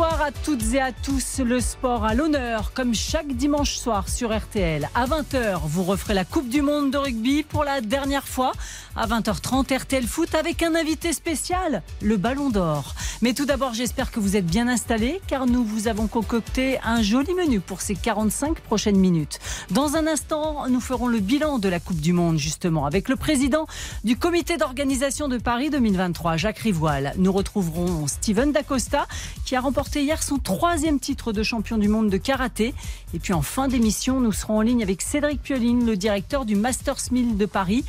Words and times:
à 0.00 0.30
toutes 0.44 0.72
et 0.72 0.80
à 0.80 0.90
tous. 0.90 1.40
Le 1.44 1.60
sport 1.60 2.04
à 2.04 2.14
l'honneur, 2.14 2.72
comme 2.72 2.94
chaque 2.94 3.32
dimanche 3.32 3.76
soir 3.76 4.08
sur 4.08 4.36
RTL. 4.36 4.88
À 4.94 5.06
20h, 5.06 5.60
vous 5.66 5.82
referez 5.84 6.14
la 6.14 6.24
Coupe 6.24 6.48
du 6.48 6.62
Monde 6.62 6.90
de 6.90 6.96
rugby 6.96 7.42
pour 7.42 7.62
la 7.62 7.80
dernière 7.80 8.26
fois. 8.26 8.52
À 8.96 9.06
20h30, 9.06 9.76
RTL 9.76 10.06
Foot 10.06 10.34
avec 10.34 10.62
un 10.62 10.74
invité 10.74 11.12
spécial, 11.12 11.82
le 12.00 12.16
Ballon 12.16 12.50
d'Or. 12.50 12.94
Mais 13.20 13.34
tout 13.34 13.44
d'abord, 13.44 13.74
j'espère 13.74 14.10
que 14.10 14.20
vous 14.20 14.36
êtes 14.36 14.46
bien 14.46 14.66
installés 14.66 15.20
car 15.26 15.46
nous 15.46 15.64
vous 15.64 15.88
avons 15.88 16.06
concocté 16.06 16.78
un 16.84 17.02
joli 17.02 17.34
menu 17.34 17.60
pour 17.60 17.80
ces 17.80 17.94
45 17.94 18.60
prochaines 18.60 18.98
minutes. 18.98 19.40
Dans 19.70 19.96
un 19.96 20.06
instant, 20.06 20.68
nous 20.68 20.80
ferons 20.80 21.06
le 21.06 21.20
bilan 21.20 21.58
de 21.58 21.68
la 21.68 21.80
Coupe 21.80 22.00
du 22.00 22.12
Monde, 22.12 22.38
justement, 22.38 22.86
avec 22.86 23.08
le 23.08 23.16
président 23.16 23.66
du 24.04 24.16
comité 24.16 24.56
d'organisation 24.56 25.28
de 25.28 25.38
Paris 25.38 25.70
2023, 25.70 26.36
Jacques 26.36 26.58
Rivoal. 26.58 27.12
Nous 27.16 27.32
retrouverons 27.32 28.06
Steven 28.06 28.52
Dacosta 28.52 29.06
qui 29.44 29.54
a 29.54 29.60
remporté 29.60 29.81
hier 29.94 30.22
son 30.22 30.38
troisième 30.38 31.00
titre 31.00 31.32
de 31.32 31.42
champion 31.42 31.78
du 31.78 31.88
monde 31.88 32.10
de 32.10 32.16
karaté. 32.16 32.74
Et 33.14 33.18
puis 33.18 33.32
en 33.32 33.42
fin 33.42 33.68
d'émission, 33.68 34.20
nous 34.20 34.32
serons 34.32 34.58
en 34.58 34.60
ligne 34.62 34.82
avec 34.82 35.02
Cédric 35.02 35.42
Pioline, 35.42 35.86
le 35.86 35.96
directeur 35.96 36.44
du 36.44 36.56
Masters 36.56 37.10
Mill 37.10 37.36
de 37.36 37.46
Paris 37.46 37.84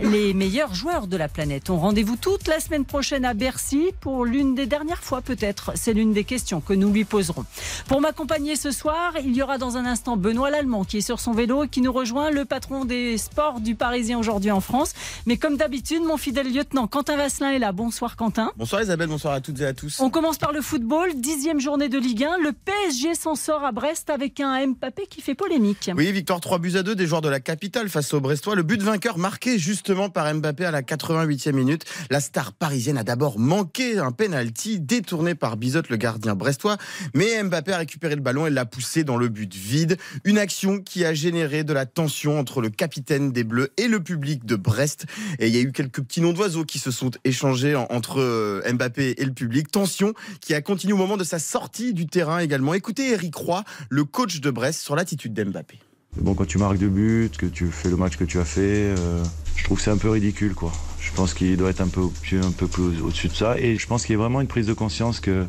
les 0.00 0.34
meilleurs 0.34 0.74
joueurs 0.74 1.06
de 1.06 1.16
la 1.16 1.28
planète. 1.28 1.70
On 1.70 1.78
rendez-vous 1.78 2.16
toute 2.16 2.48
la 2.48 2.60
semaine 2.60 2.84
prochaine 2.84 3.24
à 3.24 3.34
Bercy 3.34 3.86
pour 4.00 4.24
l'une 4.24 4.54
des 4.54 4.66
dernières 4.66 5.02
fois 5.02 5.22
peut-être. 5.22 5.72
C'est 5.74 5.92
l'une 5.92 6.12
des 6.12 6.24
questions 6.24 6.60
que 6.60 6.72
nous 6.72 6.92
lui 6.92 7.04
poserons. 7.04 7.44
Pour 7.88 8.00
m'accompagner 8.00 8.56
ce 8.56 8.70
soir, 8.70 9.14
il 9.24 9.34
y 9.34 9.42
aura 9.42 9.58
dans 9.58 9.76
un 9.76 9.86
instant 9.86 10.16
Benoît 10.16 10.50
Lallemand 10.50 10.84
qui 10.84 10.98
est 10.98 11.02
sur 11.02 11.20
son 11.20 11.32
vélo 11.32 11.64
et 11.64 11.68
qui 11.68 11.80
nous 11.80 11.92
rejoint, 11.92 12.30
le 12.30 12.44
patron 12.44 12.84
des 12.84 13.16
sports 13.18 13.60
du 13.60 13.74
Parisien 13.74 14.18
aujourd'hui 14.18 14.50
en 14.50 14.60
France. 14.60 14.92
Mais 15.26 15.36
comme 15.36 15.56
d'habitude, 15.56 16.02
mon 16.02 16.16
fidèle 16.16 16.52
lieutenant 16.52 16.86
Quentin 16.86 17.16
Vasselin 17.16 17.52
est 17.52 17.58
là. 17.58 17.72
Bonsoir 17.72 18.16
Quentin. 18.16 18.52
Bonsoir 18.56 18.82
Isabelle, 18.82 19.08
bonsoir 19.08 19.34
à 19.34 19.40
toutes 19.40 19.60
et 19.60 19.66
à 19.66 19.72
tous. 19.72 20.00
On 20.00 20.10
commence 20.10 20.38
par 20.38 20.52
le 20.52 20.60
football, 20.60 21.14
dixième 21.14 21.60
journée 21.60 21.88
de 21.88 21.98
Ligue 21.98 22.24
1. 22.24 22.38
Le 22.42 22.52
PSG 22.52 23.14
s'en 23.14 23.34
sort 23.34 23.64
à 23.64 23.72
Brest 23.72 24.10
avec 24.10 24.40
un 24.40 24.66
Mbappé 24.66 25.06
qui 25.08 25.22
fait 25.22 25.34
polémique. 25.34 25.90
Oui, 25.96 26.12
victoire 26.12 26.40
3 26.40 26.58
buts 26.58 26.76
à 26.76 26.82
2 26.82 26.94
des 26.94 27.06
joueurs 27.06 27.22
de 27.22 27.28
la 27.28 27.40
capitale 27.40 27.88
face 27.88 28.12
au 28.12 28.20
Brestois. 28.20 28.54
Le 28.54 28.62
but 28.62 28.82
vainqueur 28.82 29.18
marqué 29.18 29.58
juste 29.58 29.85
par 30.12 30.34
Mbappé 30.34 30.64
à 30.64 30.72
la 30.72 30.82
88e 30.82 31.52
minute. 31.52 31.84
La 32.10 32.20
star 32.20 32.52
parisienne 32.52 32.98
a 32.98 33.04
d'abord 33.04 33.38
manqué 33.38 33.98
un 33.98 34.10
penalty 34.10 34.80
détourné 34.80 35.36
par 35.36 35.56
Bizot, 35.56 35.82
le 35.88 35.96
gardien 35.96 36.34
brestois, 36.34 36.76
mais 37.14 37.40
Mbappé 37.44 37.72
a 37.72 37.78
récupéré 37.78 38.16
le 38.16 38.20
ballon 38.20 38.46
et 38.46 38.50
l'a 38.50 38.64
poussé 38.64 39.04
dans 39.04 39.16
le 39.16 39.28
but 39.28 39.54
vide. 39.54 39.96
Une 40.24 40.38
action 40.38 40.80
qui 40.80 41.04
a 41.04 41.14
généré 41.14 41.62
de 41.62 41.72
la 41.72 41.86
tension 41.86 42.36
entre 42.36 42.60
le 42.60 42.68
capitaine 42.68 43.30
des 43.30 43.44
Bleus 43.44 43.72
et 43.76 43.86
le 43.86 44.02
public 44.02 44.44
de 44.44 44.56
Brest. 44.56 45.06
Et 45.38 45.46
il 45.46 45.54
y 45.54 45.58
a 45.58 45.62
eu 45.62 45.70
quelques 45.70 46.02
petits 46.02 46.20
noms 46.20 46.32
d'oiseaux 46.32 46.64
qui 46.64 46.80
se 46.80 46.90
sont 46.90 47.12
échangés 47.24 47.76
entre 47.76 48.20
euh, 48.20 48.62
Mbappé 48.72 49.14
et 49.18 49.24
le 49.24 49.32
public. 49.32 49.70
Tension 49.70 50.14
qui 50.40 50.52
a 50.54 50.62
continué 50.62 50.94
au 50.94 50.98
moment 50.98 51.16
de 51.16 51.24
sa 51.24 51.38
sortie 51.38 51.94
du 51.94 52.06
terrain 52.06 52.40
également. 52.40 52.74
Écoutez 52.74 53.12
Eric 53.12 53.36
Roy, 53.36 53.62
le 53.88 54.04
coach 54.04 54.40
de 54.40 54.50
Brest, 54.50 54.80
sur 54.80 54.96
l'attitude 54.96 55.32
d'Mbappé. 55.32 55.78
Bon, 56.20 56.34
quand 56.34 56.46
tu 56.46 56.58
marques 56.58 56.78
deux 56.78 56.88
buts, 56.88 57.30
que 57.36 57.46
tu 57.46 57.66
fais 57.66 57.90
le 57.90 57.96
match 57.96 58.16
que 58.16 58.24
tu 58.24 58.38
as 58.38 58.44
fait, 58.44 58.60
euh, 58.60 59.22
je 59.54 59.64
trouve 59.64 59.76
que 59.76 59.84
c'est 59.84 59.90
un 59.90 59.98
peu 59.98 60.10
ridicule, 60.10 60.54
quoi. 60.54 60.72
Je 61.00 61.12
pense 61.12 61.34
qu'il 61.34 61.56
doit 61.56 61.70
être 61.70 61.82
un 61.82 61.88
peu, 61.88 62.02
un 62.32 62.50
peu 62.50 62.66
plus 62.66 63.00
au-dessus 63.00 63.28
de 63.28 63.34
ça. 63.34 63.58
Et 63.58 63.76
je 63.76 63.86
pense 63.86 64.04
qu'il 64.04 64.14
y 64.14 64.16
a 64.16 64.18
vraiment 64.18 64.40
une 64.40 64.46
prise 64.46 64.66
de 64.66 64.72
conscience 64.72 65.20
que, 65.20 65.44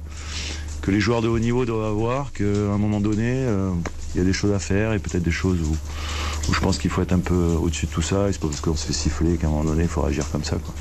que 0.81 0.91
les 0.91 0.99
joueurs 0.99 1.21
de 1.21 1.27
haut 1.27 1.39
niveau 1.39 1.65
doivent 1.65 1.89
avoir, 1.89 2.33
qu'à 2.33 2.43
un 2.43 2.77
moment 2.77 2.99
donné, 2.99 3.31
euh, 3.31 3.71
il 4.13 4.19
y 4.19 4.21
a 4.21 4.25
des 4.25 4.33
choses 4.33 4.51
à 4.51 4.59
faire 4.59 4.93
et 4.93 4.99
peut-être 4.99 5.23
des 5.23 5.31
choses 5.31 5.59
où, 5.61 5.75
où 6.49 6.53
je 6.53 6.59
pense 6.59 6.77
qu'il 6.77 6.91
faut 6.91 7.01
être 7.01 7.13
un 7.13 7.19
peu 7.19 7.33
au-dessus 7.33 7.85
de 7.85 7.91
tout 7.91 8.01
ça. 8.01 8.29
Et 8.29 8.33
c'est 8.33 8.41
pas 8.41 8.47
parce 8.47 8.61
qu'on 8.61 8.75
se 8.75 8.87
fait 8.87 8.93
siffler 8.93 9.37
qu'à 9.37 9.47
un 9.47 9.51
moment 9.51 9.63
donné, 9.63 9.83
il 9.83 9.89
faut 9.89 10.01
réagir 10.01 10.29
comme 10.31 10.43
ça, 10.43 10.57
quoi. 10.57 10.73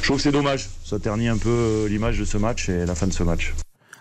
Je 0.00 0.06
trouve 0.08 0.16
que 0.16 0.22
c'est 0.22 0.32
dommage. 0.32 0.68
Ça 0.84 0.98
ternit 0.98 1.28
un 1.28 1.38
peu 1.38 1.48
euh, 1.48 1.88
l'image 1.88 2.18
de 2.18 2.24
ce 2.24 2.36
match 2.38 2.68
et 2.68 2.84
la 2.84 2.96
fin 2.96 3.06
de 3.06 3.12
ce 3.12 3.22
match. 3.22 3.54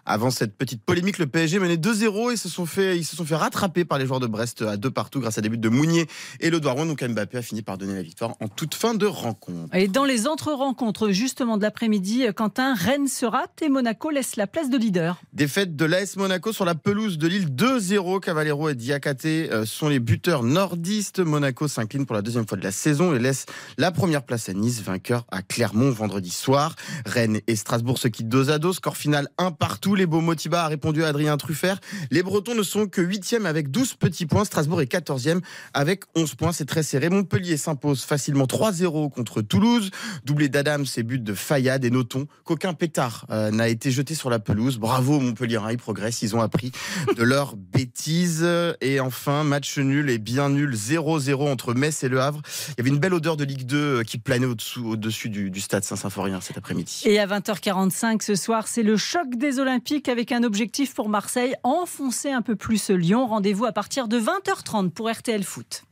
Avant 0.05 0.31
cette 0.31 0.55
petite 0.55 0.83
polémique, 0.83 1.19
le 1.19 1.27
PSG 1.27 1.59
menait 1.59 1.75
2-0 1.75 2.33
et 2.33 2.37
se 2.37 2.49
sont 2.49 2.65
fait, 2.65 2.97
ils 2.97 3.03
se 3.03 3.15
sont 3.15 3.25
fait 3.25 3.35
rattraper 3.35 3.85
par 3.85 3.99
les 3.99 4.05
joueurs 4.05 4.19
de 4.19 4.27
Brest 4.27 4.61
à 4.61 4.77
deux 4.77 4.91
partout 4.91 5.19
grâce 5.19 5.37
à 5.37 5.41
des 5.41 5.49
buts 5.49 5.57
de 5.57 5.69
Mounier 5.69 6.07
et 6.39 6.49
le 6.49 6.59
Douaron. 6.59 6.85
Donc 6.85 7.03
Mbappé 7.03 7.37
a 7.37 7.41
fini 7.41 7.61
par 7.61 7.77
donner 7.77 7.93
la 7.93 8.01
victoire 8.01 8.35
en 8.39 8.47
toute 8.47 8.75
fin 8.75 8.93
de 8.93 9.05
rencontre. 9.05 9.75
Et 9.75 9.87
dans 9.87 10.05
les 10.05 10.27
autres 10.27 10.51
rencontres, 10.53 11.11
justement 11.11 11.57
de 11.57 11.63
l'après-midi, 11.63 12.25
Quentin, 12.35 12.73
Rennes 12.73 13.07
se 13.07 13.25
rate 13.25 13.61
et 13.61 13.69
Monaco 13.69 14.09
laisse 14.09 14.35
la 14.35 14.47
place 14.47 14.69
de 14.69 14.77
leader. 14.77 15.21
Défaite 15.33 15.75
de 15.75 15.85
l'AS 15.85 16.15
Monaco 16.17 16.51
sur 16.53 16.65
la 16.65 16.75
pelouse 16.75 17.17
de 17.17 17.27
Lille 17.27 17.49
2-0. 17.49 18.19
Cavallero 18.19 18.69
et 18.69 18.75
Diakate 18.75 19.25
euh, 19.25 19.65
sont 19.65 19.89
les 19.89 19.99
buteurs 19.99 20.43
nordistes. 20.43 21.19
Monaco 21.19 21.67
s'incline 21.67 22.05
pour 22.05 22.15
la 22.15 22.21
deuxième 22.21 22.47
fois 22.47 22.57
de 22.57 22.63
la 22.63 22.71
saison 22.71 23.13
et 23.13 23.19
laisse 23.19 23.45
la 23.77 23.91
première 23.91 24.23
place 24.23 24.49
à 24.49 24.53
Nice, 24.53 24.81
vainqueur 24.81 25.25
à 25.31 25.41
Clermont 25.41 25.91
vendredi 25.91 26.29
soir. 26.29 26.75
Rennes 27.05 27.39
et 27.47 27.55
Strasbourg 27.55 27.97
se 27.97 28.07
quittent 28.07 28.29
dos 28.29 28.49
à 28.49 28.57
dos. 28.57 28.73
Score 28.73 28.97
final 28.97 29.29
1 29.37 29.51
partout 29.51 29.90
les 29.95 30.05
beaux 30.05 30.21
Motiba 30.21 30.63
a 30.63 30.67
répondu 30.67 31.03
à 31.03 31.07
Adrien 31.07 31.37
Truffert. 31.37 31.79
Les 32.09 32.23
Bretons 32.23 32.55
ne 32.55 32.63
sont 32.63 32.87
que 32.87 33.01
8e 33.01 33.45
avec 33.45 33.71
12 33.71 33.95
petits 33.95 34.25
points. 34.25 34.45
Strasbourg 34.45 34.81
est 34.81 34.91
14e 34.91 35.41
avec 35.73 36.03
11 36.15 36.35
points. 36.35 36.51
C'est 36.51 36.65
très 36.65 36.83
serré. 36.83 37.09
Montpellier 37.09 37.57
s'impose 37.57 38.03
facilement 38.03 38.45
3-0 38.45 39.11
contre 39.11 39.41
Toulouse. 39.41 39.91
Doublé 40.25 40.49
d'Adams 40.49 40.85
et 40.97 41.03
but 41.03 41.23
de 41.23 41.33
Fayad. 41.33 41.83
Et 41.83 41.89
notons 41.89 42.27
qu'aucun 42.43 42.73
pétard 42.73 43.25
euh, 43.29 43.51
n'a 43.51 43.67
été 43.67 43.91
jeté 43.91 44.15
sur 44.15 44.29
la 44.29 44.39
pelouse. 44.39 44.77
Bravo 44.77 45.19
Montpellier, 45.19 45.57
hein, 45.57 45.71
ils 45.71 45.77
progressent. 45.77 46.21
Ils 46.21 46.35
ont 46.35 46.41
appris 46.41 46.71
de 47.15 47.23
leurs 47.23 47.55
bêtises. 47.57 48.47
Et 48.81 48.99
enfin, 48.99 49.43
match 49.43 49.77
nul 49.77 50.09
et 50.09 50.17
bien 50.17 50.49
nul 50.49 50.73
0-0 50.73 51.51
entre 51.51 51.73
Metz 51.73 52.03
et 52.03 52.09
Le 52.09 52.21
Havre. 52.21 52.41
Il 52.69 52.73
y 52.77 52.81
avait 52.81 52.89
une 52.89 52.99
belle 52.99 53.13
odeur 53.13 53.37
de 53.37 53.43
Ligue 53.43 53.65
2 53.65 53.77
euh, 53.77 54.03
qui 54.03 54.17
planait 54.17 54.45
au-dessus 54.45 55.29
du, 55.29 55.49
du 55.49 55.61
stade 55.61 55.83
Saint-Symphorien 55.83 56.39
cet 56.41 56.57
après-midi. 56.57 57.01
Et 57.05 57.19
à 57.19 57.27
20h45 57.27 58.21
ce 58.21 58.35
soir, 58.35 58.67
c'est 58.67 58.83
le 58.83 58.97
choc 58.97 59.35
des 59.35 59.59
Olympiques 59.59 59.80
avec 60.07 60.31
un 60.31 60.43
objectif 60.43 60.93
pour 60.93 61.09
Marseille, 61.09 61.55
enfoncer 61.63 62.31
un 62.31 62.41
peu 62.41 62.55
plus 62.55 62.89
Lyon. 62.91 63.25
Rendez-vous 63.27 63.65
à 63.65 63.71
partir 63.71 64.07
de 64.07 64.19
20h30 64.19 64.91
pour 64.91 65.09
RTL 65.09 65.43
Foot. 65.43 65.83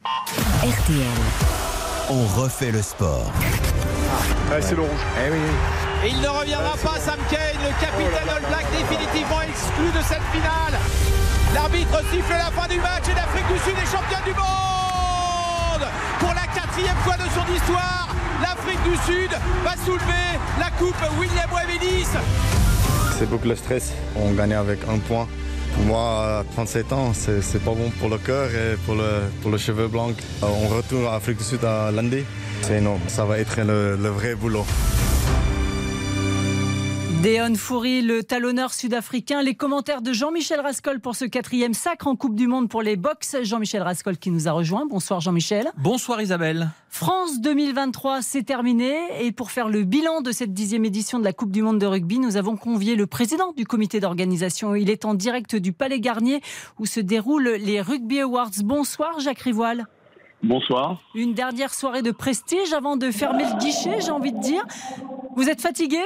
RTL. 0.61 1.05
On 2.09 2.23
refait 2.39 2.72
le 2.72 2.81
sport. 2.81 3.31
Ah, 4.51 4.61
c'est 4.61 4.75
le 4.75 4.81
rouge. 4.81 5.05
Eh 5.17 5.31
oui, 5.31 5.39
Et 6.05 6.09
il 6.11 6.22
ne 6.22 6.27
reviendra 6.27 6.73
pas, 6.77 7.00
Sam 7.00 7.19
Kane, 7.29 7.57
le 7.63 7.72
capitaine 7.81 8.29
All 8.29 8.45
Black, 8.47 8.66
définitivement 8.72 9.41
exclu 9.41 9.88
de 9.88 10.03
cette 10.03 10.25
finale. 10.31 10.79
L'arbitre 11.53 12.00
siffle 12.11 12.31
la 12.31 12.51
fin 12.51 12.67
du 12.67 12.79
match 12.79 13.09
et 13.09 13.16
l'Afrique 13.16 13.47
du 13.51 13.59
Sud 13.59 13.73
est 13.73 13.91
championne 13.91 14.23
du 14.23 14.33
monde 14.38 15.88
Pour 16.19 16.29
la 16.29 16.45
quatrième 16.53 16.97
fois 16.97 17.17
de 17.17 17.27
son 17.33 17.53
histoire, 17.53 18.07
l'Afrique 18.41 18.83
du 18.83 18.95
Sud 19.11 19.31
va 19.63 19.75
soulever 19.83 20.38
la 20.59 20.69
coupe 20.77 21.01
William 21.19 21.50
Wemedis. 21.51 22.69
C'est 23.19 23.30
beaucoup 23.30 23.50
le 23.50 23.56
stress. 23.57 23.91
On 24.16 24.31
gagne 24.31 24.53
avec 24.53 24.80
un 24.88 24.97
point. 24.97 25.28
Moi, 25.85 26.40
à 26.40 26.46
37 26.53 26.94
ans, 26.94 27.12
c'est 27.13 27.62
pas 27.62 27.72
bon 27.72 27.90
pour 28.00 28.07
le 28.07 28.18
cœur 28.18 28.50
et 28.50 28.78
pour 28.85 28.96
le, 28.96 29.24
pour 29.41 29.52
le 29.52 29.57
cheveu 29.57 29.90
blanc. 29.90 30.12
On 30.41 30.68
retourne 30.69 31.06
en 31.06 31.12
Afrique 31.12 31.40
du 31.40 31.44
Sud 31.44 31.66
à 31.66 31.91
lundi. 31.91 32.24
C'est 32.62 32.78
énorme. 32.78 33.02
Ça 33.07 33.25
va 33.25 33.38
être 33.40 33.59
le 33.59 34.09
vrai 34.09 34.35
boulot. 34.35 34.66
Déon 37.22 37.56
Foury, 37.56 38.02
le 38.02 38.24
talonneur 38.24 38.74
sud-africain. 38.74 39.41
Les 39.41 39.53
commentaires 39.53 40.02
de 40.02 40.13
Jean-Michel 40.13 40.62
Rascol 40.62 41.02
pour 41.02 41.18
ce 41.18 41.25
quatrième 41.25 41.74
sacre 41.74 42.07
en 42.07 42.16
Coupe 42.16 42.34
du 42.34 42.47
Monde 42.47 42.69
pour 42.69 42.81
les 42.81 42.96
box. 42.96 43.35
Jean-Michel 43.44 43.81
Rascol 43.81 44.18
qui 44.18 44.31
nous 44.31 44.47
a 44.47 44.53
rejoint. 44.53 44.85
Bonsoir 44.85 45.19
Jean-Michel. 45.19 45.69
Bonsoir 45.78 46.22
Isabelle. 46.22 46.69
France 46.88 47.41
2023, 47.41 48.22
c'est 48.22 48.44
terminé. 48.44 48.96
Et 49.19 49.34
pour 49.34 49.52
faire 49.52 49.68
le 49.68 49.84
bilan 49.84 50.22
de 50.22 50.31
cette 50.31 50.53
dixième 50.53 50.85
édition 50.85 51.19
de 51.19 51.25
la 51.25 51.34
Coupe 51.34 51.52
du 51.52 51.62
Monde 51.62 51.80
de 51.80 51.85
rugby, 51.85 52.19
nous 52.19 52.38
avons 52.38 52.56
convié 52.56 52.96
le 52.96 53.06
président 53.06 53.51
du 53.51 53.66
comité 53.66 54.00
d'organisation. 54.00 54.74
Il 54.74 54.90
est 54.90 55.03
en 55.03 55.13
direct 55.13 55.57
du 55.57 55.74
Palais 55.74 56.00
Garnier 56.00 56.40
où 56.80 56.86
se 56.86 57.01
déroulent 57.01 57.57
les 57.59 57.81
Rugby 57.81 58.21
Awards. 58.21 58.63
Bonsoir 58.63 59.19
Jacques 59.19 59.42
Rivoal. 59.42 59.88
Bonsoir. 60.42 61.01
Une 61.16 61.33
dernière 61.33 61.74
soirée 61.74 62.01
de 62.01 62.12
prestige 62.12 62.71
avant 62.71 62.95
de 62.95 63.12
fermer 63.12 63.44
le 63.44 63.60
guichet, 63.60 64.00
j'ai 64.00 64.12
envie 64.12 64.31
de 64.31 64.39
dire. 64.39 64.63
Vous 65.36 65.50
êtes 65.50 65.60
fatigué? 65.60 66.00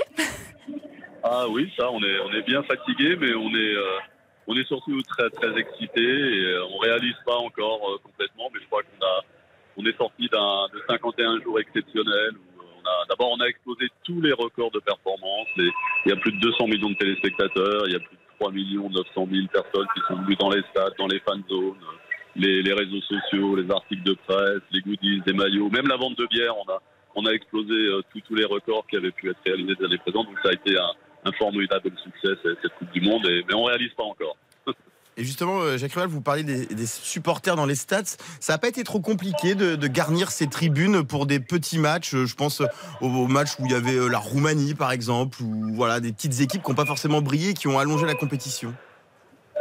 Ah 1.23 1.47
oui, 1.49 1.71
ça, 1.77 1.89
on 1.91 2.01
est, 2.03 2.19
on 2.19 2.31
est 2.33 2.41
bien 2.41 2.63
fatigué, 2.63 3.15
mais 3.19 3.33
on 3.33 3.49
est, 3.49 3.75
euh, 3.75 3.99
on 4.47 4.55
est 4.55 4.67
surtout 4.67 5.01
très, 5.03 5.29
très 5.29 5.57
excité 5.57 6.01
et 6.01 6.45
euh, 6.45 6.65
on 6.65 6.77
réalise 6.77 7.15
pas 7.25 7.37
encore 7.37 7.79
euh, 7.89 7.97
complètement, 8.03 8.49
mais 8.53 8.59
je 8.61 8.65
crois 8.67 8.81
qu'on 8.83 9.05
a, 9.05 9.21
on 9.77 9.85
est 9.85 9.97
sorti 9.97 10.27
d'un, 10.27 10.67
de 10.73 10.83
51 10.87 11.41
jours 11.41 11.59
exceptionnels 11.59 12.35
a, 12.85 13.05
d'abord, 13.09 13.31
on 13.31 13.41
a 13.41 13.47
explosé 13.47 13.87
tous 14.03 14.21
les 14.21 14.33
records 14.33 14.71
de 14.71 14.79
performance. 14.79 15.47
Et 15.57 15.69
il 16.05 16.09
y 16.09 16.11
a 16.11 16.15
plus 16.17 16.31
de 16.31 16.39
200 16.39 16.67
millions 16.67 16.89
de 16.89 16.95
téléspectateurs, 16.95 17.83
il 17.87 17.93
y 17.93 17.95
a 17.95 17.99
plus 17.99 18.15
de 18.15 18.21
3 18.39 18.51
millions 18.51 18.89
900 18.89 19.27
000 19.31 19.47
personnes 19.51 19.87
qui 19.95 20.01
sont 20.07 20.15
venues 20.21 20.35
dans 20.35 20.49
les 20.49 20.61
stades, 20.71 20.93
dans 20.97 21.07
les 21.07 21.19
fan 21.19 21.41
zones, 21.49 21.75
les, 22.35 22.61
les 22.61 22.73
réseaux 22.73 23.01
sociaux, 23.01 23.55
les 23.55 23.69
articles 23.71 24.03
de 24.03 24.13
presse, 24.27 24.61
les 24.71 24.81
goodies, 24.81 25.21
les 25.25 25.33
maillots, 25.33 25.69
même 25.69 25.87
la 25.87 25.97
vente 25.97 26.17
de 26.17 26.25
bière, 26.27 26.55
on 26.57 26.71
a, 26.71 26.81
on 27.15 27.25
a 27.25 27.31
explosé 27.31 27.73
euh, 27.73 28.01
tous, 28.11 28.35
les 28.35 28.45
records 28.45 28.85
qui 28.87 28.97
avaient 28.97 29.11
pu 29.11 29.29
être 29.29 29.39
réalisés 29.45 29.75
des 29.75 29.85
années 29.85 29.97
présentes. 29.99 30.27
Donc 30.27 30.39
ça 30.43 30.49
a 30.49 30.53
été 30.53 30.77
un, 30.77 30.91
un 31.25 31.31
formidable 31.33 31.91
succès 32.03 32.33
cette, 32.43 32.73
Coupe 32.77 32.91
du 32.91 33.01
Monde, 33.01 33.25
et, 33.27 33.43
mais 33.47 33.53
on 33.53 33.63
réalise 33.63 33.91
pas 33.93 34.03
encore. 34.03 34.37
Et 35.15 35.23
justement, 35.23 35.61
euh, 35.61 35.77
Jacques 35.77 35.93
Ruel, 35.93 36.07
vous 36.07 36.21
parlez 36.21 36.43
des, 36.43 36.65
des 36.65 36.85
supporters 36.87 37.55
dans 37.55 37.67
les 37.67 37.75
stades. 37.75 38.07
Ça 38.39 38.53
n'a 38.53 38.57
pas 38.57 38.67
été 38.67 38.83
trop 38.83 38.99
compliqué 38.99 39.53
de, 39.53 39.75
de 39.75 39.87
garnir 39.87 40.31
ces 40.31 40.47
tribunes 40.47 41.05
pour 41.05 41.27
des 41.27 41.39
petits 41.39 41.77
matchs. 41.77 42.15
Euh, 42.15 42.25
Je 42.25 42.35
pense 42.35 42.61
aux, 42.61 43.05
aux 43.05 43.27
matchs 43.27 43.59
où 43.59 43.65
il 43.65 43.71
y 43.71 43.75
avait 43.75 43.95
euh, 43.95 44.07
la 44.07 44.17
Roumanie, 44.17 44.73
par 44.73 44.91
exemple, 44.91 45.43
ou 45.43 45.75
voilà 45.75 45.99
des 45.99 46.11
petites 46.11 46.41
équipes 46.41 46.63
qui 46.63 46.69
n'ont 46.71 46.75
pas 46.75 46.87
forcément 46.87 47.21
brillé, 47.21 47.53
qui 47.53 47.67
ont 47.67 47.77
allongé 47.77 48.07
la 48.07 48.15
compétition? 48.15 48.73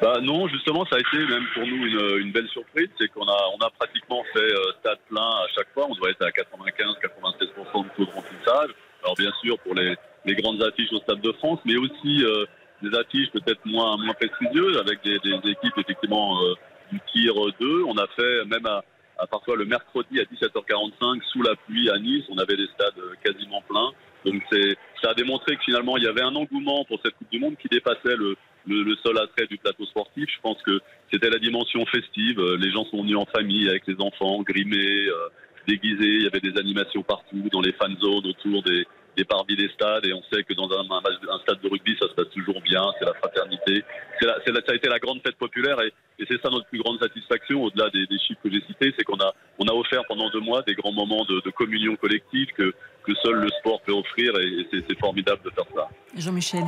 Bah 0.01 0.21
non, 0.23 0.49
justement, 0.49 0.87
ça 0.87 0.97
a 0.97 1.01
été 1.01 1.19
même 1.19 1.45
pour 1.53 1.67
nous 1.67 1.87
une, 1.87 2.19
une 2.21 2.33
belle 2.33 2.49
surprise, 2.49 2.89
c'est 2.99 3.09
qu'on 3.09 3.29
a, 3.29 3.39
on 3.55 3.65
a 3.65 3.71
pratiquement 3.79 4.25
fait 4.33 4.41
euh, 4.41 4.73
stade 4.81 4.99
plein 5.09 5.29
à 5.29 5.47
chaque 5.55 5.69
fois. 5.75 5.87
On 5.89 5.95
doit 5.95 6.11
être 6.11 6.23
à 6.23 6.31
95-96% 6.31 7.39
de 7.39 7.89
taux 7.97 8.07
de 8.07 8.11
remplissage. 8.11 8.71
Alors 9.03 9.17
bien 9.17 9.31
sûr 9.43 9.59
pour 9.61 9.75
les, 9.75 9.95
les 10.25 10.35
grandes 10.35 10.63
affiches 10.63 10.93
au 10.93 10.99
Stade 10.99 11.21
de 11.21 11.33
France, 11.33 11.61
mais 11.65 11.77
aussi 11.77 12.25
euh, 12.25 12.45
des 12.83 12.97
affiches 12.97 13.31
peut-être 13.31 13.65
moins, 13.65 13.97
moins 13.97 14.15
prestigieuses 14.15 14.79
avec 14.79 15.03
des, 15.05 15.19
des 15.19 15.51
équipes 15.51 15.79
effectivement 15.79 16.43
euh, 16.43 16.55
du 16.91 17.01
tir 17.13 17.35
2. 17.61 17.85
On 17.85 17.97
a 17.97 18.07
fait 18.09 18.45
même 18.47 18.67
à, 18.67 18.85
à 19.19 19.27
parfois 19.27 19.57
le 19.57 19.65
mercredi 19.65 20.21
à 20.21 20.25
17h45 20.25 21.23
sous 21.33 21.43
la 21.43 21.55
pluie 21.57 21.91
à 21.91 21.99
Nice, 21.99 22.25
on 22.29 22.39
avait 22.39 22.57
des 22.57 22.67
stades 22.75 22.99
euh, 22.99 23.15
quasiment 23.25 23.63
pleins. 23.63 23.91
Donc 24.25 24.43
c'est, 24.51 24.77
ça 25.03 25.11
a 25.11 25.15
démontré 25.15 25.57
que 25.57 25.63
finalement 25.63 25.97
il 25.97 26.05
y 26.05 26.07
avait 26.07 26.23
un 26.23 26.35
engouement 26.35 26.85
pour 26.85 27.01
cette 27.05 27.15
Coupe 27.15 27.31
du 27.31 27.41
Monde 27.41 27.57
qui 27.61 27.69
dépassait 27.69 28.17
le, 28.17 28.37
le, 28.67 28.83
le 28.83 28.97
seul 29.05 29.19
attrait 29.19 29.47
du 29.47 29.59
plateau 29.59 29.85
sportif. 29.87 30.29
Je 30.29 30.41
pense 30.43 30.61
que 30.63 30.81
c'était 31.13 31.31
la 31.31 31.39
dimension 31.39 31.85
festive. 31.87 32.39
Euh, 32.39 32.57
Les 32.57 32.71
gens 32.71 32.85
sont 32.87 33.03
venus 33.03 33.17
en 33.17 33.27
famille 33.27 33.69
avec 33.69 33.87
les 33.87 33.97
enfants, 34.01 34.43
grimés, 34.43 35.07
euh, 35.07 35.29
déguisés. 35.67 36.17
Il 36.17 36.23
y 36.23 36.27
avait 36.27 36.41
des 36.41 36.59
animations 36.59 37.03
partout 37.03 37.49
dans 37.53 37.61
les 37.61 37.73
fan 37.73 37.97
zones 38.01 38.27
autour 38.27 38.63
des, 38.63 38.87
des 39.17 39.25
parvis 39.25 39.57
des 39.57 39.69
stades. 39.71 40.07
Et 40.07 40.13
on 40.13 40.23
sait 40.33 40.43
que 40.45 40.55
dans 40.55 40.69
un, 40.71 41.41
stade 41.43 41.61
de 41.61 41.69
rugby, 41.69 41.97
ça 42.01 42.09
se 42.09 42.15
passe 42.15 42.31
toujours 42.31 42.61
bien. 42.63 42.83
C'est 42.99 43.05
la 43.05 43.15
fraternité. 43.15 43.85
C'est 44.21 44.27
la, 44.27 44.37
la- 44.47 44.63
ça 44.67 44.73
a 44.73 44.75
été 44.75 44.89
la 44.89 44.99
grande 44.99 45.21
fête 45.23 45.37
populaire 45.37 45.81
et, 45.83 45.93
et 46.19 46.25
c'est 46.29 46.41
ça 46.41 46.51
notre 46.51 46.67
plus 46.67 46.79
grande 46.79 47.01
satisfaction 47.01 47.63
au-delà 47.65 47.91
des, 47.91 48.07
des 48.07 48.19
chiffres 48.19 48.41
que 48.43 48.51
j'ai 48.51 48.61
cités, 48.67 48.95
c'est 48.97 49.05
qu'on 49.05 49.19
a, 49.19 49.35
on 49.59 49.67
a 49.67 49.73
offert 49.73 50.03
pendant 50.09 50.31
deux 50.31 50.41
mois 50.41 50.63
des 50.63 50.75
grands 50.75 50.93
moments 50.93 51.25
de, 51.25 51.41
de 51.41 51.51
communion 51.51 51.97
collective 51.97 52.49
que, 52.57 52.73
que 53.03 53.13
seul 53.23 53.35
le 53.35 53.49
sport 53.61 53.81
peut 53.83 53.93
offrir 53.93 54.33
et, 54.39 54.67
c'est, 54.73 54.99
formidable 54.99 55.41
de 55.45 55.51
faire 55.51 55.65
ça. 55.75 55.89
Jean-Michel. 56.17 56.65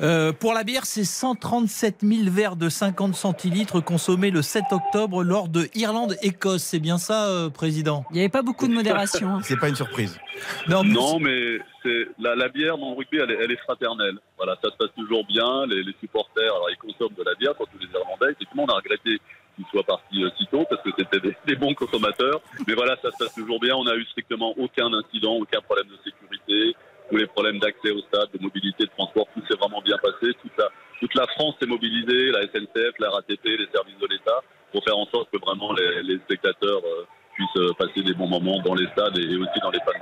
Euh, 0.00 0.32
pour 0.32 0.52
la 0.52 0.64
bière, 0.64 0.84
c'est 0.84 1.04
137 1.04 2.00
000 2.02 2.30
verres 2.30 2.56
de 2.56 2.68
50 2.68 3.14
centilitres 3.14 3.80
consommés 3.80 4.30
le 4.30 4.42
7 4.42 4.64
octobre 4.72 5.22
lors 5.22 5.48
de 5.48 5.68
Irlande-Écosse. 5.74 6.62
C'est 6.62 6.80
bien 6.80 6.98
ça, 6.98 7.26
euh, 7.28 7.50
Président? 7.50 8.04
Il 8.10 8.14
n'y 8.14 8.20
avait 8.20 8.28
pas 8.28 8.42
beaucoup 8.42 8.68
de 8.68 8.74
modération. 8.74 9.28
hein. 9.28 9.40
C'est 9.42 9.58
pas 9.58 9.68
une 9.68 9.76
surprise. 9.76 10.18
Non, 10.68 10.82
mais 10.84 10.92
Non, 10.92 11.18
mais 11.18 11.58
la, 12.18 12.34
la 12.34 12.48
bière 12.48 12.78
dans 12.78 12.90
le 12.90 12.96
rugby, 12.96 13.18
elle 13.18 13.30
est, 13.30 13.38
elle 13.44 13.52
est 13.52 13.62
fraternelle. 13.64 14.18
Voilà, 14.36 14.56
ça 14.62 14.70
se 14.70 14.76
passe 14.76 14.94
toujours 14.96 15.24
bien. 15.26 15.66
Les, 15.66 15.82
les 15.82 15.94
supporters, 16.00 16.54
alors 16.54 16.68
ils 16.70 16.76
consomment 16.78 17.16
de 17.16 17.24
la 17.24 17.34
bière, 17.34 17.52
surtout 17.56 17.78
les 17.80 17.88
Irlandais. 17.98 18.32
Effectivement, 18.32 18.64
on 18.68 18.72
a 18.72 18.76
regretté 18.76 19.18
qu'ils 19.54 19.66
soient 19.66 19.84
partis 19.84 20.22
euh, 20.22 20.30
si 20.38 20.46
tôt 20.46 20.64
parce 20.68 20.82
que 20.82 20.90
c'était 20.96 21.20
des, 21.20 21.56
bons 21.56 21.74
consommateurs. 21.74 22.40
Mais 22.66 22.74
voilà, 22.74 22.96
ça 23.02 23.10
se 23.10 23.16
passe 23.18 23.34
toujours 23.34 23.60
bien. 23.60 23.74
On 23.76 23.84
n'a 23.84 23.94
eu 23.94 24.04
strictement 24.06 24.54
aucun 24.56 24.92
incident, 24.92 25.34
aucun 25.34 25.60
problème 25.60 25.88
de 25.88 25.98
sécurité. 26.04 26.76
Tous 27.10 27.16
les 27.16 27.26
problèmes 27.26 27.58
d'accès 27.58 27.90
au 27.90 28.00
stade, 28.00 28.28
de 28.32 28.42
mobilité, 28.42 28.84
de 28.84 28.90
transport, 28.96 29.26
tout 29.34 29.42
s'est 29.46 29.58
vraiment 29.58 29.82
bien 29.82 29.98
passé. 29.98 30.32
Toute 31.00 31.14
la, 31.14 31.26
France 31.26 31.54
s'est 31.60 31.66
mobilisée, 31.66 32.30
la 32.30 32.42
SNCF, 32.42 32.98
la 32.98 33.10
RATP, 33.10 33.44
les 33.44 33.68
services 33.72 33.98
de 34.00 34.06
l'État, 34.06 34.40
pour 34.72 34.82
faire 34.84 34.96
en 34.96 35.06
sorte 35.06 35.30
que 35.30 35.38
vraiment 35.38 35.72
les, 35.74 36.18
spectateurs 36.24 36.80
euh, 36.84 37.04
puissent 37.34 37.56
euh, 37.56 37.72
passer 37.78 38.02
des 38.02 38.14
bons 38.14 38.28
moments 38.28 38.60
dans 38.62 38.74
les 38.74 38.86
stades 38.88 39.18
et, 39.18 39.36
aussi 39.36 39.60
dans 39.60 39.70
les 39.70 39.80
fans. 39.80 39.92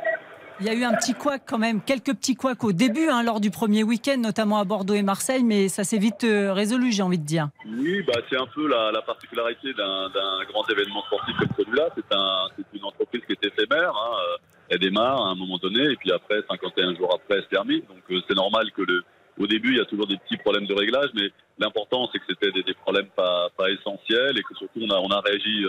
Il 0.63 0.67
y 0.67 0.71
a 0.71 0.75
eu 0.75 0.85
un 0.85 0.95
petit 0.95 1.13
couac 1.13 1.43
quand 1.45 1.59
même, 1.59 1.83
quelques 1.83 2.15
petits 2.15 2.37
couacs 2.37 2.63
au 2.63 2.71
début, 2.71 3.09
hein, 3.09 3.25
lors 3.25 3.41
du 3.41 3.51
premier 3.51 3.83
week-end, 3.83 4.17
notamment 4.19 4.61
à 4.61 4.65
Bordeaux 4.65 4.95
et 4.95 5.03
Marseille, 5.03 5.43
mais 5.43 5.67
ça 5.67 5.83
s'est 5.83 5.99
vite 5.99 6.23
euh, 6.23 6.53
résolu, 6.53 6.93
j'ai 6.93 7.03
envie 7.03 7.19
de 7.19 7.25
dire. 7.25 7.49
Oui, 7.67 8.01
bah, 8.07 8.21
c'est 8.31 8.37
un 8.37 8.47
peu 8.47 8.69
la, 8.69 8.93
la 8.93 9.03
particularité 9.03 9.75
d'un 9.75 10.09
grand 10.49 10.65
événement 10.71 11.03
sportif 11.07 11.35
comme 11.37 11.49
celui-là. 11.59 11.89
C'est 11.97 12.15
un, 12.15 12.47
c'est 12.57 12.79
une 12.79 12.85
entreprise 12.85 13.23
qui 13.27 13.33
est 13.33 13.45
éphémère. 13.45 13.91
Hein. 13.91 14.15
Euh, 14.15 14.37
Elle 14.69 14.79
démarre 14.79 15.21
à 15.27 15.31
un 15.31 15.35
moment 15.35 15.59
donné 15.59 15.83
et 15.83 15.97
puis 15.97 16.13
après, 16.13 16.41
51 16.49 16.95
jours 16.95 17.13
après, 17.13 17.39
elle 17.39 17.43
se 17.43 17.49
termine. 17.49 17.83
Donc 17.89 18.05
euh, 18.13 18.21
c'est 18.29 18.37
normal 18.37 18.71
que 18.71 18.83
au 19.41 19.49
début, 19.49 19.71
il 19.71 19.79
y 19.79 19.81
a 19.81 19.87
toujours 19.87 20.07
des 20.07 20.17
petits 20.19 20.37
problèmes 20.37 20.67
de 20.67 20.75
réglage, 20.75 21.11
mais 21.15 21.33
l'important, 21.59 22.09
c'est 22.13 22.21
que 22.21 22.25
c'était 22.29 22.53
des, 22.53 22.63
des 22.63 22.75
problèmes 22.75 23.09
pas, 23.17 23.51
essentiels 23.69 24.39
et 24.39 24.43
que 24.43 24.55
surtout, 24.55 24.83
on 24.89 25.11
a, 25.11 25.21
réagi 25.23 25.65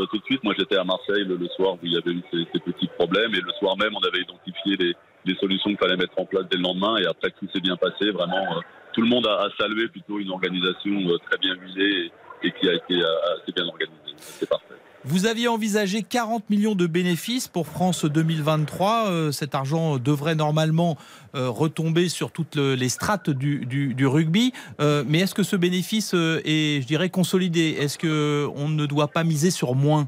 euh, 0.00 0.06
tout 0.06 0.18
de 0.18 0.24
suite. 0.24 0.42
Moi, 0.44 0.54
j'étais 0.58 0.76
à 0.76 0.84
Marseille 0.84 1.24
le, 1.24 1.38
soir 1.56 1.74
où 1.74 1.78
il 1.82 1.92
y 1.92 1.96
avait 1.96 2.12
eu 2.12 2.22
ces, 2.30 2.60
petits 2.60 2.88
problèmes 2.98 3.34
et 3.34 3.40
le 3.40 3.52
soir 3.58 3.76
même, 3.76 3.94
on 3.94 4.06
avait 4.06 4.22
identifié 4.22 4.76
les, 4.76 5.34
solutions 5.38 5.70
qu'il 5.70 5.78
fallait 5.78 5.96
mettre 5.96 6.18
en 6.18 6.24
place 6.24 6.44
dès 6.50 6.56
le 6.56 6.64
lendemain 6.64 6.96
et 6.98 7.06
après, 7.06 7.30
tout 7.30 7.46
s'est 7.52 7.60
bien 7.60 7.76
passé. 7.76 8.10
Vraiment, 8.10 8.56
euh, 8.56 8.60
tout 8.92 9.02
le 9.02 9.08
monde 9.08 9.26
a, 9.26 9.48
salué 9.58 9.88
plutôt 9.88 10.18
une 10.18 10.30
organisation 10.30 10.92
euh, 11.08 11.18
très 11.28 11.38
bien 11.38 11.54
huilée 11.54 12.10
et, 12.42 12.52
qui 12.52 12.68
a 12.68 12.74
été 12.74 12.94
assez 12.96 13.52
bien 13.54 13.66
organisée. 13.66 14.14
C'est 14.16 14.48
parfait. 14.48 14.69
Vous 15.10 15.26
aviez 15.26 15.48
envisagé 15.48 16.04
40 16.04 16.48
millions 16.50 16.76
de 16.76 16.86
bénéfices 16.86 17.48
pour 17.48 17.66
France 17.66 18.04
2023. 18.04 19.08
Euh, 19.08 19.32
cet 19.32 19.56
argent 19.56 19.98
devrait 19.98 20.36
normalement 20.36 20.96
euh, 21.34 21.48
retomber 21.50 22.08
sur 22.08 22.30
toutes 22.30 22.54
le- 22.54 22.76
les 22.76 22.88
strates 22.88 23.28
du, 23.28 24.06
rugby. 24.06 24.52
Euh, 24.80 25.02
mais 25.08 25.18
est-ce 25.18 25.34
que 25.34 25.42
ce 25.42 25.56
bénéfice 25.56 26.14
est, 26.14 26.80
je 26.80 26.86
dirais, 26.86 27.08
consolidé? 27.08 27.76
Est-ce 27.80 27.98
qu'on 27.98 28.68
ne 28.68 28.86
doit 28.86 29.08
pas 29.08 29.24
miser 29.24 29.50
sur 29.50 29.74
moins? 29.74 30.06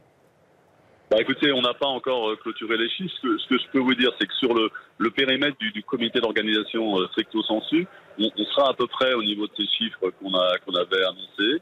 Bah 1.10 1.16
écoutez, 1.18 1.50
on 1.50 1.62
n'a 1.62 1.74
pas 1.74 1.88
encore 1.88 2.38
clôturé 2.38 2.78
les 2.78 2.88
chiffres. 2.88 3.12
Ce 3.22 3.48
que, 3.48 3.58
je 3.58 3.70
peux 3.72 3.80
vous 3.80 3.96
dire, 3.96 4.12
c'est 4.20 4.28
que 4.28 4.34
sur 4.34 4.54
le, 4.54 5.10
périmètre 5.10 5.56
du, 5.58 5.82
comité 5.82 6.20
d'organisation 6.20 6.96
stricto 7.08 7.42
sensu, 7.42 7.88
on, 8.20 8.30
sera 8.54 8.70
à 8.70 8.74
peu 8.74 8.86
près 8.86 9.14
au 9.14 9.24
niveau 9.24 9.48
de 9.48 9.52
ces 9.56 9.66
chiffres 9.66 10.12
qu'on 10.20 10.32
avait 10.32 11.02
annoncés 11.02 11.60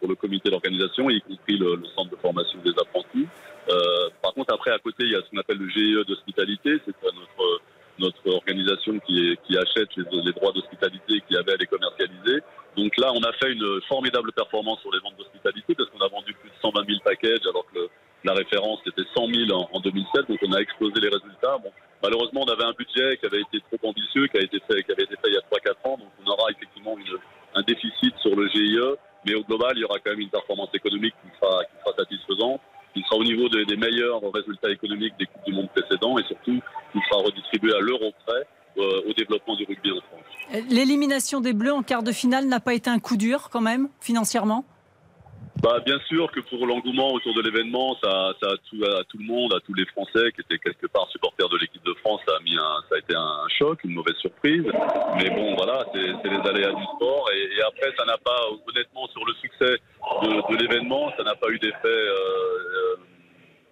pour 0.00 0.08
le 0.08 0.14
comité 0.14 0.50
d'organisation, 0.50 1.10
y 1.10 1.20
compris 1.20 1.58
le, 1.58 1.76
le 1.76 1.86
centre 1.94 2.10
de 2.10 2.16
formation 2.16 2.58
des 2.64 2.70
apprentis. 2.70 3.26
Euh, 3.68 4.08
par 4.22 4.32
contre, 4.34 4.54
après, 4.54 4.70
à 4.70 4.78
côté, 4.78 5.04
il 5.04 5.12
y 5.12 5.16
a 5.16 5.20
ce 5.20 5.30
qu'on 5.30 5.38
appelle 5.38 5.58
le 5.58 5.68
GIE 5.68 5.96
d'hospitalité. 6.06 6.78
C'est 6.84 6.94
euh, 7.04 7.10
notre 7.14 7.60
notre 7.98 8.28
organisation 8.28 8.98
qui, 9.06 9.16
est, 9.32 9.36
qui 9.46 9.56
achète 9.56 9.88
les, 9.96 10.04
les 10.20 10.32
droits 10.32 10.52
d'hospitalité 10.52 11.22
qui 11.26 11.34
avait 11.34 11.54
à 11.54 11.56
les 11.56 11.64
commercialiser. 11.64 12.44
Donc 12.76 12.94
là, 12.98 13.10
on 13.14 13.22
a 13.22 13.32
fait 13.40 13.50
une 13.50 13.80
formidable 13.88 14.32
performance 14.32 14.80
sur 14.80 14.92
les 14.92 15.00
ventes 15.00 15.16
d'hospitalité 15.16 15.74
parce 15.74 15.88
qu'on 15.88 16.04
a 16.04 16.08
vendu 16.08 16.34
plus 16.34 16.50
de 16.50 16.54
120 16.60 16.86
000 16.86 17.00
packages 17.02 17.46
alors 17.48 17.64
que 17.72 17.88
la 18.22 18.34
référence 18.34 18.80
était 18.86 19.08
100 19.16 19.48
000 19.48 19.50
en, 19.50 19.70
en 19.72 19.80
2007, 19.80 20.28
donc 20.28 20.38
on 20.46 20.52
a 20.52 20.60
explosé 20.60 21.00
les 21.00 21.08
résultats. 21.08 21.56
Bon, 21.56 21.72
malheureusement, 22.02 22.44
on 22.46 22.52
avait 22.52 22.64
un 22.64 22.74
budget 22.76 23.16
qui 23.16 23.24
avait 23.24 23.40
été 23.40 23.64
trop 23.72 23.88
ambitieux, 23.88 24.26
qui, 24.26 24.36
a 24.36 24.42
été 24.42 24.60
fait, 24.68 24.82
qui 24.82 24.92
avait 24.92 25.04
été 25.04 25.16
fait 25.16 25.28
il 25.28 25.34
y 25.34 25.38
a 25.38 25.48
3-4 25.48 25.88
ans, 25.88 25.96
donc 25.96 26.12
on 26.22 26.30
aura 26.30 26.50
effectivement 26.50 26.98
une, 26.98 27.16
un 27.54 27.62
déficit 27.62 28.14
sur 28.20 28.36
le 28.36 28.46
GIE, 28.48 28.76
mais 29.26 29.34
au 29.34 29.42
global, 29.42 29.72
il 29.76 29.80
y 29.80 29.84
aura 29.84 29.98
quand 29.98 30.10
même 30.10 30.20
une 30.20 30.30
performance 30.30 30.70
économique 30.72 31.14
qui 31.22 31.28
sera, 31.40 31.60
satisfaisante, 31.96 32.60
qui 32.94 33.02
sera 33.02 33.16
au 33.16 33.24
niveau 33.24 33.48
des, 33.48 33.76
meilleurs 33.76 34.20
résultats 34.32 34.70
économiques 34.70 35.14
des 35.18 35.26
Coupes 35.26 35.44
du 35.46 35.52
Monde 35.52 35.68
précédents 35.74 36.18
et 36.18 36.24
surtout 36.24 36.60
qui 36.92 36.98
sera 37.08 37.22
redistribué 37.22 37.74
à 37.74 37.80
l'euro 37.80 38.12
près 38.26 38.46
euh, 38.78 39.08
au 39.08 39.12
développement 39.12 39.56
du 39.56 39.64
rugby 39.64 39.90
en 39.90 39.96
France. 39.96 40.64
L'élimination 40.70 41.40
des 41.40 41.52
Bleus 41.52 41.72
en 41.72 41.82
quart 41.82 42.02
de 42.02 42.12
finale 42.12 42.46
n'a 42.46 42.60
pas 42.60 42.74
été 42.74 42.88
un 42.88 42.98
coup 42.98 43.16
dur 43.16 43.48
quand 43.50 43.60
même, 43.60 43.88
financièrement? 44.00 44.64
Bah, 45.62 45.80
bien 45.84 45.98
sûr 46.06 46.30
que 46.30 46.40
pour 46.40 46.66
l'engouement 46.66 47.12
autour 47.12 47.34
de 47.34 47.40
l'événement, 47.40 47.96
ça, 48.02 48.32
ça 48.40 48.50
a 48.50 48.56
tout, 48.68 48.84
à 48.84 49.02
tout 49.04 49.18
le 49.18 49.24
monde, 49.24 49.54
à 49.54 49.60
tous 49.60 49.72
les 49.74 49.86
Français 49.86 50.30
qui 50.32 50.42
étaient 50.42 50.58
quelque 50.58 50.86
part 50.86 51.08
supporters 51.10 51.48
de 51.48 51.56
l'équipe 51.56 51.84
de 51.84 51.94
France, 51.94 52.20
ça 52.28 52.34
a 52.36 52.42
mis 52.42 52.54
un, 52.56 52.76
ça 52.88 52.96
a 52.96 52.98
été 52.98 53.14
un 53.16 53.48
choc, 53.58 53.82
une 53.84 53.92
mauvaise 53.92 54.16
surprise. 54.16 54.64
Mais 55.16 55.30
bon, 55.30 55.56
voilà, 55.56 55.84
c'est 55.92 56.28
les 56.28 56.50
aléas 56.50 56.72
du 56.72 56.84
sport. 56.96 57.30
Et, 57.34 57.62
après, 57.66 57.90
ça 57.98 58.04
n'a 58.04 58.18
pas, 58.18 58.38
honnêtement, 58.68 59.06
sur 59.08 59.24
le 59.24 59.32
succès 59.34 59.80
de, 60.22 60.52
de 60.52 60.62
l'événement, 60.62 61.10
ça 61.16 61.24
n'a 61.24 61.34
pas 61.34 61.48
eu 61.48 61.58
d'effet 61.58 61.74
euh, 61.84 62.96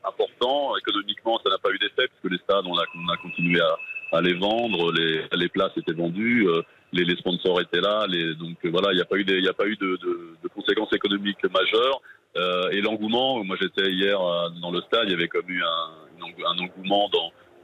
important. 0.05 0.77
Économiquement, 0.79 1.39
ça 1.45 1.51
n'a 1.51 1.59
pas 1.59 1.71
eu 1.71 1.79
d'effet 1.79 2.09
puisque 2.09 2.33
les 2.33 2.39
stades, 2.39 2.65
on 2.67 2.79
a, 2.79 2.85
on 2.97 3.13
a 3.13 3.17
continué 3.19 3.61
à, 3.61 4.17
à 4.17 4.21
les 4.23 4.35
vendre, 4.35 4.91
les, 4.93 5.23
les 5.33 5.49
places 5.49 5.77
étaient 5.77 5.93
vendues. 5.93 6.49
euh, 6.49 6.63
les, 6.95 7.17
sponsors 7.17 7.61
étaient 7.61 7.81
là, 7.81 8.07
donc 8.39 8.57
euh, 8.65 8.71
voilà, 8.71 8.93
il 8.93 8.97
n'y 8.97 9.03
a 9.03 9.05
pas 9.05 9.17
eu, 9.17 9.25
des- 9.25 9.41
de, 9.41 9.97
de- 9.97 10.37
de 10.43 10.49
conséquences 10.49 10.93
économiques 10.93 11.43
majeures. 11.53 12.01
Euh, 12.37 12.71
et 12.71 12.81
l'engouement, 12.81 13.45
moi 13.45 13.57
j'étais 13.61 13.91
hier 13.93 14.21
euh, 14.21 14.49
dans 14.61 14.71
le 14.71 14.81
stade, 14.83 15.05
il 15.05 15.13
y 15.13 15.15
avait 15.15 15.29
comme 15.29 15.49
eu 15.49 15.63
un, 15.63 16.59
engouement 16.59 17.09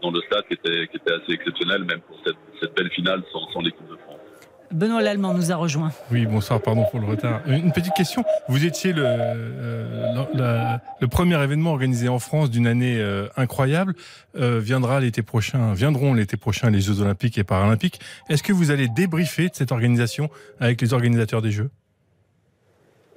dans, 0.03 0.11
le 0.11 0.21
stade 0.23 0.45
qui 0.47 0.55
était, 0.55 1.13
assez 1.13 1.33
exceptionnel, 1.33 1.85
même 1.85 2.01
pour 2.01 2.17
cette, 2.25 2.37
cette 2.61 2.75
belle 2.75 2.91
finale 2.91 3.23
sans, 3.33 3.51
sans 3.53 3.61
l'équipe 3.61 3.89
de 3.89 3.97
France. 3.97 4.10
Benoît 4.73 5.03
Lallemand 5.03 5.35
nous 5.35 5.50
a 5.50 5.57
rejoint. 5.57 5.91
Oui, 6.12 6.27
bonsoir, 6.27 6.62
pardon 6.62 6.85
pour 6.91 7.00
le 7.00 7.07
retard. 7.07 7.41
Une 7.47 7.73
petite 7.73 7.95
question. 7.95 8.25
Vous 8.49 8.65
étiez 8.65 8.93
le, 8.93 9.03
euh, 9.05 10.25
la- 10.35 10.81
le 11.00 11.09
premier 11.09 11.43
événement 11.43 11.71
organisé 11.73 12.09
en 12.09 12.19
France 12.21 12.50
d'une 12.50 12.67
année 12.69 12.99
euh, 13.00 13.27
incroyable. 13.37 13.95
Euh, 14.37 14.61
viendra 14.61 15.00
l'été 15.00 15.23
prochain, 15.23 15.75
viendront 15.75 16.15
l'été 16.15 16.37
prochain 16.37 16.71
les 16.71 16.81
Jeux 16.81 17.00
Olympiques 17.00 17.37
et 17.39 17.45
Paralympiques. 17.45 17.99
Est-ce 18.29 18.43
que 18.45 18.53
vous 18.53 18.71
allez 18.71 18.87
débriefer 18.89 19.49
de 19.49 19.55
cette 19.55 19.73
organisation 19.73 20.31
avec 20.61 20.81
les 20.81 20.95
organisateurs 20.95 21.43
des 21.43 21.50
Jeux? 21.50 21.71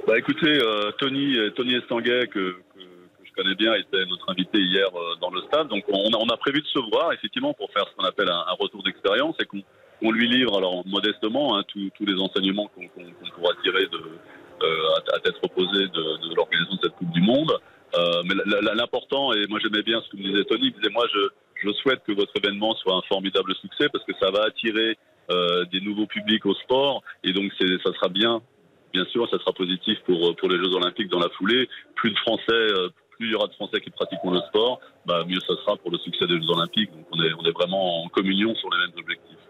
Bah 0.08 0.18
écoutez, 0.18 0.48
euh, 0.60 0.92
Tony, 0.98 1.36
Tony 1.56 1.76
Estanguet, 1.76 2.28
que, 2.28 2.34
que, 2.74 2.80
que 2.80 3.24
je 3.26 3.32
connais 3.42 3.56
bien, 3.56 3.74
était 3.76 4.06
notre 4.10 4.30
invité 4.32 4.58
hier 4.60 4.88
euh, 4.88 5.16
dans 5.22 5.30
le 5.30 5.42
stade. 5.44 5.68
Donc 5.68 5.84
on 5.88 6.12
a, 6.14 6.18
on 6.18 6.28
a 6.30 6.38
prévu 6.38 6.62
de 6.62 6.68
se 6.68 6.80
voir 6.92 7.14
effectivement 7.14 7.54
pour 7.54 7.72
faire 7.72 7.86
ce 7.90 7.96
qu'on 7.96 8.06
appelle 8.06 8.30
un, 8.30 8.44
un 8.50 8.56
retour 8.60 8.82
d'expérience 8.84 9.36
et 9.40 9.46
qu'on 9.46 9.62
on 10.02 10.12
lui 10.12 10.28
livre 10.28 10.58
alors 10.58 10.86
modestement 10.88 11.58
hein, 11.58 11.64
tous 11.74 12.06
les 12.06 12.20
enseignements 12.20 12.68
qu'on 12.76 12.88
qu'on- 12.90 13.12
qu'on 13.12 13.30
pourra 13.36 13.54
tirer 13.64 13.86
de, 13.88 14.02
à, 15.14 15.20
tête 15.20 15.36
reposée 15.42 15.88
de, 15.88 16.28
de 16.30 16.36
l'organisation 16.36 16.76
de 16.76 16.80
cette 16.84 16.96
Coupe 16.96 17.12
du 17.12 17.22
Monde. 17.22 17.52
mais 18.26 18.36
l'important, 18.76 19.34
et 19.34 19.46
moi 19.48 19.60
j'aimais 19.62 19.84
bien 19.84 20.02
ce 20.02 20.10
que 20.10 20.18
me 20.18 20.24
disait 20.24 20.46
Tony, 20.46 20.72
disait 20.72 20.92
moi 20.92 21.06
je, 21.14 21.20
je 21.64 21.72
souhaite 21.74 22.02
que 22.06 22.12
votre 22.14 22.34
événement 22.38 22.74
soit 22.76 22.96
un 22.96 23.02
formidable 23.08 23.54
succès 23.56 23.88
parce 23.92 24.04
que 24.06 24.14
ça 24.22 24.32
va 24.32 24.44
attirer 24.46 24.98
euh, 25.32 25.64
des 25.72 25.80
nouveaux 25.82 26.08
publics 26.08 26.46
au 26.46 26.54
sport 26.56 27.02
et 27.24 27.32
donc 27.34 27.52
ça 27.60 27.94
sera 27.94 28.10
bien. 28.10 28.42
Bien 28.94 29.06
sûr, 29.06 29.28
ça 29.32 29.40
sera 29.40 29.54
positif 29.54 29.98
pour, 30.06 30.36
pour 30.36 30.50
les 30.50 30.58
Jeux 30.58 30.72
Olympiques 30.76 31.08
dans 31.10 31.20
la 31.20 31.30
foulée. 31.30 31.68
Plus 31.96 32.12
de 32.12 32.18
Français, 32.20 32.44
euh, 32.52 32.90
plus 33.18 33.28
il 33.28 33.32
y 33.32 33.36
aura 33.36 33.48
de 33.48 33.54
Français 33.54 33.82
qui 33.82 33.90
pratiqueront 33.90 34.30
le 34.32 34.40
sport, 34.50 34.82
bah, 35.08 35.24
mieux 35.28 35.40
ça 35.40 35.56
sera 35.56 35.78
pour 35.78 35.90
le 35.90 35.98
succès 35.98 36.28
des 36.28 36.36
Jeux 36.40 36.50
Olympiques. 36.52 36.92
Donc 36.92 37.08
on 37.12 37.20
est, 37.24 37.34
on 37.40 37.44
est 37.44 37.52
vraiment 37.52 38.04
en 38.04 38.08
communion 38.10 38.54
sur 38.56 38.70
les 38.70 38.78
mêmes 38.86 38.96
objectifs. 39.00 39.43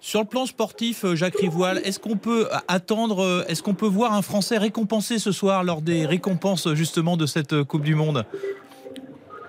Sur 0.00 0.20
le 0.20 0.26
plan 0.26 0.46
sportif, 0.46 1.04
euh, 1.04 1.14
Jacques 1.16 1.36
Rivoal, 1.36 1.78
est-ce 1.78 1.98
qu'on 1.98 2.16
peut 2.16 2.48
attendre, 2.68 3.44
est-ce 3.48 3.62
qu'on 3.62 3.74
peut 3.74 3.86
voir 3.86 4.12
un 4.12 4.22
Français 4.22 4.58
récompensé 4.58 5.18
ce 5.18 5.32
soir 5.32 5.64
lors 5.64 5.82
des 5.82 6.06
récompenses 6.06 6.72
justement 6.74 7.16
de 7.16 7.26
cette 7.26 7.62
Coupe 7.64 7.82
du 7.82 7.94
Monde? 7.94 8.24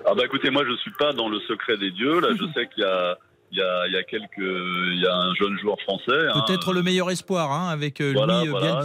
Ah 0.06 0.14
bah 0.16 0.24
écoutez, 0.26 0.50
moi 0.50 0.64
je 0.66 0.76
suis 0.78 0.94
pas 0.98 1.12
dans 1.12 1.28
le 1.28 1.40
secret 1.42 1.78
des 1.78 1.92
dieux. 1.92 2.20
Là, 2.22 2.30
je 2.40 2.46
sais 2.56 2.68
qu'il 2.68 2.84
y 2.84 2.88
a 2.88 3.18
il 3.52 3.58
y 3.58 3.62
a, 3.62 3.88
il 3.88 3.94
y 3.94 3.98
a 3.98 4.04
quelques, 4.04 4.38
il 4.38 5.02
y 5.02 5.08
a 5.08 5.16
un 5.16 5.34
jeune 5.36 5.58
joueur 5.60 5.80
français. 5.82 6.28
Hein. 6.34 6.44
Peut-être 6.46 6.74
le 6.74 6.84
meilleur 6.84 7.10
espoir, 7.10 7.52
hein, 7.52 7.70
avec 7.70 8.02
euh, 8.02 8.14
voilà, 8.14 8.42
Louis 8.42 8.50
voilà, 8.50 8.82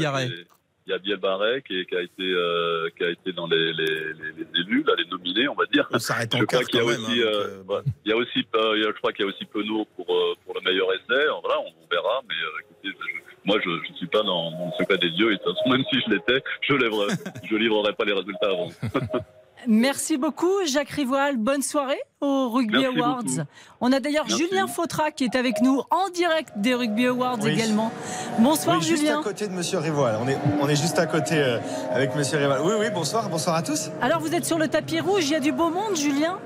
Il 0.86 0.90
y 0.90 0.94
a 0.94 0.98
Biel 0.98 1.18
Barret 1.18 1.62
qui, 1.62 1.86
qui, 1.86 1.94
a 1.94 2.00
été, 2.00 2.22
euh, 2.22 2.88
qui 2.96 3.04
a 3.04 3.10
été 3.10 3.32
dans 3.32 3.46
les, 3.46 3.72
les, 3.72 4.12
les, 4.14 4.60
élus, 4.60 4.82
là, 4.86 4.94
les 4.98 5.04
nominés, 5.06 5.48
on 5.48 5.54
va 5.54 5.64
dire. 5.66 5.86
On 5.92 5.98
s'arrête 5.98 6.34
encore 6.34 6.62
quand 6.72 6.78
même. 6.78 6.88
Aussi, 6.88 7.22
hein, 7.22 7.26
euh, 7.26 7.62
bah, 7.66 7.82
il 8.04 8.10
y 8.10 8.12
a 8.12 8.16
aussi, 8.16 8.44
je 8.52 8.92
crois 8.98 9.12
qu'il 9.12 9.24
y 9.24 9.28
a 9.28 9.30
aussi 9.32 9.44
Penaud 9.44 9.86
pour, 9.96 10.06
pour 10.06 10.54
le 10.54 10.60
meilleur 10.64 10.88
essai. 10.92 11.24
Voilà, 11.42 11.60
on, 11.60 11.88
verra, 11.90 12.20
mais 12.28 12.34
écoutez, 12.60 12.98
moi, 13.44 13.58
je 13.64 13.70
ne 13.70 13.96
suis 13.96 14.06
pas 14.06 14.22
dans, 14.22 14.50
dans, 14.50 14.66
le 14.66 14.72
secret 14.78 14.98
des 14.98 15.10
dieux, 15.10 15.32
et 15.32 15.36
de 15.36 15.42
toute 15.42 15.56
façon, 15.56 15.70
même 15.70 15.84
si 15.92 16.00
je 16.00 16.10
l'étais, 16.10 16.42
je 16.62 16.74
livrerai, 16.74 17.14
je 17.48 17.56
livrerai 17.56 17.92
pas 17.92 18.04
les 18.04 18.12
résultats 18.12 18.50
avant. 18.50 18.68
Merci 19.68 20.16
beaucoup, 20.16 20.52
Jacques 20.66 20.90
Rivoal. 20.90 21.36
Bonne 21.36 21.62
soirée 21.62 22.00
aux 22.20 22.50
Rugby 22.50 22.84
Awards. 22.84 23.46
On 23.80 23.92
a 23.92 24.00
d'ailleurs 24.00 24.28
Julien 24.28 24.66
Fautra 24.66 25.10
qui 25.10 25.24
est 25.24 25.36
avec 25.36 25.60
nous 25.62 25.82
en 25.90 26.08
direct 26.14 26.50
des 26.56 26.74
Rugby 26.74 27.06
Awards 27.06 27.46
également. 27.46 27.92
Bonsoir, 28.38 28.78
oui, 28.78 28.84
Julien. 28.84 28.96
Juste 28.96 29.12
à 29.12 29.22
côté 29.22 29.48
de 29.48 29.52
Monsieur 29.52 29.78
Rivoal. 29.78 30.18
On 30.22 30.28
est, 30.28 30.38
on 30.60 30.68
est 30.68 30.76
juste 30.76 30.98
à 30.98 31.06
côté 31.06 31.34
euh, 31.36 31.58
avec 31.92 32.14
Monsieur 32.16 32.38
Rivoal. 32.38 32.60
Oui, 32.64 32.72
oui, 32.78 32.86
bonsoir. 32.92 33.28
Bonsoir 33.28 33.56
à 33.56 33.62
tous. 33.62 33.90
Alors, 34.00 34.20
vous 34.20 34.34
êtes 34.34 34.44
sur 34.44 34.58
le 34.58 34.68
tapis 34.68 35.00
rouge. 35.00 35.24
Il 35.24 35.32
y 35.32 35.36
a 35.36 35.40
du 35.40 35.52
beau 35.52 35.70
monde, 35.70 35.96
Julien? 35.96 36.38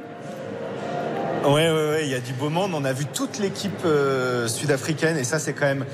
Oui, 1.45 1.63
oui, 1.63 1.83
oui, 1.91 1.99
il 2.03 2.09
y 2.09 2.15
a 2.15 2.21
du 2.21 2.33
beau 2.33 2.49
monde. 2.49 2.73
On 2.75 2.85
a 2.85 2.93
vu 2.93 3.07
toute 3.07 3.39
l'équipe 3.39 3.85
euh, 3.85 4.49
sud-africaine 4.49 5.17
et 5.17 5.25
ça, 5.25 5.39
c'est 5.39 5.53
quand 5.53 5.67
même 5.67 5.85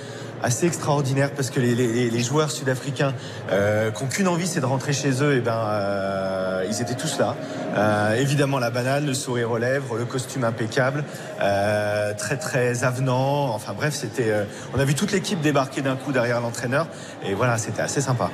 assez 0.42 0.66
extraordinaire 0.66 1.30
parce 1.32 1.50
que 1.50 1.60
les, 1.60 1.74
les, 1.74 2.10
les 2.10 2.20
joueurs 2.20 2.50
sud-africains 2.50 3.14
euh, 3.50 3.90
qui 3.90 4.02
n'ont 4.02 4.08
qu'une 4.08 4.28
envie, 4.28 4.46
c'est 4.46 4.60
de 4.60 4.66
rentrer 4.66 4.92
chez 4.92 5.22
eux. 5.22 5.36
Et 5.36 5.40
ben, 5.40 5.56
euh, 5.66 6.64
ils 6.68 6.80
étaient 6.80 6.94
tous 6.94 7.18
là. 7.18 7.36
Euh, 7.76 8.14
évidemment, 8.16 8.58
la 8.58 8.70
banane, 8.70 9.06
le 9.06 9.14
sourire 9.14 9.50
aux 9.50 9.58
lèvres, 9.58 9.96
le 9.96 10.04
costume 10.04 10.44
impeccable, 10.44 11.04
très 11.38 12.36
très 12.36 12.84
avenant. 12.84 13.54
Enfin 13.54 13.72
bref, 13.74 13.94
c'était. 13.94 14.32
on 14.74 14.80
a 14.80 14.84
vu 14.84 14.94
toute 14.94 15.12
l'équipe 15.12 15.40
débarquer 15.40 15.82
d'un 15.82 15.96
coup 15.96 16.12
derrière 16.12 16.40
l'entraîneur 16.40 16.86
et 17.24 17.34
voilà, 17.34 17.58
c'était 17.58 17.82
assez 17.82 18.00
sympa. 18.00 18.30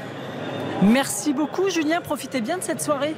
Merci 0.83 1.33
beaucoup, 1.33 1.69
Julien. 1.71 2.01
Profitez 2.01 2.41
bien 2.41 2.59
de 2.59 2.63
cette 2.63 2.81
soirée. 2.81 3.15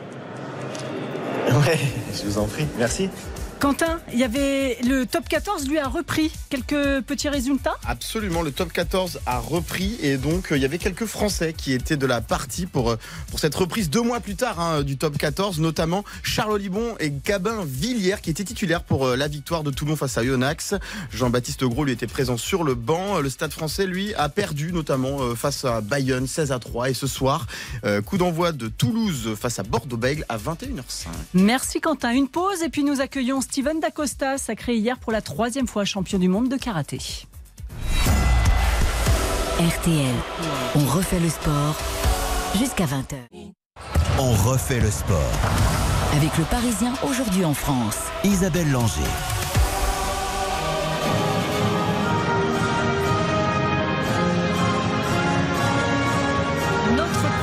Ouais, 1.49 1.79
je 2.15 2.29
vous 2.29 2.39
en 2.39 2.47
prie. 2.47 2.67
Merci. 2.79 3.11
Quentin, 3.61 4.00
il 4.11 4.19
y 4.19 4.25
avait 4.25 4.79
le 4.85 5.05
top 5.05 5.29
14 5.29 5.69
lui 5.69 5.76
a 5.76 5.87
repris 5.87 6.33
quelques 6.49 7.02
petits 7.02 7.29
résultats? 7.29 7.75
Absolument, 7.87 8.40
le 8.40 8.52
top 8.52 8.73
14 8.73 9.21
a 9.26 9.38
repris 9.38 9.99
et 10.00 10.17
donc 10.17 10.50
euh, 10.50 10.57
il 10.57 10.62
y 10.62 10.64
avait 10.64 10.79
quelques 10.79 11.05
Français 11.05 11.52
qui 11.52 11.75
étaient 11.75 11.99
de 11.99 12.07
la 12.07 12.23
partie 12.23 12.64
pour, 12.64 12.93
euh, 12.93 12.97
pour 13.29 13.38
cette 13.38 13.55
reprise 13.55 13.90
deux 13.90 14.00
mois 14.00 14.21
plus 14.21 14.35
tard 14.35 14.59
hein, 14.61 14.83
du 14.83 14.97
top 14.97 15.19
14, 15.19 15.61
notamment 15.61 16.05
Charles 16.23 16.52
Olibon 16.52 16.97
et 17.00 17.11
Gabin 17.11 17.62
Villiers 17.67 18.17
qui 18.23 18.31
étaient 18.31 18.45
titulaires 18.45 18.83
pour 18.83 19.07
euh, 19.07 19.14
la 19.14 19.29
victoire 19.29 19.62
de 19.62 19.71
Toulon 19.71 19.95
face 19.95 20.17
à 20.17 20.25
Yonax. 20.25 20.76
Jean-Baptiste 21.12 21.64
Gros 21.64 21.85
lui 21.85 21.93
était 21.93 22.07
présent 22.07 22.38
sur 22.38 22.64
le 22.64 22.75
banc. 22.75 23.21
Le 23.21 23.29
Stade 23.29 23.52
français 23.52 23.87
lui 23.87 24.14
a 24.14 24.31
perdu 24.31 24.73
notamment 24.73 25.35
face 25.37 25.67
à 25.67 25.83
Bayonne 25.83 26.26
16 26.26 26.50
à 26.50 26.59
3 26.59 26.90
et 26.90 26.95
ce 26.95 27.07
soir 27.07 27.47
coup 28.07 28.17
d'envoi 28.17 28.52
de 28.52 28.69
Toulouse 28.69 29.35
face 29.38 29.59
à 29.59 29.64
Bordeaux-Bègles 29.64 30.25
à 30.31 30.38
21h05. 30.38 31.09
Merci 31.35 31.83
Quentin. 31.83 32.12
Une 32.12 32.29
pause 32.29 32.62
et 32.62 32.71
puis 32.71 32.85
nous 32.85 33.02
accueillons 33.02 33.43
Steven 33.50 33.80
Dacosta, 33.80 34.38
sacré 34.38 34.76
hier 34.76 34.97
pour 34.97 35.11
la 35.11 35.21
troisième 35.21 35.66
fois 35.66 35.85
champion 35.85 36.21
du 36.21 36.28
monde 36.28 36.49
de 36.49 36.57
karaté. 36.57 37.00
RTL, 39.59 40.14
on 40.76 40.85
refait 40.87 41.19
le 41.19 41.28
sport 41.28 41.76
jusqu'à 42.57 42.85
20h. 42.85 43.16
On 44.21 44.30
refait 44.49 44.78
le 44.78 44.88
sport. 44.88 45.33
Avec 46.16 46.38
le 46.38 46.45
Parisien 46.45 46.95
aujourd'hui 47.02 47.45
en 47.45 47.54
France. 47.54 47.99
Isabelle 48.23 48.71
Langer. 48.71 49.40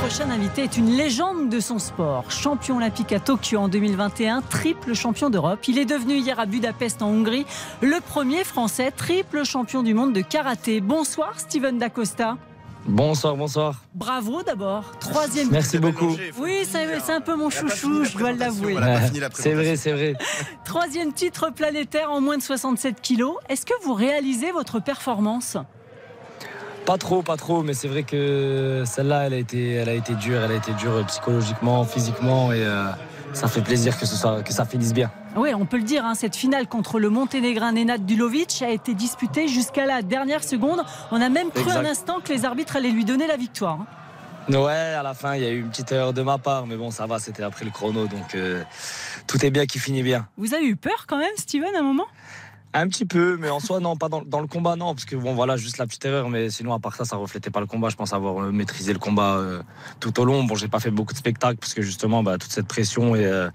Prochain 0.08 0.30
invité 0.30 0.62
est 0.62 0.78
une 0.78 0.96
légende 0.96 1.50
de 1.50 1.60
son 1.60 1.78
sport. 1.78 2.30
Champion 2.30 2.78
olympique 2.78 3.12
à 3.12 3.20
Tokyo 3.20 3.58
en 3.58 3.68
2021, 3.68 4.40
triple 4.40 4.94
champion 4.94 5.28
d'Europe. 5.28 5.58
Il 5.68 5.76
est 5.76 5.84
devenu 5.84 6.14
hier 6.14 6.40
à 6.40 6.46
Budapest 6.46 7.02
en 7.02 7.08
Hongrie 7.08 7.44
le 7.82 8.00
premier 8.00 8.42
français 8.42 8.90
triple 8.90 9.44
champion 9.44 9.82
du 9.82 9.92
monde 9.92 10.14
de 10.14 10.22
karaté. 10.22 10.80
Bonsoir 10.80 11.38
Steven 11.38 11.76
Dacosta. 11.76 12.38
Bonsoir, 12.86 13.36
bonsoir. 13.36 13.82
Bravo 13.94 14.42
d'abord. 14.42 14.92
Troisième. 14.98 15.50
Merci 15.50 15.78
beaucoup. 15.78 16.16
Oui, 16.38 16.62
c'est 16.64 17.12
un 17.12 17.20
peu 17.20 17.36
mon 17.36 17.50
chouchou, 17.50 18.06
je 18.06 18.16
dois 18.16 18.32
l'avouer. 18.32 18.76
C'est 19.34 19.52
vrai, 19.52 19.76
c'est 19.76 19.92
vrai. 19.92 20.14
Troisième 20.64 21.12
titre 21.12 21.52
planétaire 21.52 22.10
en 22.10 22.22
moins 22.22 22.38
de 22.38 22.42
67 22.42 23.02
kilos. 23.02 23.36
Est-ce 23.50 23.66
que 23.66 23.74
vous 23.84 23.92
réalisez 23.92 24.52
votre 24.52 24.80
performance? 24.80 25.58
Pas 26.88 26.96
trop, 26.96 27.20
pas 27.20 27.36
trop, 27.36 27.62
mais 27.62 27.74
c'est 27.74 27.86
vrai 27.86 28.02
que 28.02 28.82
celle-là, 28.86 29.26
elle 29.26 29.34
a 29.34 29.36
été, 29.36 29.74
elle 29.74 29.90
a 29.90 29.92
été 29.92 30.14
dure, 30.14 30.40
elle 30.42 30.52
a 30.52 30.54
été 30.54 30.72
dure 30.72 31.04
psychologiquement, 31.06 31.84
physiquement, 31.84 32.50
et 32.50 32.64
euh, 32.64 32.86
ça 33.34 33.46
fait 33.46 33.60
plaisir 33.60 33.98
que, 33.98 34.06
ce 34.06 34.16
soit, 34.16 34.42
que 34.42 34.54
ça 34.54 34.64
finisse 34.64 34.94
bien. 34.94 35.10
Oui, 35.36 35.52
on 35.52 35.66
peut 35.66 35.76
le 35.76 35.82
dire, 35.82 36.06
hein, 36.06 36.14
cette 36.14 36.34
finale 36.34 36.66
contre 36.66 36.98
le 36.98 37.10
Monténégrin 37.10 37.72
Nenad 37.72 38.06
Dulovic 38.06 38.62
a 38.62 38.70
été 38.70 38.94
disputée 38.94 39.48
jusqu'à 39.48 39.84
la 39.84 40.00
dernière 40.00 40.42
seconde. 40.42 40.82
On 41.10 41.20
a 41.20 41.28
même 41.28 41.50
cru 41.50 41.60
Exact. 41.64 41.76
un 41.76 41.84
instant 41.84 42.20
que 42.24 42.32
les 42.32 42.46
arbitres 42.46 42.76
allaient 42.76 42.88
lui 42.90 43.04
donner 43.04 43.26
la 43.26 43.36
victoire. 43.36 43.80
hein. 43.82 43.86
Ouais, 44.58 44.72
à 44.72 45.02
la 45.02 45.12
fin, 45.12 45.34
il 45.34 45.42
y 45.42 45.46
a 45.46 45.50
eu 45.50 45.60
une 45.60 45.68
petite 45.68 45.92
erreur 45.92 46.14
de 46.14 46.22
ma 46.22 46.38
part, 46.38 46.66
mais 46.66 46.76
bon, 46.76 46.90
ça 46.90 47.04
va, 47.04 47.18
c'était 47.18 47.42
après 47.42 47.66
le 47.66 47.70
chrono, 47.70 48.06
donc 48.06 48.34
euh, 48.34 48.62
tout 49.26 49.44
est 49.44 49.50
bien 49.50 49.66
qui 49.66 49.78
finit 49.78 50.02
bien. 50.02 50.26
Vous 50.38 50.54
avez 50.54 50.64
eu 50.66 50.74
peur 50.76 51.04
quand 51.06 51.18
même, 51.18 51.36
Steven, 51.36 51.68
à 51.76 51.80
un 51.80 51.82
moment? 51.82 52.06
Un 52.80 52.86
petit 52.86 53.06
peu, 53.06 53.36
mais 53.36 53.50
en 53.50 53.58
soi, 53.58 53.80
non, 53.80 53.96
pas 53.96 54.08
dans, 54.08 54.22
dans 54.22 54.40
le 54.40 54.46
combat, 54.46 54.76
non, 54.76 54.94
parce 54.94 55.04
que 55.04 55.16
bon, 55.16 55.34
voilà, 55.34 55.56
juste 55.56 55.78
la 55.78 55.86
petite 55.86 56.04
erreur, 56.04 56.28
mais 56.28 56.48
sinon, 56.48 56.72
à 56.74 56.78
part 56.78 56.94
ça, 56.94 57.04
ça 57.04 57.16
reflétait 57.16 57.50
pas 57.50 57.58
le 57.58 57.66
combat. 57.66 57.88
Je 57.88 57.96
pense 57.96 58.12
avoir 58.12 58.40
euh, 58.40 58.52
maîtrisé 58.52 58.92
le 58.92 59.00
combat 59.00 59.36
euh, 59.36 59.62
tout 59.98 60.20
au 60.20 60.24
long. 60.24 60.44
Bon, 60.44 60.54
j'ai 60.54 60.68
pas 60.68 60.78
fait 60.78 60.92
beaucoup 60.92 61.12
de 61.12 61.18
spectacles, 61.18 61.58
parce 61.58 61.74
que 61.74 61.82
justement, 61.82 62.22
bah, 62.22 62.38
toute 62.38 62.52
cette 62.52 62.68
pression 62.68 63.16
et, 63.16 63.26
euh, 63.26 63.50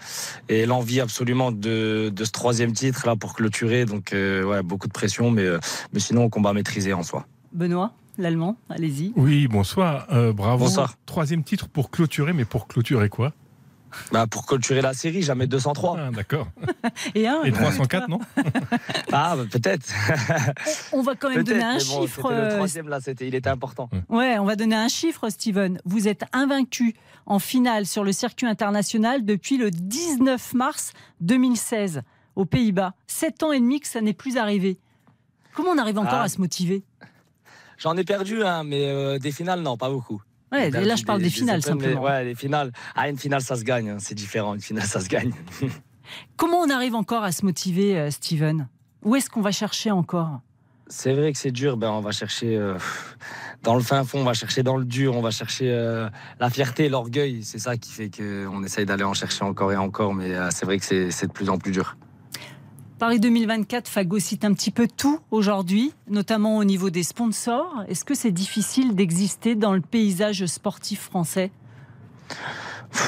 et 0.49 0.65
l'envie 0.65 0.99
absolument 0.99 1.53
de, 1.53 2.11
de 2.13 2.25
ce 2.25 2.31
troisième 2.31 2.73
titre 2.73 3.07
là 3.07 3.15
pour 3.15 3.33
clôturer, 3.33 3.85
donc 3.85 4.11
euh, 4.11 4.43
ouais, 4.43 4.61
beaucoup 4.61 4.87
de 4.87 4.93
pression, 4.93 5.31
mais, 5.31 5.45
euh, 5.45 5.59
mais 5.93 6.01
sinon, 6.01 6.29
combat 6.29 6.51
maîtrisé 6.51 6.91
en 6.91 7.03
soi. 7.03 7.25
Benoît, 7.53 7.93
l'allemand, 8.17 8.57
allez-y. 8.69 9.13
Oui, 9.15 9.47
bonsoir. 9.47 10.07
Euh, 10.11 10.33
bravo. 10.33 10.65
Bonsoir. 10.65 10.95
Troisième 11.05 11.43
titre 11.45 11.69
pour 11.69 11.91
clôturer, 11.91 12.33
mais 12.33 12.45
pour 12.45 12.67
clôturer 12.67 13.07
quoi? 13.07 13.31
Bah, 14.11 14.27
pour 14.27 14.45
clôturer 14.45 14.81
la 14.81 14.93
série, 14.93 15.21
jamais 15.21 15.47
203. 15.47 15.97
Ah, 15.99 16.11
D'accord. 16.11 16.47
Et, 17.15 17.27
un, 17.27 17.43
Et 17.43 17.51
304, 17.51 18.07
non 18.09 18.19
Ah, 19.11 19.35
bah, 19.37 19.43
peut-être. 19.51 19.85
on 20.91 21.01
va 21.01 21.15
quand 21.15 21.29
même 21.29 21.43
donner 21.43 21.63
un 21.63 21.73
bon, 21.73 21.79
chiffre. 21.79 22.21
c'était 22.29 22.33
euh, 22.33 22.49
Le 22.49 22.55
troisième, 22.55 22.89
là, 22.89 22.99
il 23.21 23.35
était 23.35 23.49
important. 23.49 23.89
Ouais, 24.09 24.37
on 24.39 24.45
va 24.45 24.55
donner 24.55 24.75
un 24.75 24.87
chiffre, 24.87 25.29
Steven. 25.29 25.79
Vous 25.85 26.07
êtes 26.07 26.23
invaincu 26.33 26.95
en 27.25 27.39
finale 27.39 27.85
sur 27.85 28.03
le 28.03 28.11
circuit 28.11 28.47
international 28.47 29.25
depuis 29.25 29.57
le 29.57 29.71
19 29.71 30.53
mars 30.53 30.91
2016 31.21 32.01
aux 32.35 32.45
Pays-Bas. 32.45 32.93
Sept 33.07 33.43
ans 33.43 33.51
et 33.51 33.59
demi 33.59 33.79
que 33.79 33.87
ça 33.87 34.01
n'est 34.01 34.13
plus 34.13 34.37
arrivé. 34.37 34.77
Comment 35.53 35.69
on 35.71 35.77
arrive 35.77 35.99
encore 35.99 36.13
Ah. 36.15 36.23
à 36.23 36.29
se 36.29 36.41
motiver? 36.41 36.83
J'en 37.77 37.95
ai 37.97 38.03
perdu, 38.03 38.43
hein, 38.43 38.63
mais 38.63 38.85
euh, 38.87 39.19
des 39.19 39.31
finales, 39.31 39.61
non, 39.61 39.77
pas 39.77 39.89
beaucoup. 39.89 40.21
Ouais, 40.53 40.69
là, 40.69 40.95
je 40.95 41.03
parle 41.03 41.21
des 41.21 41.29
finales, 41.29 41.59
Open, 41.59 41.75
mais 41.75 41.81
simplement. 41.83 42.03
ouais, 42.05 42.23
les 42.25 42.35
finales. 42.35 42.71
Ah, 42.95 43.09
une 43.09 43.17
finale, 43.17 43.41
ça 43.41 43.55
se 43.55 43.63
gagne. 43.63 43.89
hein, 43.89 43.97
C'est 43.99 44.13
différent. 44.15 44.53
Une 44.53 44.61
finale, 44.61 44.85
ça 44.85 44.99
se 45.01 45.09
gagne. 45.09 45.33
Comment 46.37 46.59
on 46.59 46.69
arrive 46.69 46.95
encore 46.95 47.23
à 47.23 47.31
se 47.31 47.43
motiver, 47.45 47.97
euh, 47.97 48.11
Steven? 48.11 48.67
Où 49.03 49.15
est-ce 49.15 49.29
qu'on 49.29 49.41
va 49.41 49.51
chercher 49.51 49.91
encore? 49.91 50.41
C'est 50.87 51.13
vrai 51.13 51.31
que 51.33 51.39
c'est 51.39 51.51
dur. 51.51 51.75
Ben, 51.77 51.89
on 51.89 52.01
va 52.01 52.11
chercher 52.11 52.55
euh, 52.55 52.77
dans 53.63 53.75
le 53.75 53.81
fin 53.81 54.03
fond, 54.03 54.19
on 54.19 54.23
va 54.25 54.33
chercher 54.33 54.63
dans 54.63 54.77
le 54.77 54.85
dur, 54.85 55.15
on 55.15 55.21
va 55.21 55.31
chercher 55.31 55.71
euh, 55.71 56.07
la 56.39 56.49
fierté, 56.49 56.87
l'orgueil. 56.87 57.43
C'est 57.43 57.57
ça 57.59 57.77
qui 57.77 57.91
fait 57.91 58.09
qu'on 58.15 58.63
essaye 58.63 58.85
d'aller 58.85 59.03
en 59.05 59.13
chercher 59.13 59.43
encore 59.43 59.71
et 59.71 59.77
encore. 59.77 60.13
Mais 60.13 60.33
c'est 60.51 60.65
vrai 60.65 60.77
que 60.77 60.85
c'est 60.85 61.27
de 61.27 61.31
plus 61.31 61.49
en 61.49 61.57
plus 61.57 61.71
dur. 61.71 61.97
Paris 63.03 63.19
2024 63.19 63.89
phagocyte 63.89 64.45
un 64.45 64.53
petit 64.53 64.71
peu 64.71 64.87
tout 64.87 65.19
aujourd'hui, 65.29 65.91
notamment 66.07 66.55
au 66.55 66.63
niveau 66.63 66.89
des 66.89 67.03
sponsors. 67.03 67.83
Est-ce 67.89 68.05
que 68.05 68.15
c'est 68.15 68.31
difficile 68.31 68.95
d'exister 68.95 69.55
dans 69.55 69.73
le 69.73 69.81
paysage 69.81 70.45
sportif 70.45 71.01
français? 71.01 71.51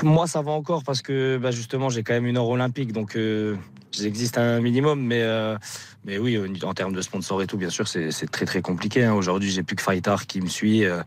Moi, 0.03 0.27
ça 0.27 0.41
va 0.41 0.51
encore 0.51 0.83
parce 0.83 1.01
que 1.01 1.37
bah, 1.37 1.51
justement, 1.51 1.87
j'ai 1.87 2.03
quand 2.03 2.11
même 2.11 2.25
une 2.25 2.35
heure 2.35 2.49
olympique, 2.49 2.91
donc 2.91 3.15
euh, 3.15 3.55
j'existe 3.93 4.37
un 4.37 4.59
minimum. 4.59 5.01
Mais, 5.01 5.21
euh, 5.21 5.57
mais 6.05 6.19
oui, 6.19 6.39
en 6.63 6.73
termes 6.75 6.93
de 6.93 7.01
sponsors 7.01 7.41
et 7.41 7.47
tout, 7.47 7.57
bien 7.57 7.71
sûr, 7.71 7.87
c'est 7.87 8.29
très 8.29 8.45
très 8.45 8.61
compliqué. 8.61 9.03
Hein. 9.03 9.13
Aujourd'hui, 9.13 9.49
j'ai 9.49 9.63
plus 9.63 9.75
que 9.75 9.81
Fightar 9.81 10.27
qui 10.27 10.39
me 10.39 10.47
suit 10.47 10.85
euh, 10.85 11.01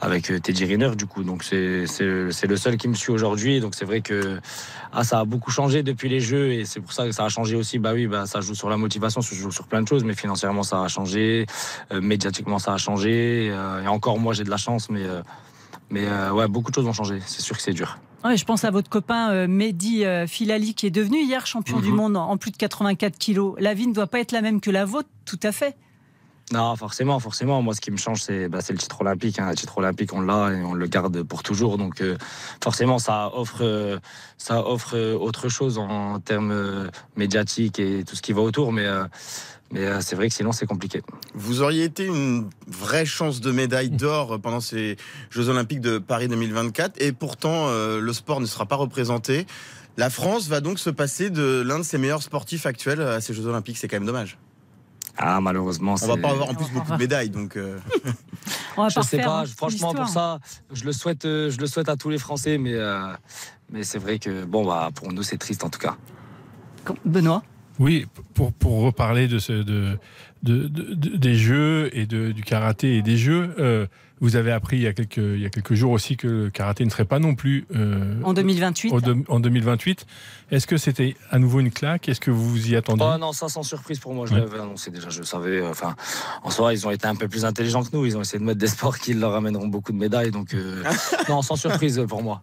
avec 0.00 0.26
Teddy 0.42 0.64
Riner, 0.64 0.94
du 0.96 1.06
coup. 1.06 1.24
Donc 1.24 1.42
c'est 1.42 1.86
le 1.98 2.56
seul 2.56 2.76
qui 2.76 2.86
me 2.86 2.94
suit 2.94 3.10
aujourd'hui. 3.10 3.58
Donc 3.58 3.74
c'est 3.74 3.84
vrai 3.84 4.00
que 4.00 4.38
ah, 4.92 5.02
ça 5.02 5.18
a 5.18 5.24
beaucoup 5.24 5.50
changé 5.50 5.82
depuis 5.82 6.08
les 6.08 6.20
Jeux 6.20 6.52
et 6.52 6.64
c'est 6.64 6.80
pour 6.80 6.92
ça 6.92 7.04
que 7.04 7.12
ça 7.12 7.24
a 7.24 7.28
changé 7.28 7.56
aussi. 7.56 7.80
Bah 7.80 7.92
oui, 7.94 8.06
bah, 8.06 8.26
ça 8.26 8.40
joue 8.40 8.54
sur 8.54 8.70
la 8.70 8.76
motivation, 8.76 9.22
ça 9.22 9.34
joue 9.34 9.50
sur 9.50 9.66
plein 9.66 9.82
de 9.82 9.88
choses, 9.88 10.04
mais 10.04 10.14
financièrement, 10.14 10.62
ça 10.62 10.84
a 10.84 10.88
changé. 10.88 11.46
médiatiquement, 11.90 12.60
ça 12.60 12.74
a 12.74 12.78
changé. 12.78 13.46
et 13.46 13.88
encore, 13.88 14.20
moi, 14.20 14.34
j'ai 14.34 14.44
de 14.44 14.50
la 14.50 14.56
chance, 14.56 14.88
mais. 14.88 15.04
Mais 15.90 16.06
ouais, 16.30 16.46
beaucoup 16.48 16.70
de 16.70 16.74
choses 16.76 16.86
ont 16.86 16.92
changé. 16.92 17.18
C'est 17.26 17.42
sûr 17.42 17.56
que 17.56 17.62
c'est 17.62 17.72
dur 17.72 17.98
je 18.24 18.44
pense 18.44 18.64
à 18.64 18.70
votre 18.70 18.90
copain 18.90 19.30
euh, 19.30 19.46
Mehdi 19.46 20.04
euh, 20.04 20.26
Filali 20.26 20.74
qui 20.74 20.86
est 20.86 20.90
devenu 20.90 21.22
hier 21.22 21.46
champion 21.46 21.80
du 21.80 21.90
mhm. 21.90 21.96
monde 21.96 22.16
en, 22.16 22.36
plus 22.36 22.50
de 22.50 22.56
84 22.56 23.16
kilos. 23.18 23.54
La 23.58 23.74
vie 23.74 23.86
ne 23.86 23.94
doit 23.94 24.06
pas 24.06 24.20
être 24.20 24.32
la 24.32 24.42
même 24.42 24.60
que 24.60 24.70
la 24.70 24.84
vôtre, 24.84 25.08
tout 25.24 25.40
à 25.42 25.52
fait. 25.52 25.76
Non, 26.50 26.74
forcément, 26.76 27.20
forcément. 27.20 27.60
Moi, 27.60 27.74
ce 27.74 27.80
qui 27.80 27.90
me 27.90 27.98
change, 27.98 28.22
c'est 28.22 28.48
bah, 28.48 28.60
le 28.68 28.78
titre 28.78 29.02
olympique. 29.02 29.38
Hein. 29.38 29.50
Le 29.50 29.54
titre 29.54 29.76
olympique, 29.78 30.14
on 30.14 30.22
l'a 30.22 30.50
et 30.50 30.62
on 30.62 30.72
le 30.72 30.86
garde 30.86 31.22
pour 31.22 31.42
toujours. 31.42 31.76
Donc, 31.76 32.00
euh, 32.00 32.16
forcément, 32.62 32.98
ça 32.98 33.30
offre, 33.34 34.00
ça 34.38 34.66
offre 34.66 34.96
autre 35.14 35.50
chose 35.50 35.76
en, 35.76 36.18
termes 36.20 36.90
médiatiques 37.16 37.78
et 37.78 38.02
tout 38.02 38.16
ce 38.16 38.22
qui 38.22 38.32
va 38.32 38.40
autour. 38.40 38.72
Mais 38.72 38.86
mais 39.70 39.84
euh, 39.84 40.00
c'est 40.00 40.16
vrai 40.16 40.28
que 40.28 40.34
sinon, 40.34 40.52
c'est 40.52 40.66
compliqué. 40.66 41.02
Vous 41.34 41.60
auriez 41.62 41.84
été 41.84 42.06
une 42.06 42.48
vraie 42.66 43.04
chance 43.04 43.40
de 43.40 43.52
médaille 43.52 43.90
d'or 43.90 44.40
pendant 44.40 44.60
ces 44.60 44.96
Jeux 45.30 45.48
Olympiques 45.48 45.80
de 45.80 45.98
Paris 45.98 46.28
2024. 46.28 47.00
Et 47.00 47.12
pourtant, 47.12 47.68
euh, 47.68 48.00
le 48.00 48.12
sport 48.12 48.40
ne 48.40 48.46
sera 48.46 48.66
pas 48.66 48.76
représenté. 48.76 49.46
La 49.96 50.10
France 50.10 50.48
va 50.48 50.60
donc 50.60 50.78
se 50.78 50.90
passer 50.90 51.28
de 51.28 51.62
l'un 51.66 51.78
de 51.78 51.84
ses 51.84 51.98
meilleurs 51.98 52.22
sportifs 52.22 52.66
actuels 52.66 53.02
à 53.02 53.20
ces 53.20 53.34
Jeux 53.34 53.46
Olympiques. 53.46 53.76
C'est 53.76 53.88
quand 53.88 53.96
même 53.96 54.06
dommage. 54.06 54.38
Ah, 55.18 55.40
malheureusement, 55.40 55.96
on 56.00 56.06
va 56.06 56.16
pas 56.16 56.30
avoir 56.30 56.48
en 56.48 56.54
plus 56.54 56.70
beaucoup 56.72 56.92
de 56.92 56.96
médailles, 56.96 57.28
donc. 57.28 57.56
Euh... 57.56 57.80
on 58.76 58.88
je 58.88 59.00
sais 59.00 59.18
pas. 59.18 59.44
Franchement, 59.44 59.92
pour 59.92 60.08
ça, 60.08 60.38
je 60.72 60.84
le 60.84 60.92
souhaite, 60.92 61.24
euh, 61.24 61.50
je 61.50 61.58
le 61.58 61.66
souhaite 61.66 61.88
à 61.88 61.96
tous 61.96 62.08
les 62.08 62.18
Français, 62.18 62.56
mais 62.56 62.76
mais 63.70 63.82
c'est 63.82 63.98
vrai 63.98 64.18
que 64.18 64.44
bon, 64.44 64.64
bah, 64.64 64.90
pour 64.94 65.12
nous, 65.12 65.22
c'est 65.22 65.36
triste 65.36 65.64
en 65.64 65.68
tout 65.68 65.80
cas. 65.80 65.96
Benoît? 67.04 67.42
Oui, 67.78 68.06
pour, 68.34 68.52
pour 68.52 68.82
reparler 68.82 69.28
de, 69.28 69.38
ce, 69.38 69.52
de, 69.52 69.98
de, 70.42 70.68
des 70.94 71.34
jeux 71.34 71.90
et 71.92 72.06
de, 72.06 72.32
du 72.32 72.42
karaté 72.42 72.96
et 72.96 73.02
des 73.02 73.16
jeux, 73.16 73.54
euh, 73.58 73.86
vous 74.20 74.34
avez 74.34 74.50
appris 74.50 74.78
il 74.78 74.82
y, 74.82 74.86
a 74.86 74.92
quelques, 74.92 75.18
il 75.18 75.40
y 75.40 75.46
a 75.46 75.48
quelques 75.48 75.74
jours 75.74 75.92
aussi 75.92 76.16
que 76.16 76.26
le 76.26 76.50
karaté 76.50 76.84
ne 76.84 76.90
serait 76.90 77.04
pas 77.04 77.20
non 77.20 77.36
plus 77.36 77.66
euh, 77.74 78.20
en 78.24 78.32
2028. 78.32 78.92
en 79.28 79.40
2028. 79.40 80.06
Est-ce 80.50 80.66
que 80.66 80.76
c'était 80.76 81.16
à 81.30 81.38
nouveau 81.38 81.60
une 81.60 81.70
claque? 81.70 82.08
Est-ce 82.08 82.20
que 82.20 82.32
vous 82.32 82.48
vous 82.48 82.70
y 82.70 82.76
attendiez? 82.76 83.06
Oh 83.14 83.18
Non, 83.18 83.32
ça 83.32 83.48
sans 83.48 83.62
surprise 83.62 84.00
pour 84.00 84.14
moi. 84.14 84.26
Je 84.26 84.34
l'avais 84.34 84.58
annoncé 84.58 84.90
déjà. 84.90 85.08
Je 85.08 85.22
savais. 85.22 85.60
Euh, 85.60 85.70
enfin, 85.70 85.94
en 86.42 86.50
soi, 86.50 86.72
ils 86.72 86.86
ont 86.86 86.90
été 86.90 87.06
un 87.06 87.14
peu 87.14 87.28
plus 87.28 87.44
intelligents 87.44 87.84
que 87.84 87.90
nous. 87.92 88.06
Ils 88.06 88.16
ont 88.16 88.22
essayé 88.22 88.40
de 88.40 88.44
mettre 88.44 88.58
des 88.58 88.66
sports 88.66 88.98
qui 88.98 89.14
leur 89.14 89.34
amèneront 89.34 89.68
beaucoup 89.68 89.92
de 89.92 89.98
médailles. 89.98 90.32
Donc 90.32 90.54
non, 91.28 91.42
sans 91.42 91.56
surprise 91.56 92.02
pour 92.08 92.22
moi. 92.22 92.42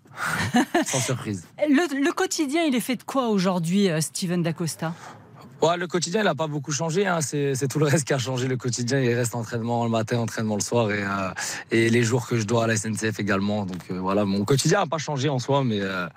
sans 0.86 1.00
surprise. 1.00 1.46
Le, 1.68 2.04
le, 2.04 2.12
quotidien, 2.14 2.64
il 2.64 2.74
est 2.74 2.80
fait 2.80 2.96
de 2.96 3.04
quoi 3.04 3.28
aujourd'hui, 3.28 3.90
Steven 4.00 4.42
Dacosta? 4.44 4.94
Le 5.78 5.88
quotidien, 5.88 6.22
il 6.22 6.26
n'a 6.26 6.36
pas 6.36 6.48
beaucoup 6.48 6.72
changé. 6.72 7.08
Hein. 7.08 7.20
C'est 7.22 7.68
tout 7.68 7.80
le 7.80 7.86
reste 7.86 8.06
qui 8.06 8.14
a 8.14 8.18
changé. 8.18 8.48
Le 8.48 8.58
quotidien, 8.58 9.00
il 9.00 9.14
reste 9.14 9.36
entraînement 9.36 9.84
le 9.84 9.90
matin, 9.90 10.20
entraînement 10.20 10.56
le 10.56 10.62
soir 10.62 10.92
et, 10.92 11.04
euh, 11.04 11.32
les 11.72 12.04
jours 12.04 12.28
que 12.28 12.38
je 12.38 12.46
dois 12.46 12.66
à 12.66 12.68
la 12.68 12.76
SNCF 12.76 13.20
également. 13.20 13.66
Donc 13.66 13.82
euh, 13.92 14.00
voilà, 14.00 14.26
mon 14.26 14.46
quotidien 14.46 14.80
n'a 14.80 14.88
pas 14.88 14.98
changé 14.98 15.30
en 15.30 15.40
soi, 15.40 15.64
mais 15.64 15.80
euh, 15.82 16.08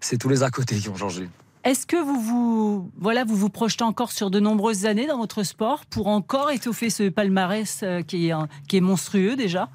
c'est 0.00 0.18
tous 0.18 0.28
les 0.28 0.42
à 0.42 0.50
côté 0.50 0.76
qui 0.76 0.88
ont 0.88 0.96
changé. 0.96 1.28
Est-ce 1.62 1.86
que 1.86 1.96
vous 1.96 2.20
vous, 2.20 2.90
voilà, 2.98 3.24
vous 3.24 3.36
vous 3.36 3.50
projetez 3.50 3.84
encore 3.84 4.12
sur 4.12 4.30
de 4.30 4.40
nombreuses 4.40 4.86
années 4.86 5.06
dans 5.06 5.18
votre 5.18 5.42
sport 5.42 5.84
pour 5.86 6.06
encore 6.06 6.50
étoffer 6.50 6.88
ce 6.88 7.10
palmarès 7.10 7.84
qui 8.06 8.30
est 8.30 8.80
monstrueux 8.80 9.36
déjà? 9.36 9.68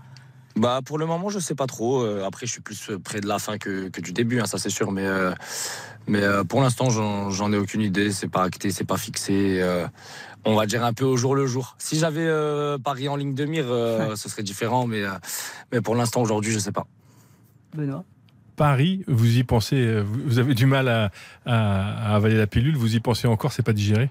Bah 0.56 0.80
pour 0.86 0.98
le 0.98 1.06
moment 1.06 1.30
je 1.30 1.40
sais 1.40 1.56
pas 1.56 1.68
trop. 1.68 2.06
après 2.24 2.46
je 2.46 2.52
suis 2.54 2.62
plus 2.62 2.92
près 3.04 3.20
de 3.20 3.28
la 3.28 3.40
fin 3.40 3.58
que, 3.58 3.90
que 3.90 4.02
du 4.02 4.14
début, 4.14 4.40
hein, 4.40 4.46
ça 4.46 4.58
c'est 4.58 4.70
sûr. 4.70 4.92
Mais 4.92 5.06
mais 6.08 6.22
euh, 6.22 6.44
pour 6.44 6.62
l'instant, 6.62 6.90
j'en 6.90 7.54
ai 7.54 7.58
aucune 7.58 7.82
idée. 7.82 8.12
C'est 8.12 8.28
pas 8.28 8.44
acté, 8.44 8.72
c'est 8.72 8.84
pas 8.86 8.98
fixé. 8.98 9.60
Euh, 9.62 9.88
on 10.44 10.56
va 10.56 10.66
dire 10.66 10.84
un 10.84 10.94
peu 10.94 11.06
au 11.06 11.18
jour 11.18 11.36
le 11.36 11.48
jour. 11.48 11.76
Si 11.80 11.98
j'avais 11.98 12.26
euh, 12.26 12.78
Paris 12.78 13.10
en 13.10 13.16
ligne 13.16 13.34
de 13.34 13.46
mire, 13.46 13.66
ce 14.16 14.30
serait 14.30 14.44
différent. 14.44 14.86
Mais, 14.86 15.04
mais 15.72 15.82
pour 15.82 15.96
l'instant, 15.96 16.22
aujourd'hui, 16.22 16.52
je 16.52 16.60
sais 16.60 16.72
pas. 16.72 16.86
Benoît 17.76 18.04
Paris, 18.56 19.04
vous 19.08 19.38
y 19.38 19.44
pensez 19.44 20.02
Vous 20.02 20.40
avez 20.40 20.54
du 20.54 20.66
mal 20.66 20.88
à, 20.88 21.12
à 21.46 22.16
avaler 22.16 22.38
la 22.38 22.48
pilule. 22.48 22.78
Vous 22.78 22.96
y 22.96 23.00
pensez 23.00 23.28
encore 23.28 23.52
C'est 23.52 23.64
pas 23.64 23.74
digéré? 23.74 24.10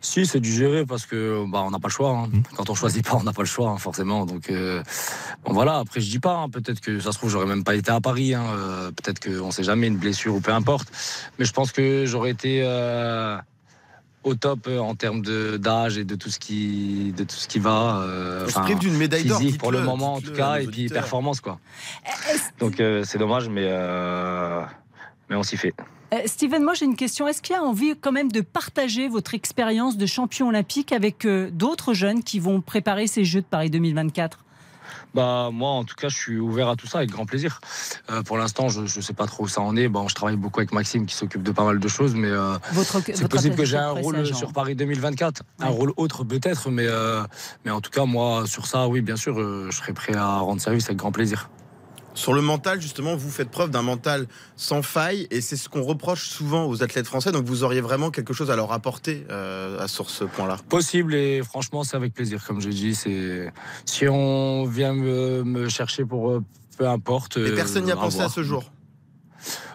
Si, 0.00 0.26
c'est 0.26 0.40
du 0.40 0.52
gérer 0.52 0.86
parce 0.86 1.04
que 1.04 1.44
bah, 1.46 1.62
on 1.62 1.70
n'a 1.70 1.78
pas 1.78 1.88
le 1.88 1.92
choix. 1.92 2.10
Hein. 2.10 2.28
Mmh. 2.32 2.42
Quand 2.56 2.70
on 2.70 2.74
choisit 2.74 3.06
pas, 3.06 3.16
on 3.16 3.22
n'a 3.22 3.32
pas 3.32 3.42
le 3.42 3.48
choix, 3.48 3.70
hein, 3.70 3.76
forcément. 3.76 4.24
Donc 4.24 4.50
euh, 4.50 4.82
bon, 5.44 5.52
voilà. 5.52 5.78
Après, 5.78 6.00
je 6.00 6.10
dis 6.10 6.18
pas. 6.18 6.36
Hein, 6.36 6.48
peut-être 6.48 6.80
que 6.80 7.00
ça 7.00 7.12
se 7.12 7.18
trouve, 7.18 7.30
j'aurais 7.30 7.46
même 7.46 7.64
pas 7.64 7.74
été 7.74 7.90
à 7.90 8.00
Paris. 8.00 8.34
Euh, 8.34 8.90
peut-être 8.90 9.20
qu'on 9.20 9.50
sait 9.50 9.62
jamais 9.62 9.88
une 9.88 9.98
blessure 9.98 10.34
ou 10.34 10.40
peu 10.40 10.52
importe. 10.52 10.88
Mais 11.38 11.44
je 11.44 11.52
pense 11.52 11.70
que 11.72 12.06
j'aurais 12.06 12.30
été 12.30 12.62
euh, 12.64 13.36
au 14.24 14.34
top 14.34 14.68
en 14.68 14.94
termes 14.94 15.22
d'âge 15.58 15.98
et 15.98 16.04
de 16.04 16.14
tout 16.14 16.30
ce 16.30 16.38
qui 16.38 17.12
de 17.16 17.24
tout 17.24 17.36
ce 17.36 17.48
qui 17.48 17.58
va. 17.58 18.02
on 18.56 18.74
d'une 18.76 18.96
médaille 18.96 19.24
d'or 19.24 19.40
pour 19.58 19.72
le 19.72 19.82
moment 19.82 20.14
en 20.14 20.20
tout 20.20 20.32
cas 20.32 20.60
et 20.60 20.66
puis 20.66 20.88
performance 20.88 21.40
quoi. 21.40 21.58
Donc 22.58 22.82
c'est 23.04 23.18
dommage, 23.18 23.48
mais 23.48 23.68
mais 25.28 25.36
on 25.36 25.42
s'y 25.42 25.56
fait. 25.56 25.74
Euh, 26.12 26.22
Steven, 26.26 26.62
moi 26.62 26.74
j'ai 26.74 26.86
une 26.86 26.96
question. 26.96 27.28
Est-ce 27.28 27.40
qu'il 27.42 27.54
y 27.54 27.58
a 27.58 27.62
envie 27.62 27.94
quand 28.00 28.12
même 28.12 28.32
de 28.32 28.40
partager 28.40 29.08
votre 29.08 29.34
expérience 29.34 29.96
de 29.96 30.06
champion 30.06 30.48
olympique 30.48 30.92
avec 30.92 31.24
euh, 31.24 31.50
d'autres 31.52 31.94
jeunes 31.94 32.22
qui 32.22 32.40
vont 32.40 32.60
préparer 32.60 33.06
ces 33.06 33.24
Jeux 33.24 33.40
de 33.40 33.46
Paris 33.46 33.70
2024 33.70 34.44
bah 35.14 35.50
moi 35.52 35.70
en 35.70 35.84
tout 35.84 35.96
cas 35.96 36.08
je 36.08 36.16
suis 36.16 36.38
ouvert 36.38 36.68
à 36.68 36.76
tout 36.76 36.86
ça 36.86 36.98
avec 36.98 37.10
grand 37.10 37.26
plaisir. 37.26 37.60
Euh, 38.10 38.22
pour 38.22 38.38
l'instant 38.38 38.68
je 38.68 38.82
ne 38.82 38.86
sais 38.86 39.12
pas 39.12 39.26
trop 39.26 39.44
où 39.44 39.48
ça 39.48 39.60
en 39.60 39.76
est. 39.76 39.88
Bon 39.88 40.06
je 40.06 40.14
travaille 40.14 40.36
beaucoup 40.36 40.60
avec 40.60 40.72
Maxime 40.72 41.06
qui 41.06 41.14
s'occupe 41.16 41.42
de 41.42 41.50
pas 41.50 41.64
mal 41.64 41.80
de 41.80 41.88
choses 41.88 42.14
mais 42.14 42.30
c'est 43.12 43.28
possible 43.28 43.56
que 43.56 43.64
j'ai 43.64 43.76
un 43.76 43.90
rôle 43.90 44.24
sur 44.26 44.52
Paris 44.52 44.76
2024, 44.76 45.42
un 45.60 45.68
rôle 45.68 45.92
autre 45.96 46.22
peut-être 46.22 46.70
mais 46.70 46.86
mais 47.64 47.72
en 47.72 47.80
tout 47.80 47.90
cas 47.90 48.04
moi 48.04 48.46
sur 48.46 48.66
ça 48.66 48.86
oui 48.86 49.00
bien 49.00 49.16
sûr 49.16 49.34
je 49.36 49.76
serai 49.76 49.92
prêt 49.92 50.14
à 50.14 50.38
rendre 50.38 50.60
service 50.60 50.86
avec 50.86 50.98
grand 50.98 51.12
plaisir. 51.12 51.50
Sur 52.20 52.34
le 52.34 52.42
mental, 52.42 52.82
justement, 52.82 53.16
vous 53.16 53.30
faites 53.30 53.48
preuve 53.48 53.70
d'un 53.70 53.80
mental 53.80 54.26
sans 54.54 54.82
faille 54.82 55.26
et 55.30 55.40
c'est 55.40 55.56
ce 55.56 55.70
qu'on 55.70 55.80
reproche 55.80 56.28
souvent 56.28 56.66
aux 56.66 56.82
athlètes 56.82 57.06
français. 57.06 57.32
Donc 57.32 57.46
vous 57.46 57.64
auriez 57.64 57.80
vraiment 57.80 58.10
quelque 58.10 58.34
chose 58.34 58.50
à 58.50 58.56
leur 58.56 58.72
apporter 58.72 59.24
euh, 59.30 59.88
sur 59.88 60.10
ce 60.10 60.24
point-là? 60.24 60.58
Possible 60.68 61.14
et 61.14 61.42
franchement, 61.42 61.82
c'est 61.82 61.96
avec 61.96 62.12
plaisir. 62.12 62.44
Comme 62.46 62.60
je 62.60 62.68
dis, 62.68 62.94
c'est 62.94 63.50
si 63.86 64.06
on 64.06 64.66
vient 64.66 64.92
me, 64.92 65.70
chercher 65.70 66.04
pour 66.04 66.28
euh, 66.28 66.44
peu 66.76 66.86
importe. 66.86 67.38
Et 67.38 67.54
personne 67.54 67.84
n'y 67.84 67.90
a 67.90 67.96
euh, 67.96 67.98
pensé 67.98 68.20
à 68.20 68.28
ce 68.28 68.42
jour? 68.42 68.70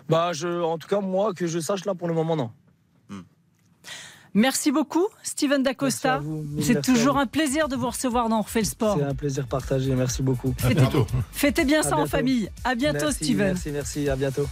Bah, 0.08 0.32
je, 0.32 0.48
en 0.48 0.78
tout 0.78 0.88
cas, 0.88 1.00
moi, 1.00 1.34
que 1.34 1.48
je 1.48 1.58
sache 1.58 1.84
là 1.86 1.96
pour 1.96 2.08
le 2.08 2.14
moment, 2.14 2.36
non. 2.36 2.52
Merci 4.36 4.72
beaucoup, 4.72 5.08
Steven 5.24 5.64
Dacosta. 5.64 6.22
C'est 6.62 6.82
toujours 6.82 7.18
un 7.18 7.26
plaisir 7.26 7.70
de 7.70 7.78
vous 7.78 7.88
recevoir 7.88 8.28
dans 8.30 8.40
On 8.40 8.42
refait 8.42 8.60
le 8.60 8.66
sport. 8.66 8.98
C'est 9.00 9.06
un 9.06 9.16
plaisir 9.16 9.48
partagé. 9.48 9.96
Merci 9.96 10.22
beaucoup. 10.22 10.54
Fêtez, 11.32 11.64
bien 11.64 11.82
ça 11.84 11.98
en 11.98 12.06
famille. 12.06 12.50
À 12.66 12.76
bientôt, 12.76 13.12
Steven. 13.12 13.54
Merci, 13.54 13.72
merci. 13.72 14.10
À 14.10 14.18
bientôt. 14.18 14.46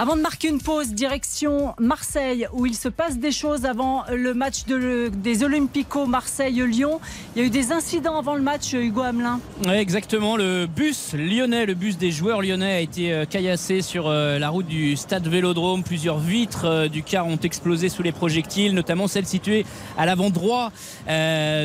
Avant 0.00 0.16
de 0.16 0.22
marquer 0.22 0.48
une 0.48 0.62
pause, 0.62 0.94
direction 0.94 1.74
Marseille, 1.78 2.46
où 2.54 2.64
il 2.64 2.74
se 2.74 2.88
passe 2.88 3.18
des 3.18 3.32
choses 3.32 3.66
avant 3.66 4.04
le 4.10 4.32
match 4.32 4.64
des 4.64 5.44
Olympico 5.44 6.06
Marseille-Lyon. 6.06 7.00
Il 7.36 7.42
y 7.42 7.44
a 7.44 7.46
eu 7.48 7.50
des 7.50 7.70
incidents 7.70 8.16
avant 8.16 8.34
le 8.34 8.40
match, 8.40 8.72
Hugo 8.72 9.02
Hamelin. 9.02 9.40
Oui, 9.66 9.74
exactement. 9.74 10.38
Le 10.38 10.64
bus 10.64 11.12
lyonnais, 11.12 11.66
le 11.66 11.74
bus 11.74 11.98
des 11.98 12.12
joueurs 12.12 12.40
lyonnais 12.40 12.72
a 12.72 12.80
été 12.80 13.12
euh, 13.12 13.26
caillassé 13.26 13.82
sur 13.82 14.08
euh, 14.08 14.38
la 14.38 14.48
route 14.48 14.66
du 14.66 14.96
stade 14.96 15.28
Vélodrome. 15.28 15.82
Plusieurs 15.82 16.18
vitres 16.18 16.64
euh, 16.64 16.88
du 16.88 17.02
car 17.02 17.26
ont 17.26 17.36
explosé 17.36 17.90
sous 17.90 18.02
les 18.02 18.12
projectiles, 18.12 18.72
notamment 18.72 19.06
celle 19.06 19.26
située 19.26 19.66
à 19.98 20.06
l'avant 20.06 20.30
droit 20.30 20.72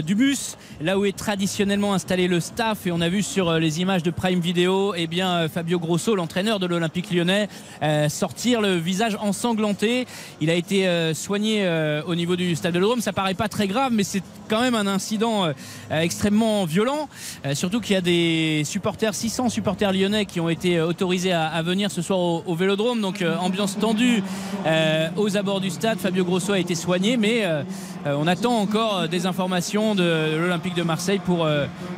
du 0.06 0.16
bus, 0.16 0.58
là 0.82 1.00
où 1.00 1.06
est 1.06 1.16
traditionnellement 1.16 1.94
installé 1.94 2.28
le 2.28 2.42
staff. 2.42 2.86
Et 2.86 2.92
on 2.92 3.00
a 3.00 3.08
vu 3.08 3.24
sur 3.24 3.54
les 3.54 3.80
images 3.80 4.04
de 4.04 4.12
Prime 4.12 4.42
Video, 4.42 4.94
eh 4.94 5.08
bien, 5.08 5.48
Fabio 5.48 5.80
Grosso, 5.80 6.16
l'entraîneur 6.16 6.60
de 6.60 6.66
l'Olympique 6.66 7.12
lyonnais, 7.12 7.48
sortir 8.26 8.60
le 8.60 8.76
visage 8.78 9.16
ensanglanté. 9.22 10.08
Il 10.42 10.50
a 10.50 10.56
été 10.56 10.90
soigné 11.14 11.70
au 12.08 12.16
niveau 12.16 12.36
du 12.36 12.56
stade 12.56 12.74
de 12.74 12.80
l'Odrome. 12.80 13.02
Ça 13.02 13.14
paraît 13.14 13.36
pas 13.36 13.48
très 13.48 13.68
grave, 13.68 13.92
mais 13.94 14.04
c'est 14.04 14.24
quand 14.50 14.62
même 14.62 14.74
un 14.74 14.88
incident 14.88 15.48
extrêmement 15.92 16.66
violent. 16.66 17.08
surtout 17.54 17.82
qu'il 17.82 17.94
y 17.94 17.98
a 17.98 18.02
des 18.02 18.64
supporters, 18.66 19.14
600 19.14 19.50
supporters 19.50 19.94
lyonnais 19.94 20.26
qui 20.26 20.40
ont 20.40 20.50
été 20.50 20.82
autorisés 20.82 21.34
à, 21.34 21.62
venir 21.62 21.92
ce 21.92 22.02
soir 22.02 22.18
au, 22.20 22.56
Vélodrome. 22.56 23.00
Donc 23.00 23.24
ambiance 23.40 23.78
tendue 23.78 24.24
aux 25.16 25.38
abords 25.38 25.62
du 25.62 25.70
stade. 25.70 26.00
Fabio 26.00 26.26
Grosso 26.26 26.52
a 26.52 26.58
été 26.58 26.74
soigné, 26.74 27.18
mais 27.18 27.44
on 28.08 28.26
attend 28.26 28.58
encore 28.58 29.08
des 29.08 29.28
informations 29.28 29.94
de 29.94 30.38
l'Olympique 30.40 30.74
de 30.74 30.84
Marseille 30.84 31.22
pour, 31.24 31.48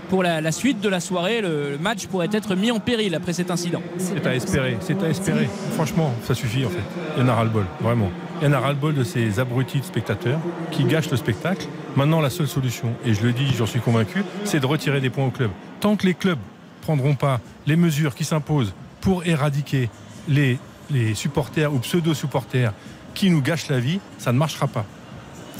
pour 0.09 0.23
la, 0.23 0.51
suite 0.51 0.81
de 0.81 0.89
la 0.89 0.99
soirée. 0.99 1.39
Le, 1.39 1.77
match 1.79 2.07
pourrait 2.07 2.29
être 2.33 2.55
mis 2.55 2.71
en 2.71 2.79
péril 2.79 3.15
après 3.15 3.33
cet 3.33 3.51
incident. 3.51 3.81
C'est 3.97 4.25
à 4.25 4.35
espérer, 4.35 4.77
c'est 4.81 5.01
à 5.03 5.09
espérer. 5.09 5.47
Franchement, 5.73 6.11
ça 6.23 6.35
suffit 6.35 6.65
en 6.65 6.69
fait. 6.69 6.83
Il 7.15 7.23
y 7.23 7.25
en 7.25 7.29
a 7.29 7.35
ras-le-bol, 7.35 7.65
vraiment. 7.81 8.11
Il 8.41 8.45
y 8.45 8.47
en 8.49 8.53
a 8.53 8.59
ras-le-bol 8.59 8.93
de 8.93 9.03
ces 9.03 9.39
abrutis 9.39 9.79
de 9.79 9.85
spectateurs 9.85 10.39
qui 10.71 10.83
gâchent 10.83 11.09
le 11.09 11.17
spectacle. 11.17 11.67
Maintenant, 11.95 12.21
la 12.21 12.29
seule 12.29 12.47
solution, 12.47 12.93
et 13.05 13.13
je 13.13 13.23
le 13.23 13.33
dis, 13.33 13.47
j'en 13.57 13.65
suis 13.65 13.79
convaincu, 13.79 14.23
c'est 14.43 14.59
de 14.59 14.65
retirer 14.65 15.01
des 15.01 15.09
points 15.09 15.25
au 15.25 15.31
club. 15.31 15.51
Tant 15.79 15.95
que 15.95 16.05
les 16.05 16.13
clubs 16.13 16.39
prendront 16.81 17.15
pas 17.15 17.39
les 17.65 17.75
mesures 17.75 18.15
qui 18.15 18.23
s'imposent 18.23 18.73
pour 19.01 19.25
éradiquer 19.25 19.89
les, 20.27 20.59
les 20.89 21.15
supporters 21.15 21.73
ou 21.73 21.79
pseudo-supporters 21.79 22.73
qui 23.13 23.29
nous 23.29 23.41
gâchent 23.41 23.69
la 23.69 23.79
vie, 23.79 23.99
ça 24.17 24.31
ne 24.31 24.37
marchera 24.37 24.67
pas. 24.67 24.85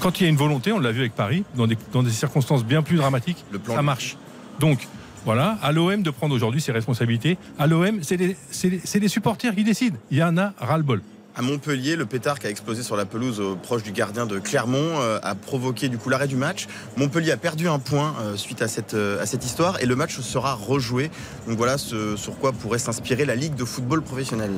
Quand 0.00 0.20
il 0.20 0.24
y 0.24 0.26
a 0.26 0.28
une 0.30 0.36
volonté, 0.36 0.70
on 0.70 0.78
l'a 0.78 0.92
vu 0.92 1.00
avec 1.00 1.14
Paris, 1.14 1.44
dans 1.56 1.66
des, 1.66 1.76
dans 1.92 2.04
des 2.04 2.10
circonstances 2.10 2.64
bien 2.64 2.82
plus 2.82 2.96
dramatiques, 2.96 3.44
ça 3.66 3.82
marche. 3.82 4.16
Donc, 4.60 4.86
voilà, 5.24 5.58
à 5.62 5.72
l'OM 5.72 6.02
de 6.02 6.10
prendre 6.10 6.34
aujourd'hui 6.34 6.60
ses 6.60 6.72
responsabilités. 6.72 7.38
À 7.58 7.66
l'OM, 7.66 8.00
c'est 8.02 8.16
les, 8.16 9.08
supporters 9.08 9.54
qui 9.54 9.64
décident. 9.64 9.96
Il 10.10 10.18
y 10.18 10.22
en 10.22 10.36
a 10.38 10.52
ras-le-bol. 10.58 11.02
À 11.36 11.42
Montpellier, 11.42 11.94
le 11.94 12.04
pétard 12.04 12.40
qui 12.40 12.48
a 12.48 12.50
explosé 12.50 12.82
sur 12.82 12.96
la 12.96 13.04
pelouse 13.04 13.40
proche 13.62 13.84
du 13.84 13.92
gardien 13.92 14.26
de 14.26 14.40
Clermont 14.40 14.98
euh, 14.98 15.20
a 15.22 15.36
provoqué 15.36 15.88
du 15.88 15.96
coup 15.96 16.08
l'arrêt 16.08 16.26
du 16.26 16.34
match. 16.34 16.66
Montpellier 16.96 17.30
a 17.30 17.36
perdu 17.36 17.68
un 17.68 17.78
point 17.78 18.16
euh, 18.20 18.36
suite 18.36 18.60
à 18.60 18.66
cette, 18.66 18.94
euh, 18.94 19.22
à 19.22 19.26
cette 19.26 19.44
histoire 19.44 19.80
et 19.80 19.86
le 19.86 19.94
match 19.94 20.18
sera 20.18 20.54
rejoué. 20.54 21.12
Donc 21.46 21.56
voilà 21.56 21.78
ce 21.78 22.16
sur 22.16 22.36
quoi 22.38 22.50
pourrait 22.52 22.80
s'inspirer 22.80 23.24
la 23.24 23.36
Ligue 23.36 23.54
de 23.54 23.64
football 23.64 24.02
professionnel. 24.02 24.50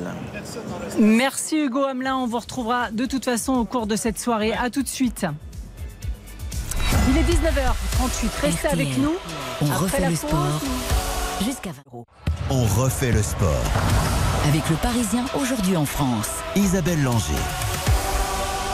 Merci 0.97 1.65
Hugo 1.65 1.83
Hamelin, 1.83 2.15
on 2.15 2.25
vous 2.25 2.39
retrouvera 2.39 2.89
de 2.89 3.05
toute 3.05 3.25
façon 3.25 3.53
au 3.53 3.65
cours 3.65 3.85
de 3.85 3.95
cette 3.95 4.17
soirée. 4.17 4.53
A 4.53 4.71
tout 4.71 4.81
de 4.81 4.87
suite. 4.87 5.27
Il 7.09 7.17
est 7.17 7.23
19h38, 8.01 8.41
restez 8.41 8.67
avec 8.67 8.97
nous. 8.97 9.13
On 9.61 9.65
refait 9.65 10.09
le 10.09 10.15
sport 10.15 10.61
jusqu'à 11.43 11.71
20 11.71 11.81
euros. 11.87 12.05
On 12.49 12.63
refait 12.63 13.11
le 13.11 13.21
sport. 13.21 13.63
Avec 14.47 14.67
le 14.69 14.75
Parisien 14.77 15.25
aujourd'hui 15.39 15.75
en 15.77 15.85
France. 15.85 16.29
Isabelle 16.55 17.03
Langer. 17.03 17.33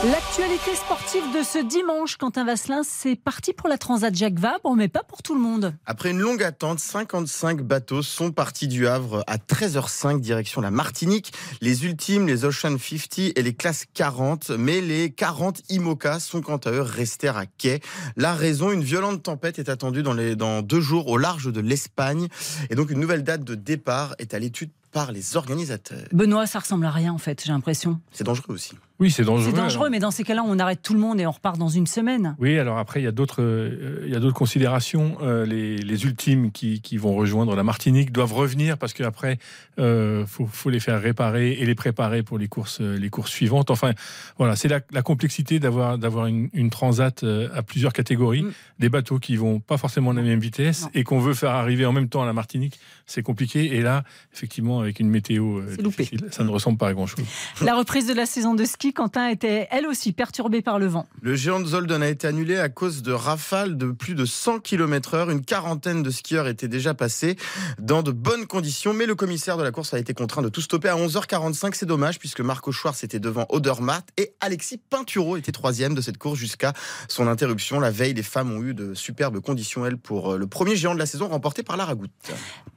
L'actualité 0.06 0.76
sportive 0.76 1.24
de 1.36 1.42
ce 1.42 1.58
dimanche, 1.58 2.18
Quentin 2.18 2.46
Vasselin, 2.46 2.84
c'est 2.84 3.16
parti 3.16 3.52
pour 3.52 3.68
la 3.68 3.80
Transat 3.80 4.14
Jacques 4.14 4.38
Vabre, 4.38 4.76
mais 4.76 4.88
pas 4.88 5.02
pour 5.02 5.24
tout 5.24 5.34
le 5.34 5.42
monde. 5.42 5.74
Après 5.88 6.12
une 6.12 6.20
longue 6.20 6.44
attente, 6.44 6.78
55 6.80 7.64
bateaux 7.64 8.04
sont 8.04 8.32
partis 8.32 8.68
du 8.68 8.88
Havre 8.88 9.24
à 9.26 9.38
13h05 9.38 10.22
direction 10.22 10.62
la 10.62 10.70
Martinique. 10.70 11.34
Les 11.62 11.84
ultimes, 11.84 12.28
les 12.28 12.46
Ocean 12.46 12.78
50 12.78 13.32
et 13.36 13.42
les 13.42 13.56
classes 13.56 13.86
40, 13.92 14.52
mais 14.52 14.82
les 14.82 15.10
40 15.10 15.64
IMOCA 15.70 16.20
sont 16.20 16.42
quant 16.42 16.58
à 16.58 16.70
eux 16.70 16.82
restés 16.82 17.30
à 17.30 17.48
quai. 17.58 17.82
La 18.18 18.36
raison, 18.36 18.72
une 18.72 18.84
violente 18.84 19.24
tempête 19.24 19.58
est 19.58 19.68
attendue 19.68 20.04
dans, 20.04 20.14
les, 20.14 20.36
dans 20.36 20.62
deux 20.62 20.80
jours 20.80 21.08
au 21.08 21.18
large 21.18 21.52
de 21.52 21.60
l'Espagne. 21.60 22.28
Et 22.70 22.76
donc 22.76 22.92
une 22.92 23.00
nouvelle 23.00 23.24
date 23.24 23.44
de 23.44 23.56
départ 23.56 24.14
est 24.20 24.36
à 24.36 24.40
l'étude 24.40 24.70
par 24.92 25.12
les 25.12 25.36
organisateurs. 25.36 26.08
Benoît, 26.12 26.48
ça 26.48 26.60
ressemble 26.60 26.86
à 26.86 26.92
rien 26.92 27.14
en 27.14 27.18
fait, 27.18 27.44
j'ai 27.44 27.52
l'impression. 27.52 28.00
C'est 28.12 28.24
dangereux 28.24 28.54
aussi. 28.54 28.74
Oui, 29.00 29.12
c'est 29.12 29.24
dangereux. 29.24 29.52
C'est 29.54 29.62
dangereux, 29.62 29.90
mais 29.92 30.00
dans 30.00 30.10
ces 30.10 30.24
cas-là, 30.24 30.44
on 30.44 30.58
arrête 30.58 30.82
tout 30.82 30.94
le 30.94 31.00
monde 31.00 31.20
et 31.20 31.28
on 31.28 31.32
repart 31.32 31.58
dans 31.58 31.68
une 31.68 31.86
semaine. 31.86 32.36
Oui, 32.40 32.58
alors 32.58 32.80
après, 32.80 33.00
il 33.00 33.04
y 33.04 33.08
a 33.08 33.12
d'autres, 33.12 33.44
euh, 33.44 34.02
il 34.06 34.12
y 34.12 34.16
a 34.16 34.20
d'autres 34.20 34.36
considérations. 34.36 35.18
Euh, 35.22 35.46
les, 35.46 35.78
les, 35.78 36.06
ultimes 36.06 36.52
qui, 36.52 36.82
qui, 36.82 36.98
vont 36.98 37.14
rejoindre 37.14 37.56
la 37.56 37.64
Martinique 37.64 38.12
doivent 38.12 38.34
revenir 38.34 38.78
parce 38.78 38.94
qu'après, 38.94 39.38
euh, 39.78 40.26
faut, 40.26 40.48
faut, 40.48 40.72
les 40.72 40.80
faire 40.80 41.00
réparer 41.00 41.52
et 41.52 41.66
les 41.66 41.76
préparer 41.76 42.24
pour 42.24 42.40
les 42.40 42.48
courses, 42.48 42.80
les 42.82 43.10
courses 43.12 43.30
suivantes. 43.30 43.70
Enfin, 43.70 43.94
voilà, 44.40 44.56
c'est 44.56 44.68
la, 44.68 44.80
la, 44.92 45.04
complexité 45.04 45.60
d'avoir, 45.60 46.00
d'avoir 46.00 46.26
une, 46.26 46.50
une, 46.54 46.72
transat 46.72 47.24
à 47.54 47.62
plusieurs 47.62 47.94
catégories, 47.94 48.44
mm. 48.44 48.52
des 48.80 48.90
bateaux 48.90 49.20
qui 49.20 49.36
vont 49.36 49.60
pas 49.60 49.78
forcément 49.78 50.10
à 50.12 50.14
la 50.16 50.24
même 50.24 50.40
vitesse 50.40 50.88
et 50.96 51.04
qu'on 51.04 51.20
veut 51.20 51.36
faire 51.36 51.52
arriver 51.52 51.86
en 51.86 51.94
même 51.94 52.10
temps 52.10 52.24
à 52.24 52.26
la 52.26 52.34
Martinique. 52.34 52.80
C'est 53.06 53.24
compliqué. 53.24 53.76
Et 53.76 53.82
là, 53.82 54.04
effectivement, 54.34 54.80
avec 54.80 55.00
une 55.00 55.10
météo 55.10 55.62
difficile, 55.78 56.26
ça 56.32 56.44
ne 56.44 56.50
ressemble 56.50 56.78
pas 56.80 56.88
à 56.88 56.94
grand-chose. 56.94 57.24
La 57.62 57.76
reprise 57.76 58.08
de 58.08 58.14
la 58.14 58.26
saison 58.26 58.56
de 58.56 58.66
ski, 58.66 58.87
Quentin 58.94 59.28
était 59.28 59.68
elle 59.72 59.88
aussi 59.88 60.14
perturbée 60.14 60.62
par 60.62 60.80
le 60.80 60.88
vent. 60.88 61.06
Le 61.22 61.36
géant 61.36 61.60
de 61.60 61.66
Zolden 61.66 62.04
a 62.04 62.08
été 62.08 62.28
annulé 62.28 62.58
à 62.58 62.70
cause 62.70 63.02
de 63.02 63.12
rafales 63.12 63.78
de 63.78 63.92
plus 63.92 64.16
de 64.16 64.26
100 64.26 64.60
km/h. 64.60 65.32
Une 65.32 65.44
quarantaine 65.44 66.04
de 66.04 66.10
skieurs 66.10 66.48
étaient 66.48 66.68
déjà 66.68 66.94
passés 66.94 67.36
dans 67.80 68.04
de 68.04 68.12
bonnes 68.12 68.46
conditions, 68.48 68.94
mais 68.94 69.06
le 69.06 69.16
commissaire 69.16 69.58
de 69.58 69.64
la 69.64 69.72
course 69.72 69.94
a 69.94 70.00
été 70.00 70.14
contraint 70.14 70.42
de 70.42 70.50
tout 70.50 70.62
stopper 70.62 70.90
à 70.90 70.96
11h45. 70.96 71.74
C'est 71.74 71.86
dommage 71.86 72.20
puisque 72.20 72.42
Marco 72.42 72.72
Schwartz 72.72 73.04
était 73.04 73.20
devant 73.20 73.46
Odermatt 73.50 74.06
et 74.18 74.34
Alexis 74.42 74.78
Pinturo 74.78 75.38
était 75.38 75.52
troisième 75.52 75.96
de 75.96 76.02
cette 76.02 76.18
course 76.18 76.40
jusqu'à 76.40 76.74
son 77.08 77.28
interruption. 77.28 77.80
La 77.80 77.92
veille, 77.92 78.14
les 78.14 78.24
femmes 78.24 78.52
ont 78.52 78.64
eu 78.64 78.74
de 78.74 78.94
superbes 78.94 79.40
conditions, 79.40 79.86
elles, 79.86 79.98
pour 79.98 80.34
euh, 80.34 80.38
le 80.38 80.48
premier 80.48 80.76
géant 80.76 80.94
de 80.94 81.00
la 81.00 81.06
saison 81.06 81.28
remporté 81.28 81.64
par 81.64 81.78
la 81.78 81.86
Ragout. 81.86 82.08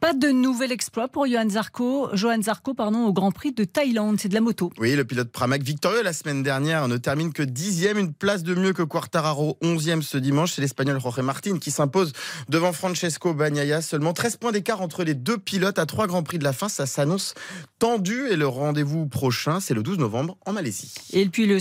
Pas 0.01 0.13
de 0.13 0.29
nouvel 0.29 0.73
exploit 0.73 1.09
pour 1.09 1.27
Johan 1.27 1.49
Zarco, 1.49 2.09
Johan 2.15 2.43
Zarco 2.43 2.75
pardon, 2.75 3.05
au 3.07 3.13
Grand 3.13 3.33
Prix 3.33 3.53
de 3.53 3.65
Thaïlande. 3.65 4.19
C'est 4.21 4.29
de 4.29 4.35
la 4.35 4.41
moto. 4.41 4.71
Oui, 4.79 4.95
le 4.95 5.05
pilote 5.05 5.31
Pramac 5.31 5.63
victorieux 5.63 6.00
la 6.03 6.13
semaine 6.13 6.43
dernière 6.43 6.89
ne 6.89 6.97
termine 6.97 7.33
que 7.33 7.43
dixième, 7.43 7.99
une 7.99 8.13
place 8.13 8.43
de 8.43 8.55
mieux 8.55 8.73
que 8.73 8.83
Quartararo, 8.83 9.59
onzième 9.63 10.03
ce 10.03 10.19
dimanche. 10.19 10.53
C'est 10.53 10.63
l'Espagnol 10.63 11.01
Jorge 11.01 11.21
Martin 11.21 11.59
qui 11.59 11.71
s'impose 11.71 12.13
devant 12.49 12.73
Francesco 12.73 13.35
Bagnaia. 13.35 13.83
Seulement 13.83 14.13
13 14.13 14.37
points 14.37 14.53
d'écart 14.53 14.81
entre 14.81 15.05
les 15.05 15.15
deux 15.15 15.39
pilotes 15.39 15.79
à 15.79 15.87
trois 15.87 16.07
Grands 16.07 16.23
Prix 16.23 16.39
de 16.39 16.45
la 16.45 16.53
fin. 16.53 16.69
Ça 16.69 16.87
s'annonce 16.87 17.35
tendu 17.79 18.29
et 18.29 18.37
le 18.37 18.47
rendez-vous 18.47 19.07
prochain, 19.07 19.61
c'est 19.61 19.75
le 19.75 19.83
12 19.83 19.99
novembre 19.99 20.37
en 20.47 20.53
Malaisie. 20.53 20.95
Et 21.13 21.27
puis 21.29 21.47
le 21.47 21.59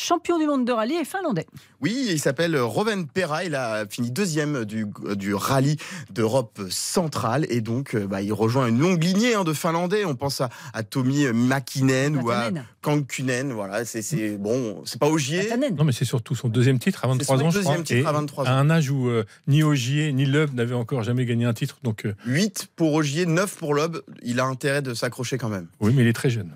champion 0.00 0.38
du 0.38 0.46
monde 0.46 0.64
de 0.64 0.72
rallye 0.72 0.96
est 0.96 1.04
finlandais. 1.04 1.46
Oui, 1.80 2.06
il 2.08 2.18
s'appelle 2.18 2.58
Roven 2.58 3.06
Pera. 3.06 3.44
Il 3.44 3.54
a 3.54 3.86
fini 3.88 4.10
deuxième 4.10 4.64
du, 4.64 4.86
du 5.14 5.34
rallye 5.34 5.76
d'Europe 6.10 6.60
centrale 6.70 7.46
et 7.50 7.60
donc 7.60 7.96
bah, 7.96 8.22
il 8.22 8.32
rejoint 8.32 8.66
une 8.66 8.80
longue 8.80 9.02
lignée 9.02 9.34
hein, 9.34 9.44
de 9.44 9.52
Finlandais. 9.52 10.04
On 10.04 10.16
pense 10.16 10.40
à, 10.40 10.48
à 10.72 10.82
Tommy 10.82 11.26
Makinen 11.32 12.16
ou 12.16 12.30
à 12.30 12.50
Kankunen. 12.82 13.52
Voilà, 13.52 13.69
c'est 13.84 14.38
bon, 14.38 14.82
c'est 14.84 14.98
pas 14.98 15.08
Ogier. 15.08 15.50
Non, 15.76 15.84
mais 15.84 15.92
c'est 15.92 16.04
surtout 16.04 16.34
son 16.34 16.48
deuxième 16.48 16.78
titre 16.78 17.04
à 17.04 17.08
23 17.08 17.42
ans, 17.42 17.50
je 17.50 17.60
crois. 17.60 17.82
Titre 17.82 18.06
à, 18.06 18.12
23 18.12 18.44
ans. 18.44 18.48
à 18.48 18.52
un 18.52 18.70
âge 18.70 18.90
où 18.90 19.08
euh, 19.08 19.24
ni 19.46 19.62
Ogier 19.62 20.12
ni 20.12 20.26
Loeb 20.26 20.54
n'avaient 20.54 20.74
encore 20.74 21.02
jamais 21.02 21.24
gagné 21.24 21.44
un 21.44 21.52
titre. 21.52 21.78
Donc 21.82 22.06
8 22.26 22.60
euh, 22.62 22.66
pour 22.76 22.94
Ogier, 22.94 23.26
9 23.26 23.56
pour 23.56 23.74
Loeb. 23.74 23.98
Il 24.22 24.40
a 24.40 24.44
intérêt 24.44 24.82
de 24.82 24.94
s'accrocher 24.94 25.38
quand 25.38 25.48
même. 25.48 25.68
Oui, 25.80 25.92
mais 25.94 26.02
il 26.02 26.08
est 26.08 26.12
très 26.12 26.30
jeune. 26.30 26.52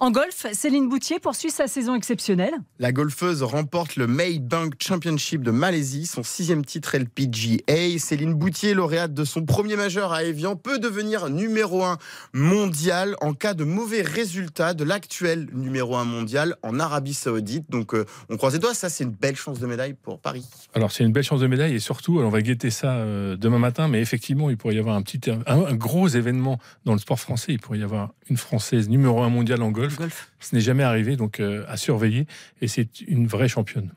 En 0.00 0.12
golf, 0.12 0.46
Céline 0.52 0.88
Boutier 0.88 1.18
poursuit 1.18 1.50
sa 1.50 1.66
saison 1.66 1.96
exceptionnelle. 1.96 2.54
La 2.78 2.92
golfeuse 2.92 3.42
remporte 3.42 3.96
le 3.96 4.06
Maybank 4.06 4.74
Championship 4.80 5.42
de 5.42 5.50
Malaisie, 5.50 6.06
son 6.06 6.22
sixième 6.22 6.64
titre 6.64 6.96
LPGA. 6.96 7.98
Céline 7.98 8.34
Boutier, 8.34 8.74
lauréate 8.74 9.12
de 9.12 9.24
son 9.24 9.44
premier 9.44 9.74
majeur 9.74 10.12
à 10.12 10.22
Evian, 10.22 10.54
peut 10.54 10.78
devenir 10.78 11.28
numéro 11.30 11.82
1 11.82 11.98
mondial 12.32 13.16
en 13.20 13.34
cas 13.34 13.54
de 13.54 13.64
mauvais 13.64 14.02
résultat 14.02 14.72
de 14.72 14.84
l'actuel 14.84 15.48
numéro 15.52 15.96
1 15.96 16.04
mondial 16.04 16.37
en 16.62 16.78
Arabie 16.80 17.14
Saoudite. 17.14 17.70
Donc 17.70 17.94
euh, 17.94 18.04
on 18.28 18.36
croise 18.36 18.54
les 18.54 18.58
doigts, 18.58 18.74
ça 18.74 18.88
c'est 18.88 19.04
une 19.04 19.10
belle 19.10 19.36
chance 19.36 19.58
de 19.58 19.66
médaille 19.66 19.94
pour 19.94 20.20
Paris. 20.20 20.46
Alors 20.74 20.92
c'est 20.92 21.04
une 21.04 21.12
belle 21.12 21.24
chance 21.24 21.40
de 21.40 21.46
médaille 21.46 21.74
et 21.74 21.80
surtout, 21.80 22.20
on 22.20 22.30
va 22.30 22.40
guetter 22.40 22.70
ça 22.70 22.92
euh, 22.92 23.36
demain 23.36 23.58
matin, 23.58 23.88
mais 23.88 24.00
effectivement 24.00 24.50
il 24.50 24.56
pourrait 24.56 24.74
y 24.74 24.78
avoir 24.78 24.96
un, 24.96 25.02
petit, 25.02 25.20
un 25.46 25.74
gros 25.74 26.08
événement 26.08 26.58
dans 26.84 26.92
le 26.92 26.98
sport 26.98 27.20
français. 27.20 27.52
Il 27.52 27.58
pourrait 27.58 27.78
y 27.78 27.82
avoir 27.82 28.10
une 28.30 28.36
Française 28.36 28.88
numéro 28.88 29.22
1 29.22 29.28
mondial 29.28 29.62
en 29.62 29.70
golf 29.70 29.88
golf. 29.96 30.30
Ce 30.40 30.54
n'est 30.54 30.60
jamais 30.60 30.82
arrivé, 30.82 31.16
donc 31.16 31.40
euh, 31.40 31.64
à 31.68 31.76
surveiller. 31.76 32.26
Et 32.60 32.68
c'est 32.68 33.00
une 33.02 33.26
vraie 33.26 33.48
championne. 33.48 33.92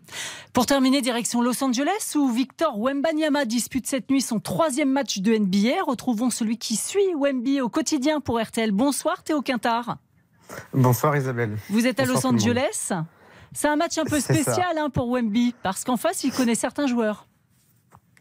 Pour 0.53 0.65
terminer, 0.65 1.01
direction 1.01 1.41
Los 1.41 1.63
Angeles, 1.63 2.13
où 2.15 2.29
Victor 2.31 2.79
Wembanyama 2.79 3.45
dispute 3.45 3.87
cette 3.87 4.09
nuit 4.09 4.21
son 4.21 4.39
troisième 4.39 4.91
match 4.91 5.19
de 5.19 5.35
NBA. 5.35 5.83
Retrouvons 5.85 6.29
celui 6.29 6.57
qui 6.57 6.75
suit 6.75 6.99
Wemby 7.17 7.61
au 7.61 7.69
quotidien 7.69 8.21
pour 8.21 8.41
RTL. 8.41 8.71
Bonsoir 8.71 9.23
Théo 9.23 9.41
Quintard. 9.41 9.97
Bonsoir 10.73 11.15
Isabelle. 11.17 11.57
Vous 11.69 11.85
êtes 11.87 11.99
à 11.99 12.05
Los 12.05 12.25
Angeles? 12.25 12.91
C'est 13.53 13.67
un 13.67 13.75
match 13.75 13.97
un 13.97 14.05
peu 14.05 14.19
spécial 14.19 14.77
hein, 14.77 14.89
pour 14.89 15.09
Wemby, 15.09 15.53
parce 15.61 15.83
qu'en 15.83 15.97
face, 15.97 16.23
il 16.23 16.31
connaît 16.31 16.55
certains 16.55 16.87
joueurs. 16.87 17.27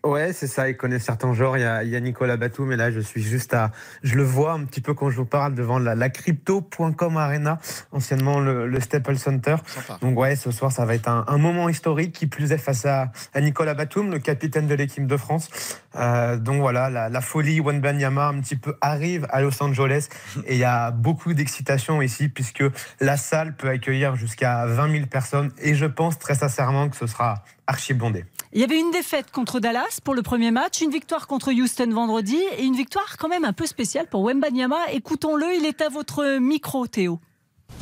Ouais, 0.03 0.33
c'est 0.33 0.47
ça. 0.47 0.71
Il 0.71 0.79
connaît 0.79 0.99
certains 0.99 1.35
genres. 1.35 1.59
Il 1.59 1.61
y 1.61 1.65
a, 1.65 1.85
il 1.85 1.91
y 1.91 1.97
a 1.97 2.01
Nicolas 2.01 2.39
Batum, 2.39 2.69
mais 2.69 2.77
là, 2.77 2.91
je 2.91 3.01
suis 3.01 3.23
juste 3.23 3.53
à. 3.53 3.71
Je 4.03 4.15
le 4.15 4.23
vois 4.23 4.53
un 4.53 4.65
petit 4.65 4.81
peu 4.81 4.95
quand 4.95 5.11
je 5.11 5.17
vous 5.17 5.27
parle 5.27 5.55
devant 5.55 5.79
la, 5.79 5.95
la 5.95 6.09
crypto.com 6.09 7.19
Arena, 7.19 7.59
anciennement 7.93 8.41
le, 8.41 8.67
le 8.67 8.81
Staples 8.81 9.19
Center. 9.19 9.57
Donc, 10.01 10.19
ouais, 10.19 10.37
ce 10.37 10.53
soir, 10.53 10.73
ça 10.73 10.87
va 10.87 10.95
être 10.95 11.09
un, 11.09 11.27
un 11.29 11.37
moment 11.37 11.69
historique 11.69 12.13
qui 12.13 12.27
plus 12.27 12.51
est 12.53 12.59
face 12.59 12.87
à, 12.87 13.13
à 13.35 13.43
Nicolas 13.43 13.75
Batum, 13.75 14.11
le 14.11 14.19
capitaine 14.21 14.67
de 14.67 14.75
l'équipe 14.75 15.07
de 15.07 15.17
France. 15.19 15.51
Euh, 15.97 16.39
donc, 16.39 16.61
voilà, 16.61 16.89
la, 16.89 17.11
la 17.11 17.21
folie 17.21 17.61
Wenbanyama 17.61 18.29
un 18.29 18.41
petit 18.41 18.57
peu 18.57 18.77
arrive 18.81 19.27
à 19.29 19.43
Los 19.43 19.63
Angeles 19.63 20.09
et 20.47 20.55
il 20.55 20.61
y 20.61 20.65
a 20.65 20.93
beaucoup 20.93 21.35
d'excitation 21.35 22.01
ici 22.01 22.31
puisque 22.31 22.65
la 23.01 23.19
salle 23.19 23.55
peut 23.55 23.69
accueillir 23.69 24.17
jusqu'à 24.17 24.65
20 24.65 24.93
000 24.93 25.07
personnes 25.09 25.53
et 25.59 25.75
je 25.75 25.85
pense 25.85 26.19
très 26.19 26.37
sincèrement 26.37 26.89
que 26.89 26.97
ce 26.97 27.07
sera 27.07 27.45
archi 27.67 27.93
bondé. 27.93 28.25
Il 28.53 28.61
y 28.61 28.65
avait 28.65 28.81
une 28.81 28.91
défaite 28.91 29.31
contre 29.31 29.61
Dallas 29.61 30.01
pour 30.03 30.13
le 30.13 30.23
premier 30.23 30.51
match, 30.51 30.81
une 30.81 30.91
victoire 30.91 31.29
contre 31.29 31.53
Houston 31.53 31.89
vendredi 31.93 32.37
et 32.59 32.65
une 32.65 32.75
victoire 32.75 33.17
quand 33.17 33.29
même 33.29 33.45
un 33.45 33.53
peu 33.53 33.65
spéciale 33.65 34.09
pour 34.09 34.25
Wembanyama. 34.25 34.91
Écoutons-le, 34.91 35.55
il 35.55 35.65
est 35.65 35.81
à 35.81 35.89
votre 35.89 36.39
micro, 36.41 36.89
Théo. 36.89 37.21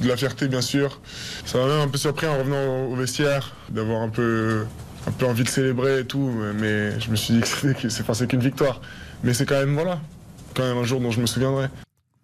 De 0.01 0.09
la 0.09 0.17
fierté, 0.19 0.47
bien 0.47 0.61
sûr. 0.61 1.01
Ça 1.47 1.57
m'a 1.57 1.69
même 1.69 1.81
un 1.81 1.89
peu 1.89 1.97
surpris 1.97 2.27
en 2.27 2.37
revenant 2.37 2.85
au 2.85 2.95
vestiaire, 2.97 3.57
d'avoir 3.71 4.03
un 4.03 4.11
peu, 4.11 4.67
un 5.07 5.11
peu 5.13 5.25
envie 5.25 5.43
de 5.43 5.49
célébrer 5.49 6.01
et 6.01 6.05
tout. 6.05 6.31
Mais 6.57 7.01
je 7.01 7.11
me 7.11 7.17
suis 7.17 7.33
dit 7.33 7.41
que 7.41 7.89
c'est 7.89 8.07
enfin, 8.07 8.27
qu'une 8.27 8.41
victoire. 8.41 8.83
Mais 9.25 9.33
c'est 9.33 9.47
quand 9.47 9.59
même, 9.59 9.73
voilà, 9.73 10.01
quand 10.55 10.65
même 10.65 10.77
un 10.77 10.85
jour 10.85 11.01
dont 11.01 11.11
je 11.11 11.23
me 11.23 11.27
souviendrai. 11.27 11.69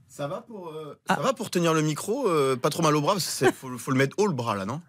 Ça 0.07 0.29
va 0.29 0.43
pour, 0.43 0.69
euh, 0.69 1.01
ça 1.09 1.17
va 1.17 1.33
pour 1.33 1.49
tenir 1.49 1.73
le 1.73 1.81
micro 1.81 2.29
euh, 2.29 2.57
Pas 2.57 2.69
trop 2.69 2.83
mal 2.83 2.95
au 2.95 3.01
bras, 3.01 3.15
parce 3.15 3.39
qu'il 3.39 3.53
faut, 3.53 3.79
faut 3.79 3.91
le 3.91 3.97
mettre 3.97 4.15
haut 4.19 4.27
le 4.27 4.35
bras 4.35 4.55
là, 4.55 4.67
non? 4.67 4.83